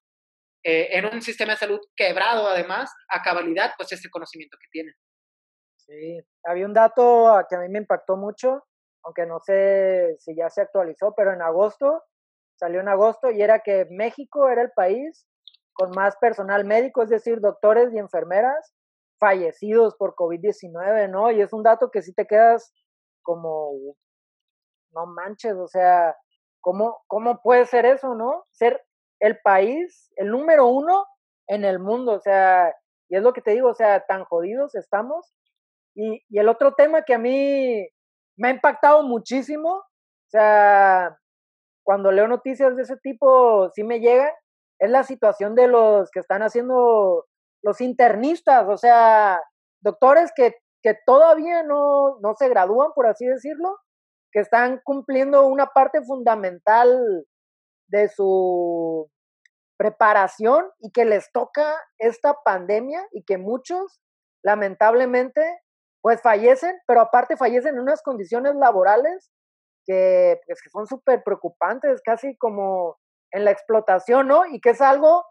eh, 0.63 0.97
en 0.97 1.06
un 1.06 1.21
sistema 1.21 1.54
de 1.54 1.60
salud 1.60 1.80
quebrado 1.95 2.47
además, 2.47 2.91
a 3.10 3.21
cabalidad, 3.21 3.71
pues 3.78 3.91
este 3.91 4.10
conocimiento 4.10 4.58
que 4.60 4.67
tiene. 4.71 4.93
Sí, 5.78 6.21
había 6.45 6.65
un 6.65 6.73
dato 6.73 7.34
que 7.49 7.56
a 7.56 7.60
mí 7.60 7.69
me 7.69 7.80
impactó 7.80 8.17
mucho, 8.17 8.63
aunque 9.04 9.25
no 9.25 9.39
sé 9.39 10.15
si 10.19 10.36
ya 10.36 10.49
se 10.49 10.62
actualizó, 10.62 11.13
pero 11.15 11.34
en 11.34 11.41
agosto, 11.41 12.04
salió 12.56 12.82
en 12.82 12.89
agosto 12.89 13.32
y 13.32 13.41
era 13.41 13.60
que 13.60 13.88
México 13.89 14.49
era 14.49 14.62
el 14.62 14.71
país 14.71 15.25
con 15.73 15.91
más 15.91 16.17
personal 16.17 16.65
médico, 16.65 17.04
es 17.04 17.10
decir, 17.10 17.39
doctores 17.39 17.93
y 17.93 17.97
enfermeras 17.97 18.73
fallecidos 19.17 19.95
por 19.95 20.13
COVID-19, 20.15 21.10
¿no? 21.10 21.32
Y 21.32 21.41
es 21.41 21.54
un 21.54 21.63
dato 21.63 21.89
que 21.89 22.02
si 22.02 22.13
te 22.13 22.25
quedas 22.25 22.73
como, 23.21 23.95
no 24.91 25.06
manches, 25.06 25.54
o 25.54 25.67
sea, 25.67 26.15
¿Cómo, 26.69 27.01
¿Cómo 27.08 27.41
puede 27.41 27.65
ser 27.65 27.88
eso, 27.88 28.13
no? 28.13 28.45
Ser 28.51 28.79
el 29.19 29.39
país, 29.41 30.12
el 30.17 30.29
número 30.29 30.67
uno 30.67 31.03
en 31.47 31.65
el 31.65 31.79
mundo, 31.79 32.12
o 32.12 32.19
sea, 32.19 32.71
y 33.10 33.15
es 33.15 33.23
lo 33.23 33.34
que 33.34 33.41
te 33.41 33.53
digo, 33.53 33.69
o 33.69 33.73
sea, 33.73 34.05
tan 34.05 34.23
jodidos 34.23 34.75
estamos. 34.75 35.34
Y, 35.95 36.23
y 36.29 36.38
el 36.38 36.47
otro 36.47 36.75
tema 36.75 37.01
que 37.01 37.15
a 37.15 37.17
mí 37.17 37.88
me 38.38 38.49
ha 38.49 38.51
impactado 38.51 39.01
muchísimo, 39.01 39.77
o 39.77 40.29
sea, 40.29 41.17
cuando 41.84 42.12
leo 42.12 42.27
noticias 42.27 42.75
de 42.75 42.84
ese 42.84 42.97
tipo, 42.97 43.71
sí 43.73 43.84
me 43.84 43.99
llega, 43.99 44.32
es 44.77 44.91
la 44.91 45.01
situación 45.01 45.55
de 45.55 45.69
los 45.69 46.12
que 46.12 46.19
están 46.19 46.43
haciendo 46.43 47.25
los 47.63 47.82
internistas, 47.82 48.67
o 48.67 48.77
sea, 48.77 49.41
doctores 49.82 50.32
que, 50.36 50.53
que 50.84 50.95
todavía 51.03 51.63
no, 51.63 52.19
no 52.19 52.36
se 52.36 52.47
gradúan, 52.47 52.91
por 52.93 53.08
así 53.08 53.25
decirlo, 53.25 53.75
que 54.31 54.39
están 54.39 54.81
cumpliendo 54.83 55.45
una 55.47 55.67
parte 55.67 56.01
fundamental 56.03 57.25
de 57.87 58.07
su 58.09 59.09
preparación 59.77 60.69
y 60.79 60.91
que 60.91 61.05
les 61.05 61.31
toca 61.31 61.79
esta 61.97 62.35
pandemia 62.43 63.07
y 63.11 63.23
que 63.23 63.37
muchos 63.37 63.99
lamentablemente 64.43 65.41
pues 66.01 66.21
fallecen, 66.21 66.77
pero 66.87 67.01
aparte 67.01 67.37
fallecen 67.37 67.75
en 67.75 67.81
unas 67.81 68.01
condiciones 68.01 68.55
laborales 68.55 69.31
que, 69.85 70.39
pues, 70.45 70.61
que 70.61 70.69
son 70.69 70.87
súper 70.87 71.23
preocupantes, 71.23 72.01
casi 72.03 72.37
como 72.37 72.97
en 73.31 73.45
la 73.45 73.51
explotación, 73.51 74.27
¿no? 74.27 74.45
Y 74.45 74.61
que 74.61 74.71
es 74.71 74.81
algo 74.81 75.25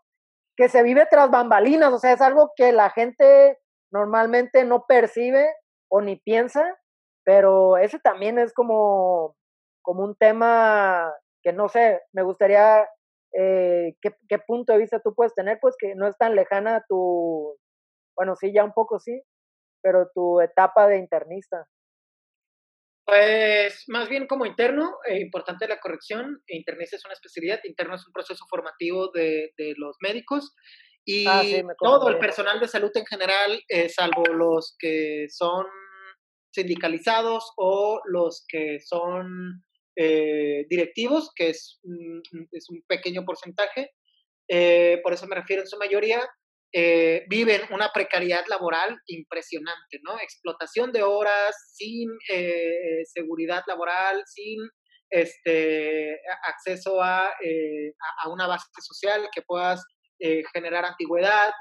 que 0.56 0.68
se 0.68 0.82
vive 0.82 1.06
tras 1.10 1.30
bambalinas, 1.30 1.92
o 1.92 1.98
sea, 1.98 2.12
es 2.12 2.20
algo 2.20 2.52
que 2.56 2.72
la 2.72 2.90
gente 2.90 3.58
normalmente 3.92 4.64
no 4.64 4.84
percibe 4.86 5.48
o 5.90 6.00
ni 6.00 6.16
piensa, 6.16 6.76
pero 7.28 7.76
ese 7.76 7.98
también 7.98 8.38
es 8.38 8.54
como, 8.54 9.36
como 9.82 10.02
un 10.02 10.16
tema 10.16 11.12
que 11.42 11.52
no 11.52 11.68
sé, 11.68 12.00
me 12.14 12.22
gustaría 12.22 12.88
eh, 13.38 13.96
¿qué, 14.00 14.16
qué, 14.30 14.38
punto 14.38 14.72
de 14.72 14.78
vista 14.78 15.02
tú 15.04 15.14
puedes 15.14 15.34
tener, 15.34 15.58
pues 15.60 15.74
que 15.78 15.94
no 15.94 16.08
es 16.08 16.16
tan 16.16 16.34
lejana 16.34 16.86
tu, 16.88 17.54
bueno, 18.16 18.34
sí, 18.34 18.50
ya 18.54 18.64
un 18.64 18.72
poco 18.72 18.98
sí, 18.98 19.20
pero 19.82 20.08
tu 20.14 20.40
etapa 20.40 20.88
de 20.88 20.96
internista. 20.96 21.66
Pues 23.04 23.84
más 23.88 24.08
bien 24.08 24.26
como 24.26 24.46
interno, 24.46 24.96
eh, 25.06 25.20
importante 25.20 25.68
la 25.68 25.80
corrección, 25.80 26.42
internista 26.46 26.96
es 26.96 27.04
una 27.04 27.12
especialidad, 27.12 27.60
interno 27.64 27.96
es 27.96 28.06
un 28.06 28.14
proceso 28.14 28.46
formativo 28.48 29.10
de, 29.12 29.52
de 29.58 29.74
los 29.76 29.98
médicos 30.00 30.54
y 31.04 31.26
ah, 31.26 31.42
todo 31.78 32.08
el 32.08 32.18
personal 32.18 32.58
de 32.58 32.68
salud 32.68 32.90
en 32.94 33.04
general, 33.04 33.60
eh, 33.68 33.90
salvo 33.90 34.24
los 34.24 34.74
que 34.78 35.26
son 35.28 35.66
sindicalizados 36.58 37.52
o 37.56 38.00
los 38.06 38.44
que 38.48 38.80
son 38.80 39.62
eh, 39.96 40.66
directivos, 40.68 41.30
que 41.34 41.50
es, 41.50 41.80
es, 42.52 42.70
un 42.70 42.82
pequeño 42.86 43.24
porcentaje, 43.24 43.92
eh, 44.48 45.00
por 45.02 45.12
eso 45.12 45.26
me 45.26 45.36
refiero 45.36 45.62
en 45.62 45.68
su 45.68 45.78
mayoría, 45.78 46.20
eh, 46.72 47.24
viven 47.28 47.62
una 47.70 47.90
precariedad 47.92 48.44
laboral 48.48 48.98
impresionante, 49.06 50.00
¿no? 50.02 50.18
Explotación 50.20 50.92
de 50.92 51.02
horas, 51.02 51.54
sin 51.72 52.10
seguridad 53.12 53.62
laboral, 53.66 54.22
sin 54.26 54.58
este, 55.10 56.20
acceso 56.46 57.00
a, 57.00 57.28
a, 57.28 58.28
una 58.28 58.46
base 58.46 58.66
social 58.80 59.28
que 59.34 59.42
puedas 59.42 59.84
generar 60.52 60.84
antigüedad, 60.84 61.52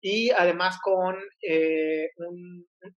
y 0.00 0.30
además 0.30 0.78
con, 0.82 1.16
eh, 1.42 2.08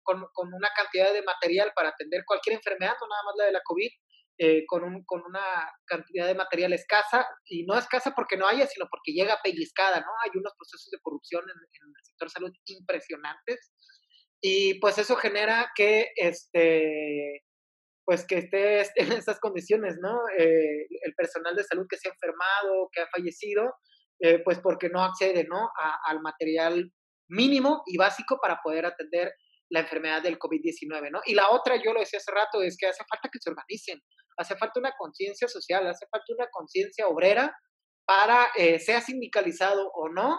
con, 0.03 0.27
con, 0.33 0.53
una 0.53 0.69
cantidad 0.75 1.11
de 1.13 1.23
material 1.23 1.71
para 1.75 1.89
atender 1.89 2.23
cualquier 2.25 2.57
enfermedad, 2.57 2.93
no 3.01 3.07
nada 3.07 3.23
más 3.25 3.35
la 3.37 3.45
de 3.45 3.51
la 3.53 3.61
COVID, 3.63 3.89
eh, 4.37 4.65
con, 4.65 4.83
un, 4.83 5.03
con 5.05 5.21
una 5.23 5.41
cantidad 5.85 6.27
de 6.27 6.35
material 6.35 6.73
escasa, 6.73 7.27
y 7.45 7.63
no 7.65 7.77
escasa 7.77 8.13
porque 8.15 8.37
no 8.37 8.47
haya, 8.47 8.67
sino 8.67 8.87
porque 8.89 9.13
llega 9.13 9.39
pellizcada, 9.43 9.99
¿no? 9.99 10.11
Hay 10.23 10.31
unos 10.35 10.53
procesos 10.57 10.89
de 10.91 10.99
corrupción 11.01 11.43
en, 11.43 11.57
el 11.57 12.03
sector 12.03 12.29
salud 12.29 12.51
impresionantes, 12.65 13.71
y 14.41 14.75
pues 14.79 14.97
eso 14.97 15.15
genera 15.15 15.71
que, 15.75 16.09
este, 16.15 17.43
pues 18.05 18.25
que 18.25 18.39
esté 18.39 18.81
en 18.95 19.11
estas 19.11 19.39
condiciones, 19.39 19.97
¿no? 20.01 20.19
Eh, 20.37 20.87
el 21.03 21.13
personal 21.15 21.55
de 21.55 21.63
salud 21.63 21.85
que 21.89 21.97
se 21.97 22.09
ha 22.09 22.11
enfermado, 22.11 22.89
que 22.91 23.01
ha 23.01 23.07
fallecido, 23.07 23.73
eh, 24.21 24.39
pues 24.43 24.59
porque 24.59 24.89
no 24.89 25.03
accede, 25.03 25.45
¿no? 25.49 25.69
al 26.05 26.21
material 26.21 26.91
mínimo 27.27 27.81
y 27.87 27.97
básico 27.97 28.37
para 28.41 28.59
poder 28.63 28.85
atender 28.85 29.33
la 29.69 29.79
enfermedad 29.79 30.21
del 30.21 30.37
COVID-19, 30.37 31.11
¿no? 31.11 31.21
Y 31.25 31.33
la 31.33 31.49
otra, 31.49 31.77
yo 31.81 31.93
lo 31.93 32.01
decía 32.01 32.19
hace 32.19 32.31
rato, 32.31 32.61
es 32.61 32.77
que 32.77 32.87
hace 32.87 33.03
falta 33.09 33.29
que 33.31 33.39
se 33.39 33.49
organicen, 33.49 33.99
hace 34.37 34.55
falta 34.57 34.79
una 34.79 34.91
conciencia 34.97 35.47
social, 35.47 35.87
hace 35.87 36.05
falta 36.11 36.25
una 36.37 36.47
conciencia 36.51 37.07
obrera 37.07 37.55
para, 38.05 38.49
eh, 38.57 38.79
sea 38.79 38.99
sindicalizado 38.99 39.89
o 39.93 40.09
no, 40.09 40.37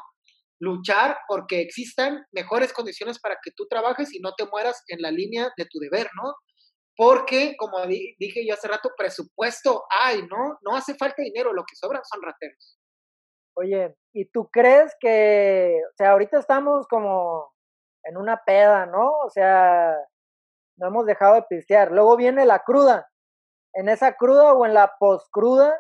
luchar 0.60 1.18
porque 1.26 1.60
existan 1.60 2.24
mejores 2.30 2.72
condiciones 2.72 3.18
para 3.18 3.36
que 3.42 3.50
tú 3.56 3.66
trabajes 3.68 4.14
y 4.14 4.20
no 4.20 4.34
te 4.36 4.46
mueras 4.46 4.84
en 4.88 5.00
la 5.00 5.10
línea 5.10 5.50
de 5.56 5.66
tu 5.66 5.78
deber, 5.80 6.08
¿no? 6.14 6.34
Porque, 6.94 7.56
como 7.56 7.84
dije 7.86 8.46
yo 8.46 8.54
hace 8.54 8.68
rato, 8.68 8.90
presupuesto 8.96 9.84
hay, 9.88 10.22
¿no? 10.22 10.58
No 10.60 10.76
hace 10.76 10.94
falta 10.94 11.22
dinero, 11.22 11.52
lo 11.52 11.64
que 11.64 11.74
sobran 11.74 12.02
son 12.04 12.20
rateros. 12.22 12.78
Oye, 13.54 13.94
¿y 14.14 14.26
tú 14.30 14.48
crees 14.50 14.94
que, 15.00 15.80
o 15.90 15.94
sea, 15.96 16.12
ahorita 16.12 16.38
estamos 16.38 16.86
como 16.88 17.52
en 18.04 18.16
una 18.16 18.42
peda, 18.44 18.86
¿no? 18.86 19.10
O 19.24 19.30
sea, 19.30 19.94
no 20.78 20.88
hemos 20.88 21.06
dejado 21.06 21.34
de 21.34 21.42
pistear. 21.48 21.92
Luego 21.92 22.16
viene 22.16 22.46
la 22.46 22.60
cruda. 22.60 23.08
En 23.74 23.88
esa 23.88 24.14
cruda 24.14 24.54
o 24.54 24.66
en 24.66 24.74
la 24.74 24.94
poscruda, 24.98 25.74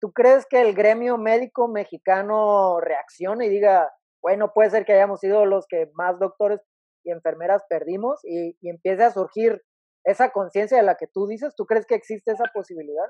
¿tú 0.00 0.12
crees 0.12 0.46
que 0.46 0.62
el 0.62 0.74
gremio 0.74 1.18
médico 1.18 1.68
mexicano 1.68 2.80
reaccione 2.80 3.46
y 3.46 3.50
diga, 3.50 3.92
bueno, 4.22 4.52
puede 4.54 4.70
ser 4.70 4.84
que 4.84 4.94
hayamos 4.94 5.20
sido 5.20 5.46
los 5.46 5.66
que 5.68 5.90
más 5.94 6.18
doctores 6.18 6.60
y 7.04 7.10
enfermeras 7.12 7.64
perdimos 7.68 8.20
y, 8.24 8.56
y 8.60 8.70
empiece 8.70 9.04
a 9.04 9.10
surgir 9.10 9.62
esa 10.04 10.30
conciencia 10.30 10.78
de 10.78 10.84
la 10.84 10.96
que 10.96 11.06
tú 11.06 11.26
dices? 11.26 11.54
¿Tú 11.56 11.66
crees 11.66 11.86
que 11.86 11.94
existe 11.94 12.32
esa 12.32 12.44
posibilidad? 12.54 13.06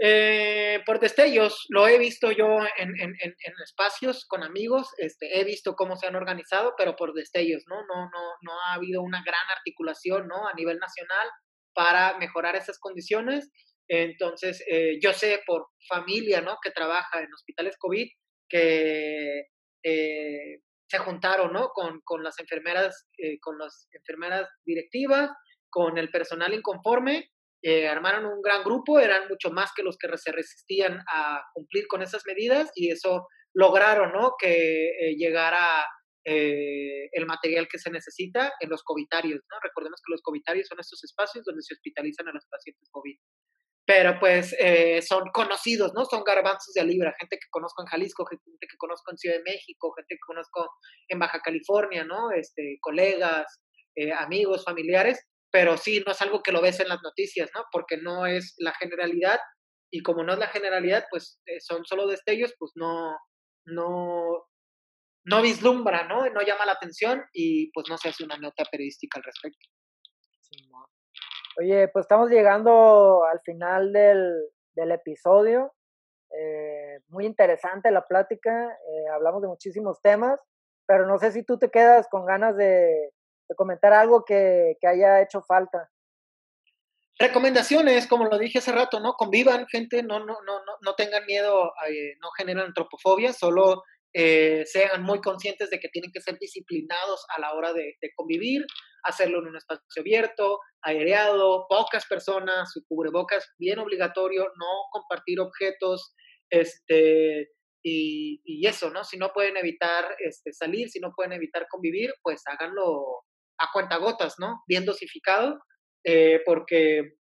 Eh, 0.00 0.80
por 0.86 1.00
destellos, 1.00 1.66
lo 1.70 1.88
he 1.88 1.98
visto 1.98 2.30
yo 2.30 2.58
en, 2.76 3.16
espacios 3.64 4.26
con 4.26 4.44
amigos, 4.44 4.88
este, 4.98 5.40
he 5.40 5.44
visto 5.44 5.74
cómo 5.74 5.96
se 5.96 6.06
han 6.06 6.14
organizado, 6.14 6.74
pero 6.78 6.94
por 6.94 7.14
destellos, 7.14 7.64
¿no? 7.66 7.76
No, 7.86 8.04
no, 8.04 8.20
no 8.42 8.60
ha 8.60 8.74
habido 8.74 9.02
una 9.02 9.22
gran 9.24 9.50
articulación, 9.56 10.28
¿no? 10.28 10.46
A 10.46 10.54
nivel 10.54 10.78
nacional 10.78 11.28
para 11.74 12.16
mejorar 12.18 12.54
esas 12.54 12.78
condiciones. 12.78 13.50
Entonces, 13.88 14.62
eh, 14.70 14.98
yo 15.02 15.12
sé 15.12 15.40
por 15.46 15.66
familia, 15.88 16.40
¿no? 16.42 16.58
Que 16.62 16.70
trabaja 16.70 17.20
en 17.20 17.32
hospitales 17.32 17.76
COVID, 17.78 18.08
que 18.48 19.46
eh, 19.82 20.60
se 20.88 20.98
juntaron, 20.98 21.52
¿no? 21.52 21.70
Con, 21.70 22.00
con 22.04 22.22
las 22.22 22.38
enfermeras, 22.38 23.08
eh, 23.18 23.38
con 23.40 23.58
las 23.58 23.88
enfermeras 23.92 24.48
directivas, 24.64 25.30
con 25.70 25.98
el 25.98 26.10
personal 26.10 26.54
inconforme 26.54 27.30
eh, 27.60 27.88
armaron 27.88 28.26
un 28.26 28.40
gran 28.40 28.62
grupo, 28.62 29.00
eran 29.00 29.26
mucho 29.28 29.50
más 29.50 29.72
que 29.74 29.82
los 29.82 29.96
que 29.98 30.16
se 30.16 30.30
resistían 30.30 31.00
a 31.08 31.42
cumplir 31.52 31.88
con 31.88 32.02
esas 32.02 32.22
medidas 32.24 32.70
y 32.74 32.92
eso 32.92 33.26
lograron 33.52 34.12
¿no? 34.12 34.34
que 34.38 34.90
eh, 34.90 35.16
llegara 35.16 35.84
eh, 36.24 37.08
el 37.10 37.26
material 37.26 37.66
que 37.66 37.78
se 37.78 37.90
necesita 37.90 38.52
en 38.60 38.70
los 38.70 38.84
covitarios. 38.84 39.40
¿no? 39.50 39.56
Recordemos 39.60 40.00
que 40.06 40.12
los 40.12 40.22
covitarios 40.22 40.68
son 40.68 40.78
estos 40.78 41.02
espacios 41.02 41.44
donde 41.44 41.62
se 41.62 41.74
hospitalizan 41.74 42.28
a 42.28 42.32
los 42.32 42.46
pacientes 42.46 42.88
COVID. 42.92 43.18
Pero 43.84 44.20
pues 44.20 44.54
son 45.00 45.30
conocidos, 45.32 45.94
¿no? 45.94 46.04
Son 46.04 46.22
garbanzos 46.22 46.74
de 46.74 46.84
libra, 46.84 47.14
gente 47.18 47.38
que 47.38 47.48
conozco 47.48 47.80
en 47.80 47.86
Jalisco, 47.86 48.26
gente 48.26 48.44
que 48.44 48.76
conozco 48.76 49.10
en 49.10 49.16
Ciudad 49.16 49.36
de 49.36 49.42
México, 49.44 49.94
gente 49.96 50.14
que 50.14 50.26
conozco 50.26 50.68
en 51.08 51.18
Baja 51.18 51.40
California, 51.40 52.04
¿no? 52.04 52.30
Este, 52.30 52.76
colegas, 52.82 53.46
amigos, 54.18 54.62
familiares, 54.62 55.26
pero 55.50 55.76
sí, 55.76 56.02
no 56.04 56.12
es 56.12 56.20
algo 56.22 56.42
que 56.42 56.52
lo 56.52 56.60
ves 56.60 56.80
en 56.80 56.88
las 56.88 57.02
noticias, 57.02 57.50
¿no? 57.54 57.64
Porque 57.72 57.96
no 57.96 58.26
es 58.26 58.54
la 58.58 58.72
generalidad 58.74 59.40
y 59.90 60.02
como 60.02 60.22
no 60.22 60.34
es 60.34 60.38
la 60.38 60.48
generalidad, 60.48 61.06
pues 61.10 61.40
eh, 61.46 61.60
son 61.60 61.84
solo 61.84 62.06
destellos, 62.06 62.54
pues 62.58 62.72
no, 62.74 63.16
no, 63.64 64.46
no 65.24 65.42
vislumbra, 65.42 66.06
¿no? 66.06 66.28
No 66.28 66.42
llama 66.42 66.66
la 66.66 66.72
atención 66.72 67.24
y 67.32 67.70
pues 67.72 67.88
no 67.88 67.96
se 67.96 68.10
hace 68.10 68.24
una 68.24 68.36
nota 68.36 68.64
periodística 68.70 69.18
al 69.18 69.24
respecto. 69.24 69.66
Oye, 71.58 71.88
pues 71.88 72.04
estamos 72.04 72.30
llegando 72.30 73.24
al 73.24 73.40
final 73.40 73.92
del, 73.92 74.32
del 74.74 74.92
episodio. 74.92 75.74
Eh, 76.30 77.00
muy 77.08 77.24
interesante 77.24 77.90
la 77.90 78.06
plática, 78.06 78.70
eh, 78.70 79.08
hablamos 79.12 79.42
de 79.42 79.48
muchísimos 79.48 80.00
temas, 80.02 80.40
pero 80.86 81.06
no 81.06 81.18
sé 81.18 81.32
si 81.32 81.42
tú 81.42 81.58
te 81.58 81.70
quedas 81.70 82.06
con 82.08 82.26
ganas 82.26 82.56
de, 82.56 83.12
de 83.48 83.54
comentar 83.54 83.92
algo 83.92 84.24
que, 84.24 84.76
que 84.80 84.86
haya 84.86 85.22
hecho 85.22 85.42
falta. 85.42 85.90
Recomendaciones, 87.20 88.06
como 88.06 88.26
lo 88.26 88.38
dije 88.38 88.58
hace 88.58 88.70
rato, 88.70 89.00
¿no? 89.00 89.14
Convivan, 89.14 89.66
gente, 89.66 90.04
no, 90.04 90.20
no, 90.20 90.36
no, 90.46 90.60
no, 90.80 90.94
tengan 90.94 91.26
miedo, 91.26 91.72
eh, 91.88 92.14
no 92.20 92.30
generen 92.30 92.66
antropofobia, 92.66 93.32
solo 93.32 93.82
eh, 94.14 94.62
sean 94.66 95.02
muy 95.02 95.20
conscientes 95.20 95.68
de 95.68 95.80
que 95.80 95.88
tienen 95.88 96.12
que 96.12 96.20
ser 96.20 96.38
disciplinados 96.38 97.26
a 97.36 97.40
la 97.40 97.54
hora 97.54 97.72
de, 97.72 97.96
convivir, 98.14 98.64
hacerlo 99.02 99.40
en 99.40 99.48
un 99.48 99.56
espacio 99.56 99.82
abierto, 100.00 100.60
aireado, 100.80 101.66
pocas 101.68 102.06
personas, 102.06 102.72
su 102.72 102.84
cubrebocas 102.86 103.48
bien 103.58 103.80
obligatorio, 103.80 104.44
no 104.44 104.66
compartir 104.92 105.40
objetos, 105.40 106.14
este, 106.50 107.50
y, 107.82 108.40
y, 108.44 108.64
eso, 108.66 108.90
¿no? 108.90 109.02
Si 109.02 109.18
no 109.18 109.32
pueden 109.32 109.56
evitar 109.56 110.16
este, 110.20 110.52
salir, 110.52 110.88
si 110.88 111.00
no 111.00 111.12
pueden 111.16 111.32
evitar 111.32 111.66
convivir, 111.68 112.14
pues 112.22 112.42
háganlo 112.46 113.24
a 113.58 113.70
cuentagotas, 113.72 114.36
¿no? 114.38 114.62
Bien 114.66 114.84
dosificado, 114.84 115.58
eh, 116.04 116.40
porque 116.44 117.14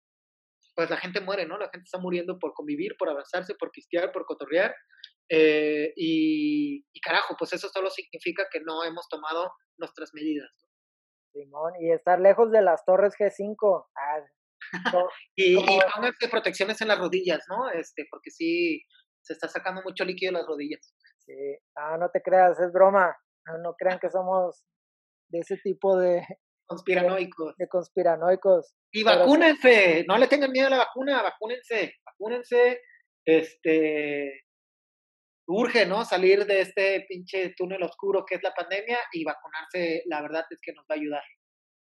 pues 0.74 0.90
la 0.90 0.96
gente 0.96 1.20
muere, 1.20 1.46
¿no? 1.46 1.56
La 1.56 1.68
gente 1.70 1.84
está 1.84 1.98
muriendo 1.98 2.38
por 2.38 2.52
convivir, 2.52 2.96
por 2.98 3.08
abrazarse, 3.08 3.54
por 3.54 3.70
pistear, 3.70 4.10
por 4.12 4.26
cotorrear. 4.26 4.74
Eh, 5.30 5.92
y, 5.96 6.84
carajo, 7.00 7.36
pues 7.38 7.52
eso 7.52 7.68
solo 7.68 7.90
significa 7.90 8.46
que 8.50 8.60
no 8.60 8.84
hemos 8.84 9.08
tomado 9.08 9.52
nuestras 9.78 10.10
medidas. 10.12 10.50
¿no? 10.60 10.68
Simón, 11.32 11.72
y 11.80 11.92
estar 11.92 12.20
lejos 12.20 12.50
de 12.50 12.62
las 12.62 12.84
torres 12.84 13.14
G5. 13.18 13.86
Ah, 13.96 14.20
y, 15.36 15.58
y 15.58 15.80
pónganse 15.94 16.28
protecciones 16.28 16.80
en 16.80 16.88
las 16.88 16.98
rodillas, 16.98 17.44
¿no? 17.48 17.70
Este, 17.70 18.06
porque 18.10 18.30
sí, 18.30 18.82
se 19.22 19.32
está 19.32 19.48
sacando 19.48 19.82
mucho 19.82 20.04
líquido 20.04 20.30
en 20.30 20.38
las 20.38 20.46
rodillas. 20.46 20.94
Sí, 21.18 21.32
ah, 21.76 21.96
no 21.98 22.10
te 22.10 22.20
creas, 22.20 22.58
es 22.60 22.72
broma. 22.72 23.16
no 23.62 23.74
crean 23.74 23.98
que 24.00 24.10
somos 24.10 24.64
de 25.34 25.40
ese 25.40 25.56
tipo 25.56 25.98
de 25.98 26.24
conspiranoicos. 26.66 27.56
De, 27.56 27.68
conspiranoicos. 27.68 28.74
Y 28.92 29.02
vacúnense, 29.02 30.04
no 30.06 30.16
le 30.16 30.28
tengan 30.28 30.52
miedo 30.52 30.68
a 30.68 30.70
la 30.70 30.78
vacuna, 30.78 31.22
vacúnense, 31.22 31.94
vacúnense, 32.04 32.80
este 33.24 34.44
urge, 35.46 35.86
¿no? 35.86 36.04
Salir 36.04 36.46
de 36.46 36.60
este 36.60 37.04
pinche 37.08 37.52
túnel 37.56 37.82
oscuro 37.82 38.24
que 38.24 38.36
es 38.36 38.42
la 38.42 38.54
pandemia 38.54 38.98
y 39.12 39.24
vacunarse, 39.24 40.02
la 40.06 40.22
verdad 40.22 40.44
es 40.48 40.58
que 40.62 40.72
nos 40.72 40.84
va 40.84 40.94
a 40.94 40.98
ayudar. 40.98 41.22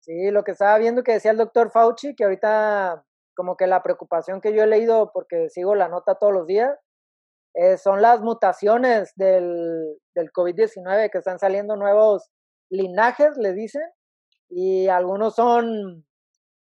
Sí, 0.01 0.31
lo 0.31 0.43
que 0.43 0.51
estaba 0.51 0.77
viendo 0.77 1.03
que 1.03 1.13
decía 1.13 1.31
el 1.31 1.37
doctor 1.37 1.71
Fauci, 1.71 2.15
que 2.15 2.25
ahorita 2.25 3.05
como 3.35 3.57
que 3.57 3.67
la 3.67 3.83
preocupación 3.83 4.41
que 4.41 4.53
yo 4.53 4.63
he 4.63 4.67
leído, 4.67 5.11
porque 5.13 5.49
sigo 5.49 5.75
la 5.75 5.87
nota 5.87 6.15
todos 6.15 6.33
los 6.33 6.47
días, 6.47 6.77
eh, 7.53 7.77
son 7.77 8.01
las 8.01 8.21
mutaciones 8.21 9.13
del, 9.15 9.97
del 10.13 10.31
COVID-19, 10.31 11.09
que 11.11 11.17
están 11.17 11.39
saliendo 11.39 11.75
nuevos 11.75 12.31
linajes, 12.69 13.37
le 13.37 13.53
dicen, 13.53 13.83
y 14.49 14.87
algunos 14.87 15.35
son 15.35 16.05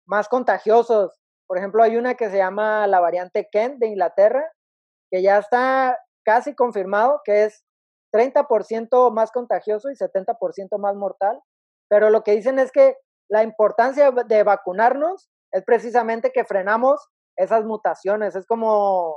más 0.05 0.27
contagiosos. 0.29 1.19
Por 1.47 1.57
ejemplo, 1.57 1.83
hay 1.83 1.97
una 1.97 2.15
que 2.15 2.29
se 2.29 2.37
llama 2.37 2.87
la 2.87 2.99
variante 2.99 3.47
Kent 3.51 3.79
de 3.79 3.87
Inglaterra, 3.87 4.43
que 5.11 5.21
ya 5.21 5.37
está 5.37 5.97
casi 6.23 6.55
confirmado 6.55 7.21
que 7.23 7.45
es 7.45 7.63
30% 8.13 9.11
más 9.11 9.31
contagioso 9.31 9.89
y 9.89 9.95
70% 9.95 10.77
más 10.79 10.95
mortal. 10.95 11.41
Pero 11.89 12.09
lo 12.09 12.23
que 12.23 12.35
dicen 12.35 12.59
es 12.59 12.71
que 12.71 12.95
la 13.29 13.43
importancia 13.43 14.11
de 14.11 14.43
vacunarnos 14.43 15.29
es 15.51 15.63
precisamente 15.63 16.31
que 16.31 16.45
frenamos 16.45 17.01
esas 17.35 17.65
mutaciones. 17.65 18.35
Es 18.35 18.45
como, 18.45 19.15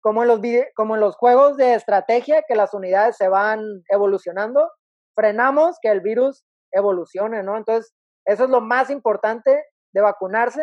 como, 0.00 0.22
en 0.22 0.28
los 0.28 0.40
como 0.74 0.94
en 0.94 1.00
los 1.00 1.16
juegos 1.16 1.56
de 1.56 1.74
estrategia, 1.74 2.42
que 2.46 2.54
las 2.54 2.74
unidades 2.74 3.16
se 3.16 3.28
van 3.28 3.60
evolucionando 3.88 4.70
frenamos 5.14 5.78
que 5.80 5.90
el 5.90 6.00
virus 6.00 6.44
evolucione, 6.72 7.42
¿no? 7.42 7.56
Entonces, 7.56 7.94
eso 8.26 8.44
es 8.44 8.50
lo 8.50 8.60
más 8.60 8.90
importante 8.90 9.64
de 9.92 10.00
vacunarse, 10.00 10.62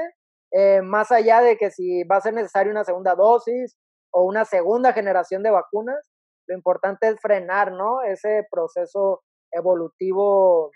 eh, 0.51 0.81
más 0.81 1.11
allá 1.11 1.41
de 1.41 1.57
que 1.57 1.71
si 1.71 2.03
va 2.03 2.17
a 2.17 2.21
ser 2.21 2.33
necesaria 2.33 2.71
una 2.71 2.83
segunda 2.83 3.15
dosis 3.15 3.77
o 4.11 4.23
una 4.23 4.43
segunda 4.45 4.93
generación 4.93 5.43
de 5.43 5.51
vacunas, 5.51 6.11
lo 6.47 6.55
importante 6.55 7.07
es 7.07 7.19
frenar, 7.21 7.71
¿no? 7.71 8.01
Ese 8.01 8.45
proceso 8.51 9.21
evolutivo, 9.51 10.71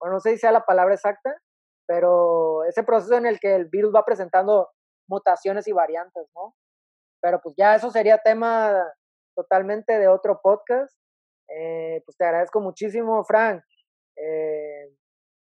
bueno, 0.00 0.14
no 0.14 0.20
sé 0.20 0.32
si 0.32 0.38
sea 0.38 0.52
la 0.52 0.66
palabra 0.66 0.94
exacta, 0.94 1.34
pero 1.86 2.64
ese 2.64 2.82
proceso 2.82 3.16
en 3.16 3.26
el 3.26 3.38
que 3.40 3.54
el 3.54 3.66
virus 3.66 3.92
va 3.94 4.04
presentando 4.04 4.68
mutaciones 5.08 5.68
y 5.68 5.72
variantes, 5.72 6.28
¿no? 6.34 6.54
Pero 7.22 7.40
pues 7.40 7.54
ya 7.56 7.74
eso 7.74 7.90
sería 7.90 8.18
tema 8.18 8.84
totalmente 9.34 9.98
de 9.98 10.08
otro 10.08 10.40
podcast. 10.42 10.94
Eh, 11.48 12.02
pues 12.04 12.16
te 12.16 12.24
agradezco 12.24 12.60
muchísimo, 12.60 13.24
Frank, 13.24 13.62
eh, 14.16 14.90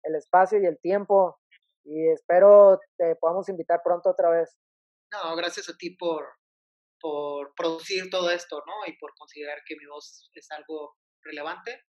el 0.04 0.16
espacio 0.16 0.60
y 0.62 0.66
el 0.66 0.80
tiempo 0.80 1.39
y 1.84 2.10
espero 2.10 2.80
te 2.97 3.16
podamos 3.16 3.50
invitar 3.50 3.82
pronto 3.84 4.10
otra 4.10 4.30
vez. 4.30 4.56
No, 5.12 5.36
gracias 5.36 5.70
a 5.70 5.78
ti 5.78 5.95
por, 5.95 6.26
por 7.00 7.54
producir 7.56 8.10
todo 8.10 8.30
esto, 8.30 8.62
¿no? 8.66 8.86
Y 8.86 8.97
por 8.97 9.14
considerar 9.16 9.60
que 9.66 9.76
mi 9.76 9.86
voz 9.86 10.30
es 10.34 10.52
algo 10.52 10.95
relevante. 11.24 11.82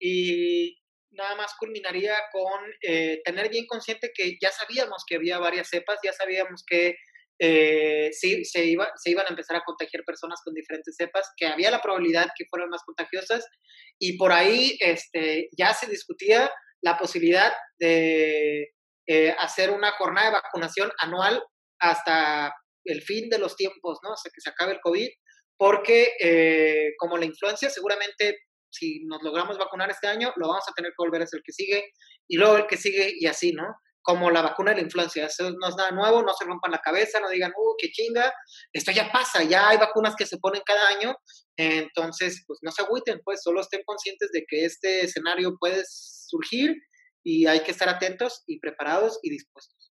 Y 0.00 0.78
nada 1.10 1.34
más 1.36 1.54
culminaría 1.58 2.14
con 2.32 2.60
eh, 2.82 3.22
tener 3.24 3.48
bien 3.48 3.66
consciente 3.66 4.12
que 4.14 4.36
ya 4.40 4.50
sabíamos 4.50 5.04
que 5.06 5.16
había 5.16 5.38
varias 5.38 5.68
cepas, 5.68 5.98
ya 6.02 6.12
sabíamos 6.12 6.64
que 6.66 6.96
eh, 7.38 8.10
sí, 8.12 8.44
se, 8.44 8.64
iba, 8.64 8.88
se 8.96 9.10
iban 9.10 9.26
a 9.26 9.30
empezar 9.30 9.56
a 9.56 9.64
contagiar 9.64 10.04
personas 10.04 10.40
con 10.44 10.54
diferentes 10.54 10.94
cepas, 10.96 11.30
que 11.36 11.46
había 11.46 11.70
la 11.70 11.80
probabilidad 11.80 12.30
que 12.36 12.44
fueran 12.48 12.68
más 12.70 12.82
contagiosas 12.84 13.44
y 13.98 14.16
por 14.16 14.32
ahí 14.32 14.76
este, 14.80 15.48
ya 15.56 15.74
se 15.74 15.86
discutía 15.86 16.50
la 16.82 16.96
posibilidad 16.96 17.52
de 17.78 18.72
eh, 19.08 19.34
hacer 19.38 19.70
una 19.70 19.92
jornada 19.92 20.28
de 20.28 20.34
vacunación 20.34 20.90
anual 20.98 21.42
hasta 21.80 22.52
el 22.84 23.02
fin 23.02 23.28
de 23.28 23.38
los 23.38 23.56
tiempos, 23.56 23.98
¿no? 24.02 24.12
Hasta 24.12 24.30
que 24.30 24.40
se 24.40 24.50
acabe 24.50 24.72
el 24.72 24.80
COVID, 24.80 25.08
porque 25.56 26.12
eh, 26.20 26.92
como 26.98 27.16
la 27.16 27.24
influencia 27.24 27.70
seguramente 27.70 28.36
si 28.74 29.04
nos 29.06 29.22
logramos 29.22 29.56
vacunar 29.56 29.90
este 29.90 30.08
año, 30.08 30.32
lo 30.36 30.48
vamos 30.48 30.64
a 30.68 30.72
tener 30.74 30.90
que 30.90 31.04
volver 31.04 31.20
a 31.20 31.24
hacer 31.24 31.38
el 31.38 31.44
que 31.44 31.52
sigue, 31.52 31.84
y 32.28 32.36
luego 32.36 32.56
el 32.56 32.66
que 32.66 32.76
sigue, 32.76 33.12
y 33.16 33.26
así, 33.26 33.52
¿no? 33.52 33.64
Como 34.06 34.30
la 34.30 34.42
vacuna 34.42 34.70
de 34.70 34.76
la 34.76 34.82
influencia. 34.82 35.26
Eso 35.26 35.50
no 35.50 35.68
es 35.68 35.76
nada 35.76 35.90
nuevo, 35.90 36.22
no 36.22 36.34
se 36.34 36.44
rompan 36.44 36.72
la 36.72 36.78
cabeza, 36.78 37.20
no 37.20 37.30
digan, 37.30 37.52
uh, 37.56 37.74
qué 37.78 37.88
chinga, 37.90 38.32
esto 38.72 38.92
ya 38.92 39.10
pasa, 39.10 39.42
ya 39.42 39.70
hay 39.70 39.78
vacunas 39.78 40.14
que 40.14 40.26
se 40.26 40.36
ponen 40.36 40.60
cada 40.64 40.88
año, 40.88 41.16
entonces, 41.56 42.44
pues 42.46 42.58
no 42.62 42.70
se 42.70 42.82
agüiten, 42.82 43.20
pues 43.24 43.42
solo 43.42 43.62
estén 43.62 43.82
conscientes 43.86 44.30
de 44.32 44.44
que 44.46 44.66
este 44.66 45.04
escenario 45.04 45.56
puede 45.58 45.82
surgir 45.88 46.76
y 47.24 47.46
hay 47.46 47.60
que 47.60 47.70
estar 47.70 47.88
atentos 47.88 48.42
y 48.46 48.60
preparados 48.60 49.18
y 49.22 49.30
dispuestos. 49.30 49.92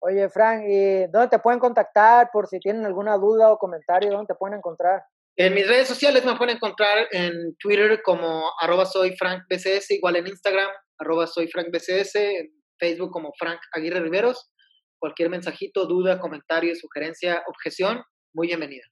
Oye, 0.00 0.28
Frank, 0.28 0.64
¿y 0.66 1.06
dónde 1.06 1.28
te 1.28 1.38
pueden 1.38 1.60
contactar 1.60 2.30
por 2.32 2.48
si 2.48 2.58
tienen 2.58 2.84
alguna 2.84 3.16
duda 3.16 3.52
o 3.52 3.58
comentario? 3.58 4.10
¿Dónde 4.10 4.34
te 4.34 4.38
pueden 4.38 4.58
encontrar? 4.58 5.02
En 5.38 5.52
mis 5.54 5.68
redes 5.68 5.86
sociales 5.86 6.24
me 6.24 6.34
pueden 6.36 6.56
encontrar 6.56 7.08
en 7.10 7.54
Twitter 7.58 8.00
como 8.02 8.50
arroba 8.58 8.86
soy 8.86 9.14
Frank 9.16 9.42
BCS, 9.50 9.90
igual 9.90 10.16
en 10.16 10.26
Instagram, 10.26 10.70
arroba 10.98 11.26
soy 11.26 11.46
Frank 11.48 11.68
BCS, 11.70 12.14
en 12.14 12.55
Facebook 12.78 13.10
como 13.10 13.32
Frank 13.38 13.60
Aguirre 13.72 14.00
Riveros. 14.00 14.50
Cualquier 14.98 15.30
mensajito, 15.30 15.86
duda, 15.86 16.18
comentario, 16.18 16.74
sugerencia, 16.74 17.42
objeción, 17.46 18.02
muy 18.32 18.48
bienvenida. 18.48 18.84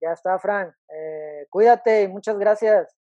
Ya 0.00 0.12
está, 0.12 0.38
Frank. 0.38 0.74
Eh, 0.88 1.46
cuídate 1.50 2.02
y 2.02 2.08
muchas 2.08 2.38
gracias. 2.38 2.96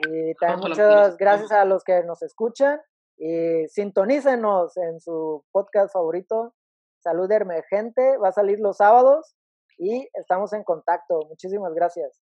Y 0.00 0.34
también 0.34 0.70
muchas 0.70 1.16
gracias 1.16 1.52
a 1.52 1.64
los 1.64 1.82
que 1.84 2.02
nos 2.04 2.22
escuchan. 2.22 2.80
Y 3.16 3.66
sintonícenos 3.68 4.76
en 4.76 5.00
su 5.00 5.44
podcast 5.52 5.92
favorito, 5.92 6.54
Salud 7.00 7.30
Emergente. 7.30 8.16
Va 8.18 8.28
a 8.28 8.32
salir 8.32 8.58
los 8.60 8.78
sábados 8.78 9.34
y 9.78 10.08
estamos 10.14 10.52
en 10.52 10.64
contacto. 10.64 11.20
Muchísimas 11.28 11.74
gracias. 11.74 12.20